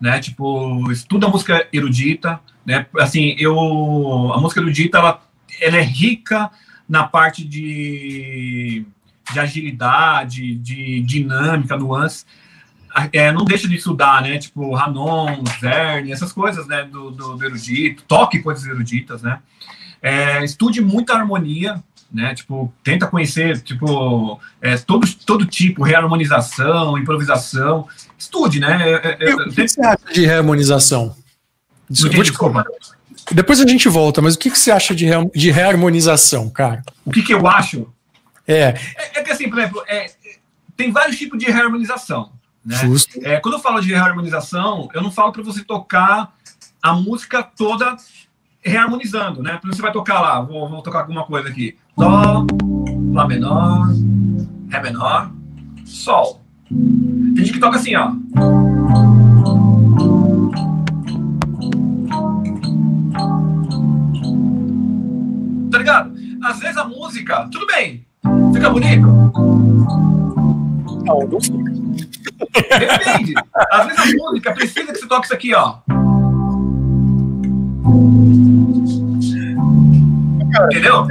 [0.00, 0.18] né?
[0.20, 2.86] Tipo, estuda música erudita, né?
[2.98, 5.22] Assim, eu a música erudita ela,
[5.60, 6.50] ela é rica
[6.88, 8.84] na parte de,
[9.32, 12.26] de agilidade, de dinâmica, nuances.
[13.12, 14.38] É, não deixa de estudar, né?
[14.38, 16.84] Tipo, Hanon, Verne, essas coisas, né?
[16.84, 19.40] Do, do, do erudito, toque coisas eruditas, né?
[20.00, 21.82] É, estude muita harmonia,
[22.16, 22.34] né?
[22.34, 27.86] Tipo, tenta conhecer, tipo, é, todo, todo tipo, reharmonização, improvisação.
[28.18, 28.78] Estude, né?
[28.80, 31.14] É, é, o que você acha de reharmonização?
[31.90, 32.64] Desculpa, desculpa.
[33.30, 36.82] Depois a gente volta, mas o que, que você acha de, re, de reharmonização, cara?
[37.04, 37.92] O que, que eu acho?
[38.46, 38.74] É.
[38.96, 40.10] É, é que assim, por exemplo, é,
[40.74, 42.32] tem vários tipos de reharmonização.
[42.64, 42.76] Né?
[42.76, 43.18] Justo.
[43.22, 46.34] É, quando eu falo de reharmonização, eu não falo para você tocar
[46.82, 47.94] a música toda
[48.66, 49.60] reharmonizando, né?
[49.64, 51.76] Você vai tocar lá, vou, vou tocar alguma coisa aqui.
[51.96, 52.44] Dó,
[53.12, 53.88] Lá menor,
[54.68, 55.30] Ré menor,
[55.84, 56.42] Sol.
[56.68, 58.10] Tem gente que toca assim, ó.
[65.70, 66.12] Tá ligado?
[66.42, 68.06] Às vezes a música, tudo bem,
[68.52, 69.06] fica bonito.
[71.06, 71.76] Não, não fica.
[72.78, 73.34] Depende.
[73.70, 75.78] Às vezes a música precisa que você toque isso aqui, ó.
[80.64, 81.06] Entendeu?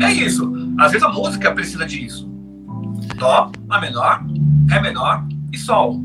[0.00, 0.52] É isso.
[0.78, 2.28] Às vezes a música precisa disso.
[3.16, 4.24] Dó, Lá menor,
[4.68, 6.00] Ré menor e Sol.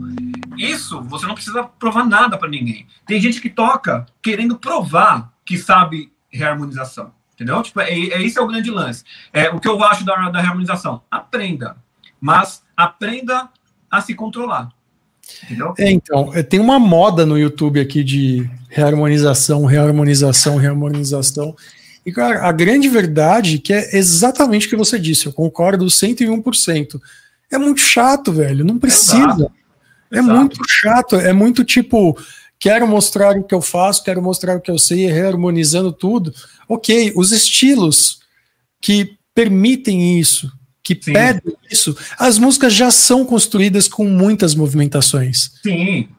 [0.57, 2.85] Isso você não precisa provar nada para ninguém.
[3.05, 7.11] Tem gente que toca querendo provar que sabe reharmonização.
[7.34, 7.63] Entendeu?
[7.63, 9.03] Tipo, é, é, esse é o grande lance.
[9.31, 11.01] É, o que eu acho da, da reharmonização?
[11.09, 11.77] Aprenda.
[12.19, 13.49] Mas aprenda
[13.89, 14.69] a se controlar.
[15.45, 15.73] Entendeu?
[15.77, 21.55] É, então, é, tem uma moda no YouTube aqui de reharmonização, reharmonização, reharmonização.
[22.10, 25.86] E, cara, a grande verdade é que é exatamente o que você disse, eu concordo
[25.86, 26.99] 101%.
[27.52, 29.18] É muito chato, velho, não precisa.
[29.18, 29.52] Exato.
[30.11, 30.36] É Exato.
[30.36, 32.18] muito chato, é muito tipo,
[32.57, 36.34] quero mostrar o que eu faço, quero mostrar o que eu sei, reharmonizando tudo.
[36.68, 38.22] Ok, os estilos
[38.81, 41.14] que permitem isso, que Sim.
[41.14, 45.52] pedem isso, as músicas já são construídas com muitas movimentações.
[45.61, 46.10] Sim,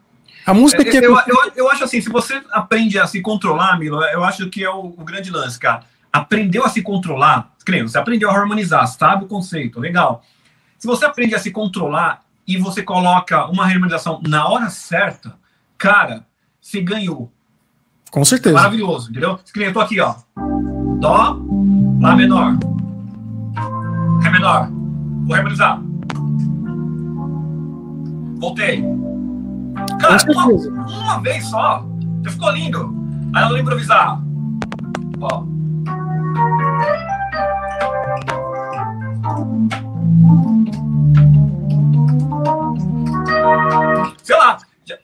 [0.51, 1.07] a música que é...
[1.07, 4.65] eu, eu, eu, acho assim, se você aprende a se controlar, Milo, eu acho que
[4.65, 5.83] é o, o grande lance, cara.
[6.13, 10.25] Aprendeu a se controlar, creio, você aprendeu a harmonizar, sabe o conceito, legal.
[10.77, 15.35] Se você aprende a se controlar e você coloca uma harmonização na hora certa,
[15.79, 16.27] cara,
[16.61, 17.31] você ganhou.
[18.11, 18.57] Com certeza.
[18.57, 19.39] Maravilhoso, entendeu?
[19.55, 20.17] Eu tô aqui, ó.
[20.99, 21.39] Dó,
[22.01, 22.57] Lá menor.
[24.23, 24.71] Ré menor.
[25.27, 25.81] Vou harmonizar.
[28.41, 28.83] Voltei.
[30.01, 31.85] Cara, uma, uma, vez só.
[32.25, 32.95] Já ficou lindo.
[33.35, 34.21] Aí vou improvisar.
[35.21, 35.45] Ó.
[44.23, 44.59] Sei lá,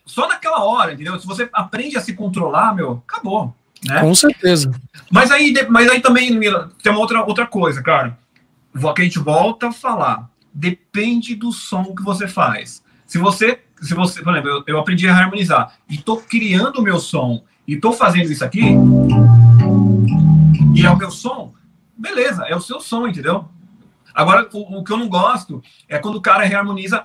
[0.05, 1.19] só naquela hora, entendeu?
[1.19, 3.55] Se você aprende a se controlar, meu, acabou.
[3.85, 4.01] Né?
[4.01, 4.71] Com certeza.
[5.11, 6.39] Mas aí, mas aí também,
[6.83, 8.19] tem uma outra, outra coisa, cara.
[8.95, 10.31] Que a gente volta a falar.
[10.53, 12.83] Depende do som que você faz.
[13.07, 16.83] Se você se você, por exemplo, eu, eu aprendi a harmonizar e estou criando o
[16.83, 18.63] meu som e estou fazendo isso aqui,
[20.75, 21.53] e é o meu som,
[21.97, 23.47] beleza, é o seu som, entendeu?
[24.15, 27.05] Agora, o, o que eu não gosto é quando o cara reharmoniza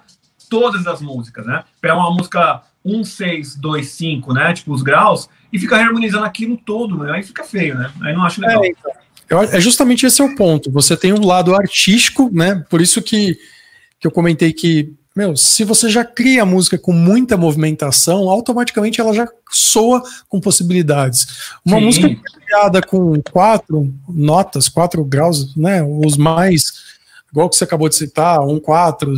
[0.49, 1.63] todas as músicas, né?
[1.79, 4.53] Pega uma música 1, 6, 2, 5, né?
[4.53, 7.13] Tipo os graus, e fica reharmonizando aquilo todo, né?
[7.13, 7.91] Aí fica feio, né?
[8.01, 8.63] Aí não acho legal.
[8.63, 9.41] É, então.
[9.41, 10.71] é justamente esse é o ponto.
[10.71, 12.63] Você tem um lado artístico, né?
[12.69, 13.37] Por isso que,
[13.99, 19.13] que eu comentei que meu, se você já cria música com muita movimentação, automaticamente ela
[19.13, 21.51] já soa com possibilidades.
[21.65, 21.85] Uma Sim.
[21.85, 22.15] música
[22.45, 25.83] criada com quatro notas, quatro graus, né?
[25.83, 26.71] Os mais,
[27.29, 29.13] igual que você acabou de citar, um quatro,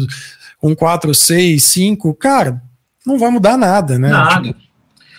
[0.61, 2.59] um quatro, seis, cinco, cara,
[3.05, 4.09] não vai mudar nada, né?
[4.09, 4.47] Nada.
[4.47, 4.59] Tipo,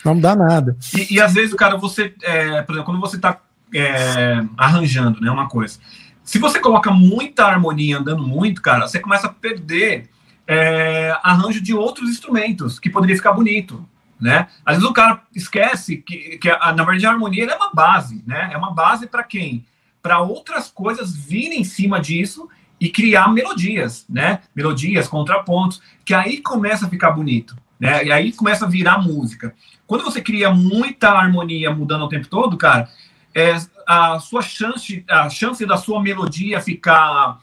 [0.04, 0.76] não mudar nada.
[0.92, 3.40] E, e às vezes, cara, você, é, por exemplo, quando você está
[3.72, 5.78] é, arranjando, né, uma coisa,
[6.24, 10.10] se você coloca muita harmonia andando muito, cara, você começa a perder
[10.46, 13.86] é, arranjo de outros instrumentos, que poderia ficar bonito.
[14.20, 14.48] Né?
[14.64, 18.22] Às vezes o cara esquece que, que a, na verdade a harmonia é uma base,
[18.26, 18.48] né?
[18.52, 19.64] É uma base para quem?
[20.04, 22.46] para outras coisas virem em cima disso
[22.78, 24.40] e criar melodias, né?
[24.54, 28.04] Melodias, contrapontos, que aí começa a ficar bonito, né?
[28.04, 29.54] E aí começa a virar música.
[29.86, 32.86] Quando você cria muita harmonia mudando o tempo todo, cara,
[33.34, 33.56] é,
[33.88, 37.40] a sua chance, a chance da sua melodia ficar,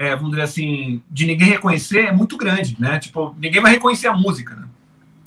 [0.00, 2.98] é, vamos dizer assim, de ninguém reconhecer é muito grande, né?
[2.98, 4.64] Tipo, ninguém vai reconhecer a música, né?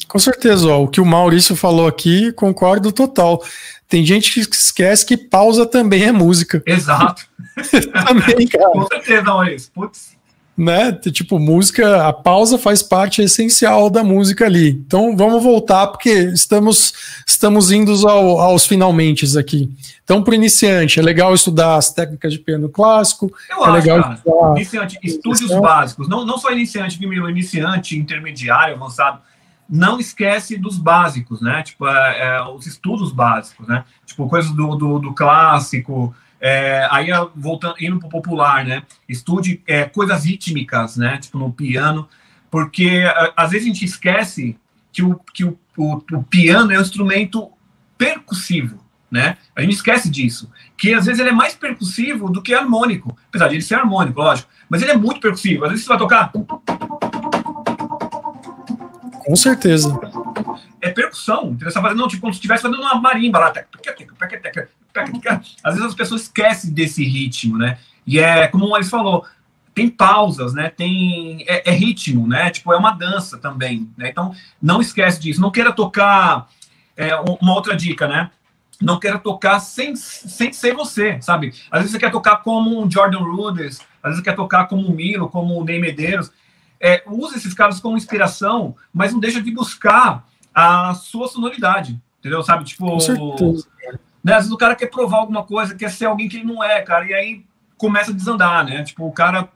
[0.07, 3.43] Com certeza, ó, o que o Maurício falou aqui, concordo total.
[3.87, 6.63] Tem gente que esquece que pausa também é música.
[6.65, 7.23] Exato.
[8.07, 8.71] também, cara.
[8.71, 9.71] Com certeza, Maurício.
[9.71, 10.13] Putz
[10.55, 10.91] né?
[10.91, 14.69] Tipo, música, a pausa faz parte essencial da música ali.
[14.69, 16.93] Então vamos voltar, porque estamos,
[17.25, 19.71] estamos indo ao, aos finalmente aqui.
[20.03, 23.31] Então, para o iniciante, é legal estudar as técnicas de piano clássico.
[23.49, 24.15] Eu é acho, legal cara.
[24.15, 26.07] Estudar iniciante, estude os básicos.
[26.07, 29.19] Não, não só iniciante, iniciante, intermediário, avançado.
[29.67, 31.63] Não esquece dos básicos, né?
[31.63, 33.85] Tipo, é, é, os estudos básicos, né?
[34.05, 36.13] Tipo, coisas do, do, do clássico,
[36.45, 38.83] é, aí, voltando, indo para o popular, né?
[39.07, 41.17] Estude é, coisas rítmicas, né?
[41.17, 42.09] Tipo no piano,
[42.51, 43.03] porque
[43.37, 44.57] às vezes a gente esquece
[44.91, 47.49] que o, que o, o, o piano é um instrumento
[47.97, 49.37] percussivo, né?
[49.55, 53.47] A gente esquece disso, que às vezes ele é mais percussivo do que harmônico, apesar
[53.47, 55.63] de ele ser harmônico, lógico, mas ele é muito percussivo.
[55.63, 56.29] Às vezes você vai tocar.
[59.25, 59.97] Com certeza.
[60.81, 61.55] É percussão.
[61.57, 63.53] Você está fazendo, não, tipo, como se estivesse fazendo uma marimba lá.
[65.63, 67.77] Às vezes as pessoas esquecem desse ritmo, né?
[68.05, 69.25] E é, como o falou,
[69.73, 70.69] tem pausas, né?
[70.69, 72.49] Tem é, é, ritmo, né?
[72.51, 74.09] Tipo, é uma dança também, né?
[74.09, 75.41] Então, não esquece disso.
[75.41, 76.47] Não queira tocar
[76.95, 78.29] é, uma outra dica, né?
[78.81, 81.53] Não queira tocar sem, sem ser você, sabe?
[81.71, 84.87] Às vezes você quer tocar como um Jordan Rudess, às vezes você quer tocar como
[84.87, 86.31] o Milo, como o Ney Medeiros.
[86.79, 92.43] É, use esses caras como inspiração, mas não deixa de buscar a sua sonoridade, entendeu?
[92.43, 92.65] Sabe?
[92.65, 92.97] Tipo.
[94.23, 94.33] Né?
[94.33, 96.81] Às vezes o cara quer provar alguma coisa, quer ser alguém que ele não é,
[96.81, 97.45] cara, e aí
[97.77, 98.83] começa a desandar, né?
[98.83, 99.49] Tipo, o cara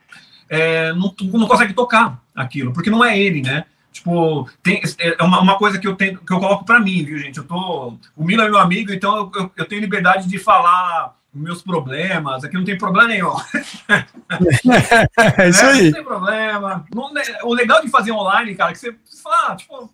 [0.49, 3.65] é, não, não consegue tocar aquilo, porque não é ele, né?
[3.91, 7.17] Tipo, tem, é uma, uma coisa que eu, tenho, que eu coloco para mim, viu,
[7.17, 7.37] gente?
[7.37, 7.97] Eu tô.
[8.15, 12.43] O Milo é meu amigo, então eu, eu, eu tenho liberdade de falar meus problemas.
[12.43, 13.33] Aqui não tem problema nenhum.
[15.37, 15.85] É isso aí.
[15.85, 16.85] Não tem problema.
[16.93, 17.11] Não,
[17.43, 19.91] o legal de fazer online, cara, é que você fala, ah, tipo,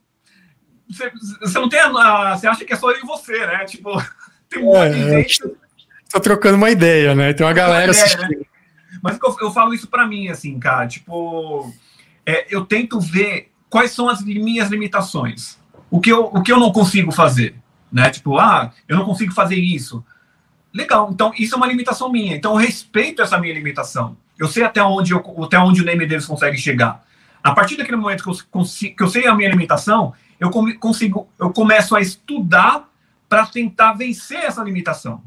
[0.90, 1.80] você, você não tem.
[1.80, 3.66] A, você acha que é só eu e você, né?
[3.66, 3.92] Tipo.
[4.54, 5.44] Tem um é, gente.
[6.12, 7.34] Tô trocando uma ideia, né?
[7.34, 8.40] Tem uma galera ideia, assistindo.
[8.40, 8.46] Né?
[9.02, 10.88] Mas eu, eu, falo isso para mim, assim, cara.
[10.88, 11.74] Tipo,
[12.26, 15.58] é, eu tento ver quais são as minhas limitações.
[15.90, 17.56] O que, eu, o que eu não consigo fazer,
[17.92, 18.10] né?
[18.10, 20.04] Tipo, ah, eu não consigo fazer isso.
[20.74, 22.36] Legal, então isso é uma limitação minha.
[22.36, 24.18] Então eu respeito essa minha limitação.
[24.40, 27.04] Eu sei até onde, eu, até onde o Ney Medeiros consegue chegar.
[27.44, 30.50] A partir daquele momento que eu, consigo, que eu sei a minha limitação, eu
[30.80, 32.90] consigo, eu começo a estudar
[33.34, 35.24] para tentar vencer essa limitação.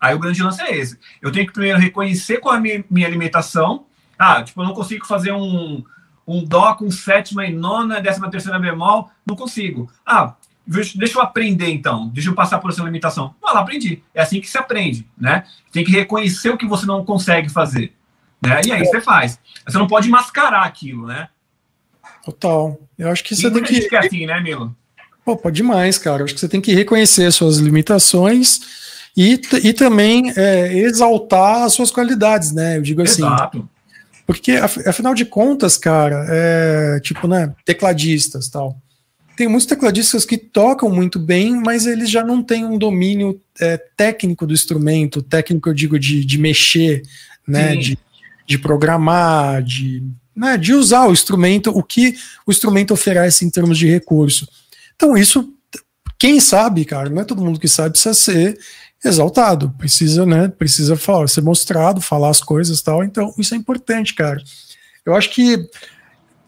[0.00, 0.98] Aí o grande lance é esse.
[1.22, 3.86] Eu tenho que primeiro reconhecer qual é a minha, minha limitação.
[4.18, 5.84] Ah, tipo, eu não consigo fazer um,
[6.26, 9.88] um dó com sétima e nona, décima terceira bemol, não consigo.
[10.04, 10.34] Ah,
[10.66, 13.32] deixa eu aprender então, deixa eu passar por essa limitação.
[13.40, 14.02] Ah, lá, aprendi.
[14.12, 15.44] É assim que se aprende, né?
[15.70, 17.94] Tem que reconhecer o que você não consegue fazer,
[18.42, 18.60] né?
[18.66, 19.38] E aí você faz.
[19.64, 21.28] Você não pode mascarar aquilo, né?
[22.24, 22.76] Total.
[22.98, 23.88] Eu acho que você tem que...
[23.88, 24.74] que é assim, né, Milo?
[25.34, 26.22] Pode demais, cara.
[26.22, 28.60] Acho que você tem que reconhecer suas limitações
[29.16, 32.76] e, e também é, exaltar as suas qualidades, né?
[32.76, 33.24] Eu digo assim.
[33.24, 33.68] Exato.
[34.24, 38.76] Porque, afinal de contas, cara, é, tipo, né, tecladistas tal.
[39.36, 43.76] Tem muitos tecladistas que tocam muito bem, mas eles já não têm um domínio é,
[43.96, 47.02] técnico do instrumento, técnico, eu digo, de, de mexer,
[47.46, 47.98] né, de,
[48.46, 50.02] de programar, de,
[50.34, 54.48] né, de usar o instrumento, o que o instrumento oferece em termos de recurso.
[54.96, 55.52] Então, isso,
[56.18, 58.58] quem sabe, cara, não é todo mundo que sabe, precisa ser
[59.04, 63.04] exaltado, precisa, né, precisa falar, ser mostrado, falar as coisas tal.
[63.04, 64.42] Então, isso é importante, cara.
[65.04, 65.68] Eu acho que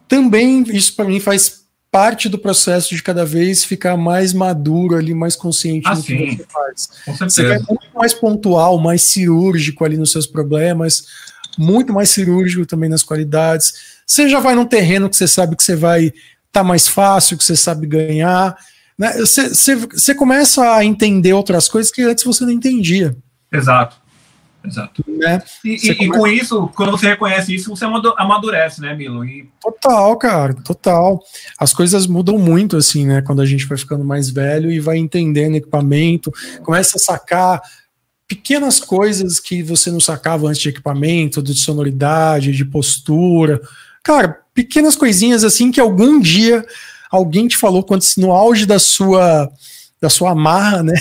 [0.08, 1.58] também isso para mim faz
[1.90, 6.16] parte do processo de cada vez ficar mais maduro ali, mais consciente ah, do sim.
[6.16, 6.88] que você faz.
[7.20, 11.06] Você vai muito mais pontual, mais cirúrgico ali nos seus problemas,
[11.56, 13.98] muito mais cirúrgico também nas qualidades.
[14.06, 16.12] Você já vai num terreno que você sabe que você vai
[16.52, 18.56] tá mais fácil, que você sabe ganhar.
[18.98, 19.12] Né?
[19.18, 23.16] Você, você, você começa a entender outras coisas que antes você não entendia.
[23.52, 23.96] Exato.
[24.64, 25.04] Exato.
[25.06, 25.40] Né?
[25.64, 26.04] E, e, começa...
[26.04, 27.84] e, com isso, quando você reconhece isso, você
[28.16, 29.24] amadurece, né, Milo?
[29.24, 29.48] E...
[29.60, 31.22] Total, cara, total.
[31.58, 33.22] As coisas mudam muito, assim, né?
[33.22, 37.62] Quando a gente vai ficando mais velho e vai entendendo equipamento, começa a sacar
[38.26, 43.60] pequenas coisas que você não sacava antes de equipamento, de sonoridade, de postura.
[44.02, 46.66] Cara, pequenas coisinhas assim que algum dia
[47.08, 49.48] alguém te falou quando no auge da sua
[50.00, 50.94] da sua amarra, né?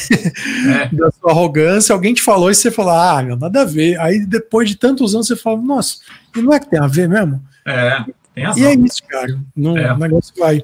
[0.83, 0.89] É.
[0.95, 3.99] da sua arrogância, alguém te falou e você falou, ah, meu, nada a ver.
[3.99, 5.97] Aí depois de tantos anos você fala, nossa,
[6.35, 7.41] não é que tem a ver mesmo?
[7.65, 8.05] É,
[8.35, 8.63] tem razão.
[8.63, 9.39] E é isso, cara.
[9.55, 9.91] Não, é.
[9.91, 10.63] O negócio vai.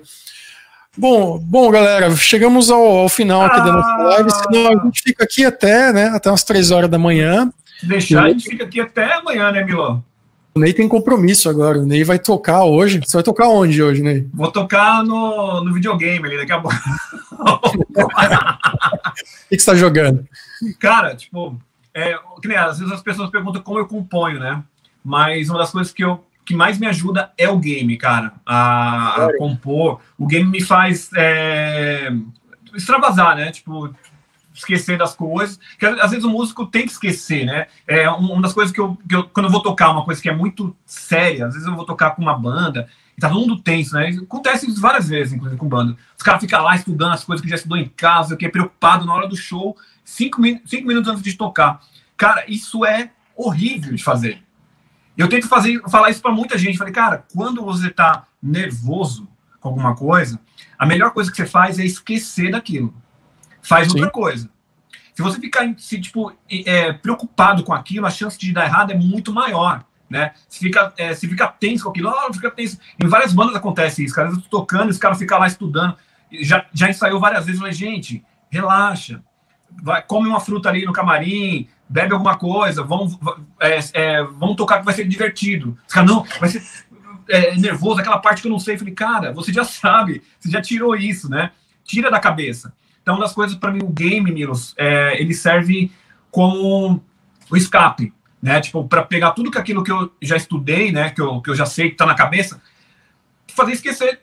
[0.96, 4.04] Bom, bom, galera, chegamos ao, ao final aqui ah, da nossa ah.
[4.04, 7.52] live, senão a gente fica aqui até, né, até umas três horas da manhã.
[7.80, 10.04] Se deixar, a gente fica aqui até amanhã, né, Milão?
[10.56, 11.80] O Ney tem compromisso agora.
[11.80, 13.02] O Ney vai tocar hoje.
[13.04, 14.30] Você vai tocar onde hoje, Ney?
[14.34, 16.78] Vou tocar no, no videogame ali daqui a pouco.
[17.40, 17.60] o
[19.50, 20.28] que, você tá jogando?
[20.80, 21.60] Cara, tipo,
[21.94, 24.64] é, que nem, às vezes as pessoas perguntam como eu componho, né?
[25.04, 29.26] Mas uma das coisas que eu que mais me ajuda é o game, cara, a,
[29.26, 30.00] a compor.
[30.18, 32.12] O game me faz é,
[32.76, 33.52] extravasar, né?
[33.52, 33.94] Tipo,
[34.54, 35.60] esquecer das coisas.
[35.78, 37.68] Que às vezes o músico tem que esquecer, né?
[37.88, 40.30] É uma das coisas que eu, que eu, quando eu vou tocar uma coisa que
[40.30, 43.62] é muito séria, às vezes eu vou tocar com uma banda e tá todo mundo
[43.62, 44.10] tenso, né?
[44.10, 45.98] Acontece isso várias vezes, inclusive com banda.
[46.18, 49.06] Os caras ficam lá estudando as coisas que já estudou em casa, que é preocupado
[49.06, 51.82] na hora do show, cinco, cinco minutos antes de tocar.
[52.18, 54.44] Cara, isso é horrível de fazer.
[55.18, 56.78] Eu tento fazer, falar isso para muita gente.
[56.78, 59.28] Falei, cara, quando você tá nervoso
[59.60, 60.40] com alguma coisa,
[60.78, 62.94] a melhor coisa que você faz é esquecer daquilo
[63.64, 63.98] faz Sim.
[63.98, 64.50] outra coisa.
[65.16, 68.96] Se você ficar se, tipo, é, preocupado com aquilo, a chance de dar errado é
[68.96, 69.84] muito maior.
[70.10, 70.32] Né?
[70.48, 72.78] Se fica, é, se fica tenso com aquilo, oh, fica tenso.
[73.04, 74.30] Em várias bandas acontece isso, cara.
[74.30, 75.96] Eu tô tocando, esse cara fica lá estudando.
[76.32, 79.24] Já, já ensaiou várias vezes, falei, gente, relaxa.
[79.82, 83.18] Vai, come uma fruta ali no camarim, bebe alguma coisa, vamos,
[83.60, 85.78] é, é, vamos tocar que vai ser divertido.
[85.88, 86.64] Os caras, não, vai ser
[87.30, 88.76] é, nervoso, aquela parte que eu não sei.
[88.76, 91.52] Eu falei, cara, você já sabe, você já tirou isso, né?
[91.84, 92.74] Tira da cabeça.
[93.04, 95.92] Então, das coisas, para mim, o game, Milos, é, ele serve
[96.32, 97.04] como
[97.52, 98.12] o escape,
[98.42, 98.60] né?
[98.62, 101.12] Tipo, para pegar tudo que aquilo que eu já estudei, né?
[101.12, 102.62] Que eu, que eu já sei que está na cabeça,
[103.48, 104.22] fazer esquecer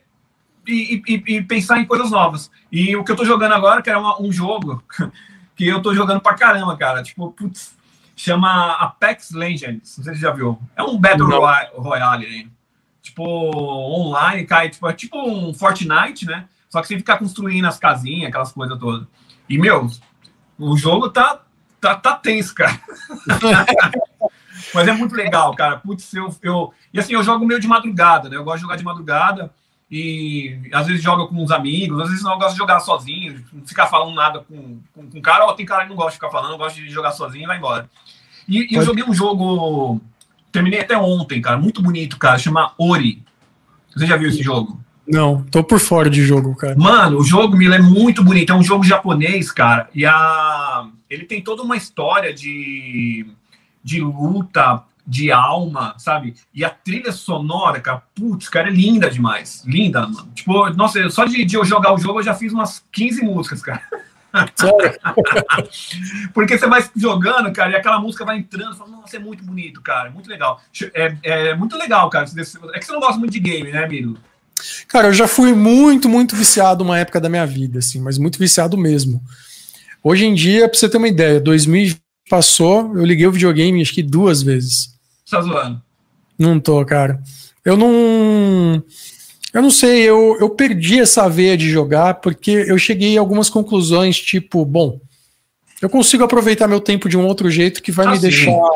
[0.67, 2.51] e, e, e, pensar em coisas novas.
[2.71, 4.83] E o que eu estou jogando agora, que é uma, um jogo
[5.55, 7.03] que eu estou jogando pra caramba, cara.
[7.03, 7.77] Tipo, putz,
[8.15, 9.97] chama Apex Legends.
[9.97, 10.59] Não sei se você já viu.
[10.75, 12.51] É um Battle Royale, Royale
[13.01, 16.45] Tipo, online, cai, tipo, é tipo um Fortnite, né?
[16.71, 19.05] Só que sem ficar construindo as casinhas, aquelas coisas todas.
[19.47, 19.87] E, meu,
[20.57, 21.41] o jogo tá,
[21.81, 22.79] tá, tá tenso, cara.
[24.73, 25.77] Mas é muito legal, cara.
[25.77, 26.73] Putz, eu, eu.
[26.93, 28.37] E assim, eu jogo meio de madrugada, né?
[28.37, 29.51] Eu gosto de jogar de madrugada.
[29.91, 33.67] E às vezes joga com uns amigos, às vezes não gosto de jogar sozinho, não
[33.67, 35.45] ficar falando nada com, com, com cara.
[35.45, 37.47] Ó, tem cara que não gosta de ficar falando, eu gosto de jogar sozinho e
[37.47, 37.89] vai embora.
[38.47, 39.99] E, e eu joguei um jogo.
[40.49, 41.57] Terminei até ontem, cara.
[41.57, 42.37] Muito bonito, cara.
[42.37, 43.21] Chama Ori.
[43.93, 44.81] Você já viu esse jogo?
[45.07, 46.75] Não, tô por fora de jogo, cara.
[46.77, 48.53] Mano, o jogo, Mila, é muito bonito.
[48.53, 49.89] É um jogo japonês, cara.
[49.93, 50.87] E a...
[51.09, 53.25] ele tem toda uma história de,
[53.83, 56.35] de luta, de alma, sabe?
[56.53, 59.63] E a trilha sonora, cara, putz, cara, é linda demais.
[59.65, 60.31] Linda, mano.
[60.33, 63.61] Tipo, nossa, só de, de eu jogar o jogo eu já fiz umas 15 músicas,
[63.61, 63.81] cara.
[66.33, 69.81] Porque você vai jogando, cara, e aquela música vai entrando, fala, nossa, é muito bonito,
[69.81, 70.61] cara, muito legal.
[70.93, 72.25] É, é muito legal, cara.
[72.73, 74.17] É que você não gosta muito de game, né, amigo?
[74.87, 78.39] Cara, eu já fui muito, muito viciado uma época da minha vida, assim, mas muito
[78.39, 79.21] viciado mesmo.
[80.03, 81.95] Hoje em dia, pra você ter uma ideia, 2000
[82.29, 84.95] passou, eu liguei o videogame acho que duas vezes.
[85.29, 85.81] Tá zoando?
[86.37, 87.21] Não tô, cara.
[87.63, 88.83] Eu não.
[89.53, 93.49] Eu não sei, eu, eu perdi essa veia de jogar porque eu cheguei a algumas
[93.49, 94.99] conclusões, tipo, bom,
[95.81, 98.21] eu consigo aproveitar meu tempo de um outro jeito que vai ah, me sim.
[98.21, 98.69] deixar,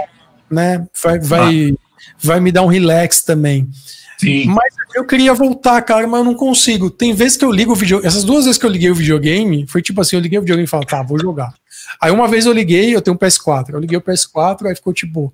[0.51, 0.85] né?
[1.01, 2.03] Vai, vai, ah.
[2.19, 3.69] vai me dar um relax também.
[4.17, 4.45] Sim.
[4.45, 6.89] Mas eu queria voltar, cara, mas eu não consigo.
[6.89, 8.07] Tem vezes que eu ligo o videogame.
[8.07, 10.65] Essas duas vezes que eu liguei o videogame, foi tipo assim: eu liguei o videogame
[10.65, 11.53] e falei, tá, vou jogar.
[12.01, 13.69] Aí uma vez eu liguei, eu tenho um PS4.
[13.69, 15.33] Eu liguei o PS4, aí ficou tipo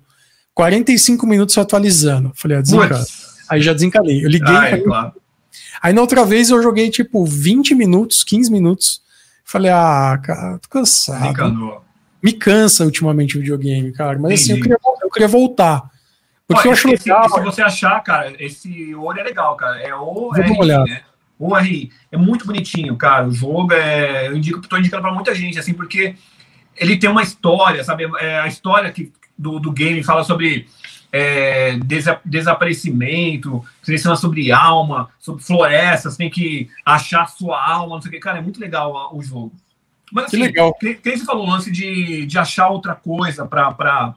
[0.54, 2.32] 45 minutos atualizando.
[2.34, 3.04] Falei, ah, desencana.
[3.48, 4.24] Aí já desencalei.
[4.24, 4.54] Eu liguei.
[4.54, 5.12] Ah, é, claro.
[5.82, 9.02] Aí na outra vez eu joguei tipo 20 minutos, 15 minutos.
[9.44, 11.82] Falei, ah, cara, tô cansado.
[12.22, 14.18] Me cansa ultimamente o videogame, cara.
[14.18, 14.42] Mas Entendi.
[14.42, 15.90] assim, eu queria, eu queria voltar.
[16.54, 17.28] Porque eu acho esse, legal.
[17.28, 19.80] Se você achar, cara, esse olho é legal, cara.
[19.80, 21.02] É o RI, né?
[21.38, 21.90] O RI.
[22.10, 23.26] É muito bonitinho, cara.
[23.26, 24.28] O jogo é.
[24.28, 26.14] Eu indico, tô indicando pra muita gente, assim, porque
[26.76, 28.10] ele tem uma história, sabe?
[28.20, 30.66] É a história que, do, do game fala sobre
[31.12, 38.02] é, desa, desaparecimento, você ensina sobre alma, sobre florestas, tem que achar sua alma, não
[38.02, 38.20] sei o que.
[38.20, 39.52] Cara, é muito legal o jogo.
[40.10, 40.74] Mas assim, que legal.
[40.74, 44.14] Quem, quem você falou o lance de, de achar outra coisa para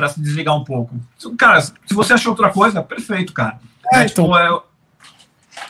[0.00, 0.98] para se desligar um pouco.
[1.38, 3.58] Cara, se você achou outra coisa, perfeito, cara.
[3.92, 4.64] É, é tipo, então...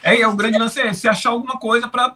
[0.02, 2.15] é, é, é o grande lance é se achar alguma coisa para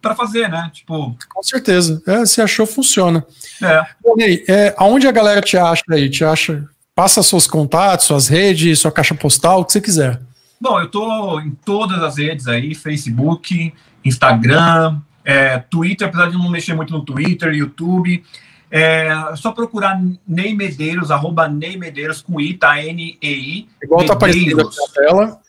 [0.00, 0.68] para fazer, né?
[0.72, 1.16] Tipo.
[1.28, 2.02] Com certeza.
[2.06, 3.24] É, se achou, funciona.
[3.62, 3.86] É.
[4.20, 6.10] Aí, é, aonde a galera te acha aí?
[6.10, 6.68] Te acha?
[6.92, 10.20] Passa seus contatos, suas redes, sua caixa postal, o que você quiser.
[10.60, 13.72] Bom, eu tô em todas as redes aí, Facebook,
[14.04, 18.24] Instagram, É, Twitter, apesar de não mexer muito no Twitter, YouTube.
[18.74, 22.82] É só procurar Ney Medeiros, arroba Ney Medeiros com I, tá?
[22.82, 23.68] N-E-I.
[23.82, 25.40] Igual tá aparecendo aqui na tela.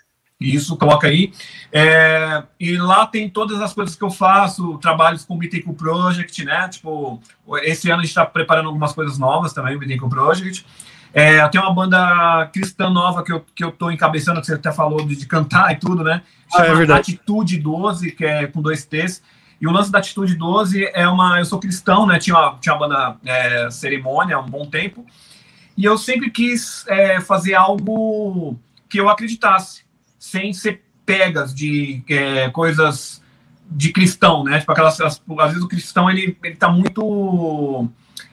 [0.41, 1.31] Isso, coloca aí.
[1.71, 6.43] É, e lá tem todas as coisas que eu faço, trabalhos com o Bittencourt Project,
[6.43, 6.67] né?
[6.67, 7.21] Tipo,
[7.61, 10.65] esse ano a gente está preparando algumas coisas novas também, o Bittencourt Project.
[11.13, 14.71] É, tenho uma banda cristã nova que eu, que eu tô encabeçando, que você até
[14.73, 16.23] falou de, de cantar e tudo, né?
[16.53, 16.99] Ah, é verdade.
[16.99, 19.21] Atitude 12, que é com dois T's.
[19.64, 21.40] E o lance da Atitude 12 é uma.
[21.40, 22.19] Eu sou cristão, né?
[22.19, 25.06] Tinha uma, tinha uma banda é, cerimônia há um bom tempo.
[25.77, 28.60] E eu sempre quis é, fazer algo
[28.90, 29.85] que eu acreditasse,
[30.19, 33.23] sem ser pegas de é, coisas
[33.72, 34.60] de cristão, né?
[34.60, 34.99] Tipo aquelas.
[34.99, 37.88] Às vezes o cristão ele, ele tá muito.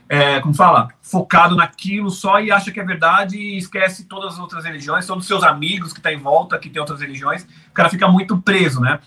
[0.09, 0.89] É, como fala?
[1.01, 5.23] Focado naquilo só e acha que é verdade e esquece todas as outras religiões, todos
[5.23, 7.44] os seus amigos que tá em volta, que tem outras religiões.
[7.69, 8.98] O cara fica muito preso, né?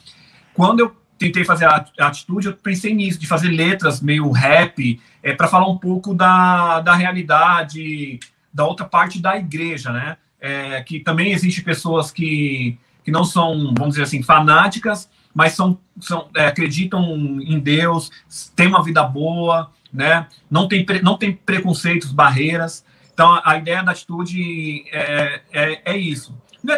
[0.54, 5.34] Quando eu tentei fazer a atitude, eu pensei nisso, de fazer letras meio rap, é,
[5.34, 8.20] para falar um pouco da, da realidade,
[8.54, 10.18] da outra parte da igreja, né?
[10.41, 15.80] É, que também existem pessoas que, que não são, vamos dizer assim, fanáticas, mas são,
[16.02, 17.02] são é, acreditam
[17.41, 18.12] em Deus,
[18.54, 20.28] têm uma vida boa, né?
[20.52, 22.84] Não tem, não tem preconceitos, barreiras.
[23.14, 26.36] Então, a, ideia da atitude é, é, é isso.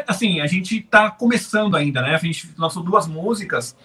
[0.07, 2.13] Assim, a gente está começando ainda, né?
[2.13, 3.75] A gente lançou duas músicas,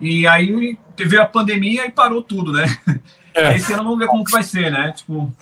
[0.00, 2.66] e aí teve a pandemia e parou tudo, né?
[3.34, 3.54] É.
[3.56, 4.92] Esse ano vamos ver como que vai ser, né?
[4.92, 5.32] Tipo.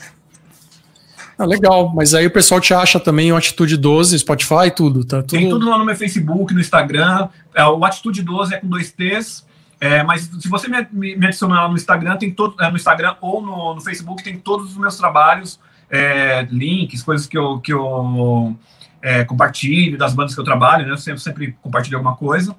[1.39, 5.19] Ah, legal, mas aí o pessoal te acha também o Atitude 12, Spotify, tudo, tá?
[5.19, 5.39] Tudo...
[5.39, 7.29] Tem tudo lá no meu Facebook, no Instagram.
[7.55, 9.45] É, o Atitude 12 é com dois T's.
[9.79, 13.15] É, mas se você me, me, adicionar lá no Instagram, tem todo, é, no Instagram
[13.21, 15.61] ou no, no, Facebook, tem todos os meus trabalhos,
[15.91, 18.57] é, links, coisas que eu, que eu
[19.03, 20.93] é, compartilho, das bandas que eu trabalho, né?
[20.93, 22.57] Eu sempre, sempre compartilho alguma coisa.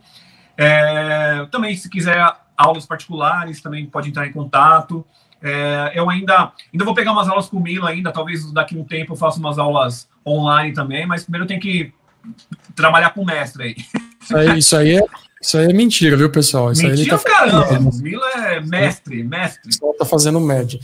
[0.58, 2.20] É, também, se quiser
[2.58, 5.06] aulas particulares, também pode entrar em contato.
[5.42, 8.80] É, eu ainda, ainda vou pegar umas aulas com o Milo ainda, talvez daqui a
[8.80, 11.94] um tempo eu faça umas aulas online também, mas primeiro eu tenho que
[12.76, 13.76] trabalhar com o mestre aí.
[14.20, 15.02] Isso aí, isso aí, é,
[15.40, 16.72] isso aí é mentira, viu, pessoal?
[16.72, 17.90] Isso mentira, aí tá caramba.
[17.90, 19.62] O Milo é mestre, mestre.
[19.62, 20.80] O pessoal tá fazendo média.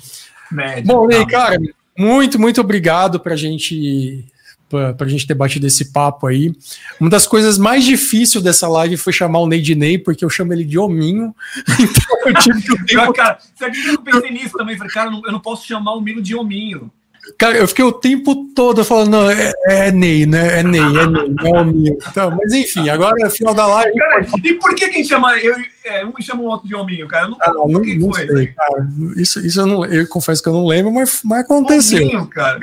[0.52, 1.18] média Bom, tá.
[1.18, 1.58] aí, cara,
[1.98, 4.24] muito, muito obrigado pra gente
[4.70, 6.54] para a gente ter batido esse papo aí.
[7.00, 10.66] Uma das coisas mais difíceis dessa live foi chamar o Neidney, porque eu chamo ele
[10.66, 11.36] de hominho.
[11.84, 12.96] Então eu tive que.
[13.14, 14.78] Cara, você que eu pensei nisso também?
[14.78, 16.92] Falei, cara, eu não posso chamar o Milo de hominho.
[17.38, 20.60] Cara, eu fiquei o tempo todo falando, não, é, é Ney, né?
[20.60, 21.98] É Ney, é Ney, não é o Minho.
[22.10, 23.98] Então, mas enfim, agora é final da live.
[23.98, 25.38] Cara, e por que quem chama.
[25.40, 25.56] Eu,
[25.86, 27.26] é, um chama o outro de hominho, cara?
[27.26, 28.88] Eu não, ah, não, não, não foi, sei, cara.
[29.16, 32.02] Isso, isso eu, não, eu confesso que eu não lembro, mas, mas aconteceu.
[32.02, 32.60] Hominho, cara.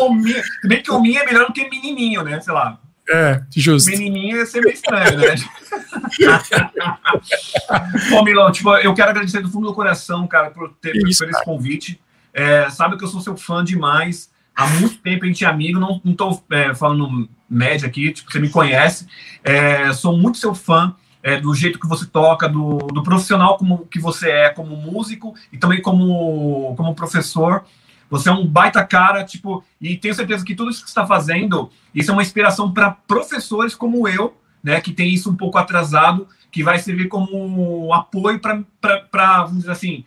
[0.00, 0.42] hominho.
[0.64, 2.40] Bem que hominho é melhor do que menininho, né?
[2.40, 2.78] Sei lá.
[3.10, 3.90] É, justo.
[3.90, 5.34] Menininho ia ser meio estranho, né?
[8.10, 11.30] Bom, Milão, tipo, eu quero agradecer do fundo do coração, cara, por ter Isso, por
[11.30, 12.00] esse convite.
[12.32, 14.30] É, sabe que eu sou seu fã demais.
[14.54, 18.38] Há muito tempo a gente é amigo, não, tô é, falando média aqui, tipo, você
[18.38, 19.06] me conhece.
[19.42, 20.94] É, sou muito seu fã.
[21.22, 25.34] É, do jeito que você toca, do, do profissional como que você é como músico
[25.52, 27.64] e também como, como professor.
[28.10, 31.06] Você é um baita cara, tipo, e tenho certeza que tudo isso que você está
[31.06, 34.34] fazendo, isso é uma inspiração para professores como eu,
[34.64, 39.70] né, que tem isso um pouco atrasado, que vai servir como apoio para, vamos dizer
[39.70, 40.04] assim,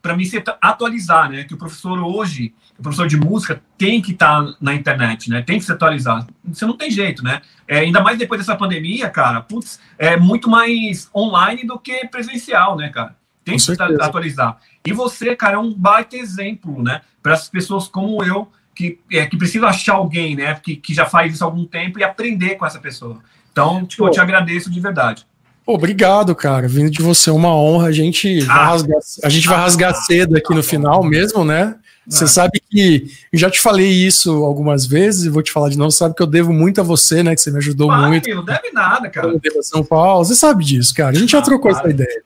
[0.00, 1.44] para mim se atualizar, né?
[1.44, 5.42] Que o professor hoje, o professor de música, tem que estar tá na internet, né?
[5.42, 6.26] Tem que se atualizar.
[6.44, 7.42] Você não tem jeito, né?
[7.66, 12.76] É, ainda mais depois dessa pandemia, cara, putz, é muito mais online do que presencial,
[12.76, 13.16] né, cara?
[13.44, 14.58] Tem que se atualizar.
[14.86, 17.00] E você, cara, é um baita exemplo, né?
[17.22, 20.54] Para as pessoas como eu, que, é, que precisa achar alguém, né?
[20.54, 23.20] Que, que já faz isso há algum tempo e aprender com essa pessoa.
[23.50, 25.26] Então, tipo, eu te agradeço de verdade.
[25.70, 26.66] Obrigado, cara.
[26.66, 27.88] Vindo de você, é uma honra.
[27.88, 28.46] A gente, ah.
[28.46, 31.76] vai, rasgar, a gente vai rasgar cedo aqui no final mesmo, né?
[32.06, 32.26] Você ah.
[32.26, 35.90] sabe que eu já te falei isso algumas vezes e vou te falar de novo.
[35.90, 37.34] Sabe que eu devo muito a você, né?
[37.34, 38.34] Que você me ajudou muito.
[38.34, 39.28] Não deve nada, cara.
[39.28, 40.24] Eu São Paulo.
[40.24, 41.14] Você sabe disso, cara.
[41.14, 42.22] A gente já ah, trocou essa ideia.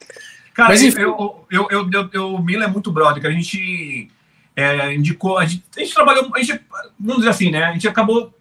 [0.54, 1.00] Cara, Mas, enfim...
[1.00, 4.08] eu, eu, eu, eu, eu, o Mila é muito brother, que a gente
[4.54, 6.60] é, indicou, a gente, a gente, trabalhou, a gente,
[7.00, 7.64] vamos dizer assim, né?
[7.64, 8.32] A gente acabou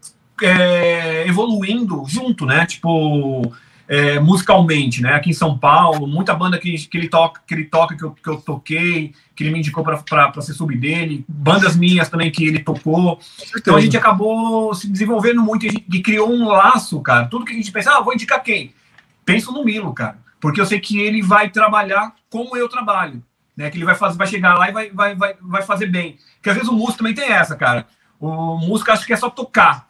[0.44, 2.68] é, evoluindo junto, né?
[2.68, 3.52] Tipo
[3.91, 5.15] é, musicalmente, né?
[5.15, 8.11] Aqui em São Paulo, muita banda que, que ele toca, que ele toca que eu,
[8.11, 12.45] que eu toquei, que ele me indicou para ser sub dele, bandas minhas também que
[12.45, 13.19] ele tocou.
[13.53, 17.27] Então a gente acabou se desenvolvendo muito e, e criou um laço, cara.
[17.27, 18.73] Tudo que a gente pensa, ah, vou indicar quem?
[19.26, 23.22] Penso no Milo, cara, porque eu sei que ele vai trabalhar como eu trabalho,
[23.57, 23.69] né?
[23.69, 26.18] Que ele vai fazer, vai chegar lá e vai, vai, vai, vai fazer bem.
[26.35, 27.85] Porque às vezes o músico também tem essa, cara.
[28.18, 29.89] O músico acha que é só tocar,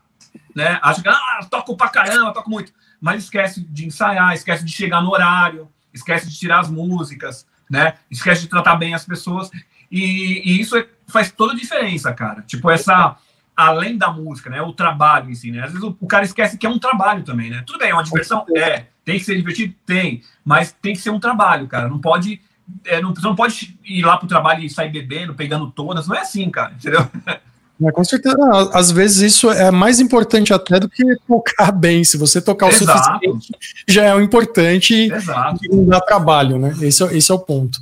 [0.56, 0.80] né?
[0.82, 5.02] Acha que ah, toco pra caramba, toco muito mas esquece de ensaiar, esquece de chegar
[5.02, 7.96] no horário, esquece de tirar as músicas, né?
[8.12, 9.50] Esquece de tratar bem as pessoas.
[9.92, 12.44] E, e isso é, faz toda a diferença, cara.
[12.44, 13.18] Tipo, essa.
[13.54, 14.62] Além da música, né?
[14.62, 15.64] O trabalho em si, né?
[15.64, 17.64] Às vezes o, o cara esquece que é um trabalho também, né?
[17.66, 18.46] Tudo bem, é uma diversão?
[18.56, 18.86] É.
[19.04, 19.74] Tem que ser divertido?
[19.86, 20.22] Tem.
[20.46, 21.90] Mas tem que ser um trabalho, cara.
[21.90, 22.40] Não pode.
[22.86, 26.08] É, não, você não pode ir lá pro trabalho e sair bebendo, pegando todas.
[26.08, 26.74] Não é assim, cara.
[26.74, 27.06] Entendeu?
[27.84, 28.38] É, com certeza.
[28.74, 32.04] Às vezes isso é mais importante até do que tocar bem.
[32.04, 33.00] Se você tocar o Exato.
[33.00, 33.56] suficiente,
[33.88, 35.60] já é o importante Exato.
[35.64, 36.76] e não dá trabalho, né?
[36.82, 37.80] Esse é, esse é o ponto.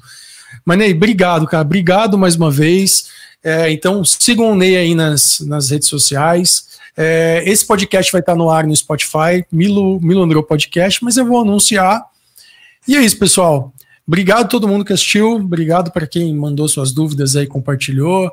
[0.64, 1.64] Mas, Ney, obrigado, cara.
[1.64, 3.10] Obrigado mais uma vez.
[3.44, 6.70] É, então, sigam o Ney aí nas, nas redes sociais.
[6.96, 11.26] É, esse podcast vai estar no ar no Spotify, Milo, Milo Androu Podcast, mas eu
[11.26, 12.04] vou anunciar.
[12.88, 13.74] E é isso, pessoal.
[14.08, 15.36] Obrigado a todo mundo que assistiu.
[15.36, 18.32] Obrigado para quem mandou suas dúvidas aí, compartilhou.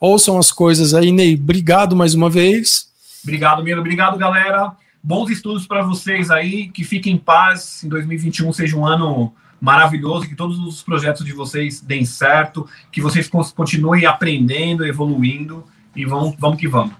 [0.00, 1.34] Ouçam as coisas aí, Ney.
[1.34, 2.88] Obrigado mais uma vez.
[3.22, 3.80] Obrigado, Milo.
[3.80, 4.72] Obrigado, galera.
[5.02, 6.68] Bons estudos para vocês aí.
[6.68, 7.82] Que fiquem em paz.
[7.82, 10.28] Em 2021 seja um ano maravilhoso.
[10.28, 12.68] Que todos os projetos de vocês deem certo.
[12.92, 15.64] Que vocês continuem aprendendo, evoluindo.
[15.96, 16.94] E vamos, vamos que vamos.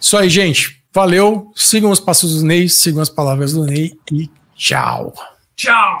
[0.00, 0.82] Isso aí, gente.
[0.92, 1.52] Valeu.
[1.54, 5.14] Sigam os passos do Ney, sigam as palavras do Ney e tchau.
[5.56, 5.98] Tchau.